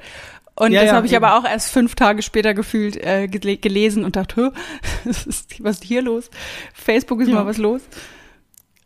Und 0.55 0.71
Ja, 0.73 0.81
das 0.81 0.89
ja, 0.89 0.95
habe 0.95 1.05
ich 1.05 1.13
eben. 1.13 1.23
aber 1.23 1.37
auch 1.39 1.49
erst 1.49 1.71
fünf 1.71 1.95
Tage 1.95 2.21
später 2.21 2.53
gefühlt 2.53 2.97
äh, 2.97 3.27
gele 3.27 3.55
gelesen 3.57 4.03
und 4.03 4.15
dachte, 4.15 4.51
"Hä, 4.51 4.59
was 5.05 5.25
ist, 5.27 5.83
hier 5.83 6.01
los? 6.01 6.29
Facebook 6.73 7.21
ist 7.21 7.29
mal 7.31 7.45
was 7.45 7.57
los. 7.57 7.81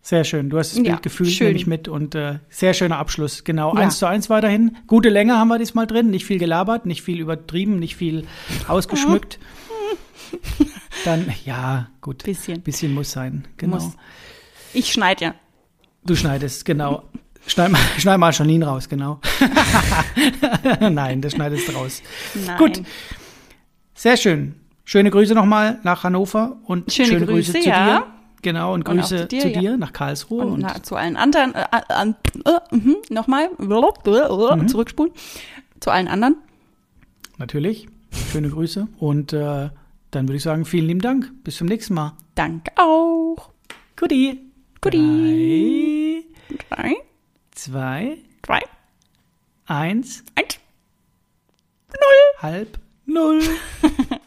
Sehr 0.05 0.25
schön. 0.25 0.49
Du 0.49 0.57
hast 0.59 0.75
das 0.75 0.83
Bild 0.83 1.01
gefühlt, 1.01 1.31
schön. 1.31 1.47
nehme 1.47 1.57
ich 1.57 1.65
mit. 1.65 1.87
Und 1.87 2.13
äh, 2.13 2.39
sehr 2.49 2.73
schöner 2.73 2.97
Abschluss. 2.97 3.45
Genau, 3.45 3.71
eins 3.73 3.97
zu 3.99 4.05
eins 4.05 4.29
weiterhin. 4.29 4.75
Gute 4.85 5.07
Länge 5.07 5.37
haben 5.37 5.47
wir 5.47 5.57
diesmal 5.57 5.87
drin. 5.87 6.09
Nicht 6.11 6.25
viel 6.25 6.39
gelabert, 6.39 6.85
nicht 6.85 7.01
viel 7.01 7.21
übertrieben, 7.21 7.79
nicht 7.79 7.95
viel 7.95 8.27
ausgeschmückt. 8.67 9.39
Dann, 11.05 11.31
ja, 11.45 11.87
gut. 12.01 12.23
Bisschen. 12.23 12.61
Bisschen 12.61 12.93
muss 12.93 13.11
sein. 13.11 13.45
Genau. 13.57 13.75
Muss. 13.75 13.91
Ich 14.73 14.91
schneide 14.91 15.25
ja. 15.25 15.35
Du 16.05 16.15
schneidest, 16.15 16.65
genau. 16.65 17.03
Schneid 17.47 17.71
mal, 17.71 17.79
schneid 17.97 18.19
mal 18.19 18.31
Janine 18.31 18.65
raus, 18.65 18.87
genau. 18.89 19.19
Nein, 20.79 21.21
das 21.21 21.33
schneidest 21.33 21.67
du 21.67 21.73
raus. 21.73 22.01
Nein. 22.45 22.57
Gut. 22.57 22.81
Sehr 23.95 24.17
schön. 24.17 24.55
Schöne 24.85 25.11
Grüße 25.11 25.33
nochmal 25.33 25.79
nach 25.83 26.03
Hannover 26.03 26.57
und 26.65 26.91
Schöne 26.91 27.07
schöne, 27.07 27.25
Grüße, 27.25 27.51
Grüße, 27.53 27.63
zu 27.63 27.69
ja. 27.69 27.85
dir. 27.99 28.07
Genau, 28.41 28.73
und 28.73 28.87
Und 28.87 28.97
Grüße 28.97 29.17
zu 29.21 29.27
dir, 29.27 29.41
zu 29.41 29.49
ja. 29.49 29.59
dir 29.61 29.77
nach 29.77 29.93
Karlsruhe. 29.93 30.45
Und 30.45 30.53
Und, 30.53 30.59
na, 30.61 30.83
zu 30.83 30.95
allen 30.97 31.15
anderen, 31.15 31.55
äh, 31.55 31.63
äh, 31.63 32.09
äh, 32.45 32.75
mhm, 32.75 32.97
nochmal, 33.09 33.49
Mhm. 33.57 34.67
zurückspulen. 34.67 35.13
Zu 35.79 35.91
allen 35.91 36.09
anderen. 36.09 36.35
Natürlich. 37.37 37.87
Schöne 38.31 38.49
Grüße. 38.49 38.87
Und 38.99 39.31
äh, 39.31 39.69
dann 40.15 40.27
würde 40.27 40.37
ich 40.37 40.43
sagen, 40.43 40.65
vielen 40.65 40.87
lieben 40.87 41.01
Dank. 41.01 41.31
Bis 41.43 41.57
zum 41.57 41.67
nächsten 41.67 41.93
Mal. 41.93 42.15
Danke 42.35 42.71
auch. 42.77 43.51
Guti. 43.95 44.39
Guti. 44.81 46.25
Drei, 46.49 46.65
Drei, 46.69 46.95
zwei, 47.51 48.17
zwei, 48.43 48.59
eins, 49.65 50.23
eins. 50.35 50.59
halb, 52.41 52.79
null. 53.05 53.41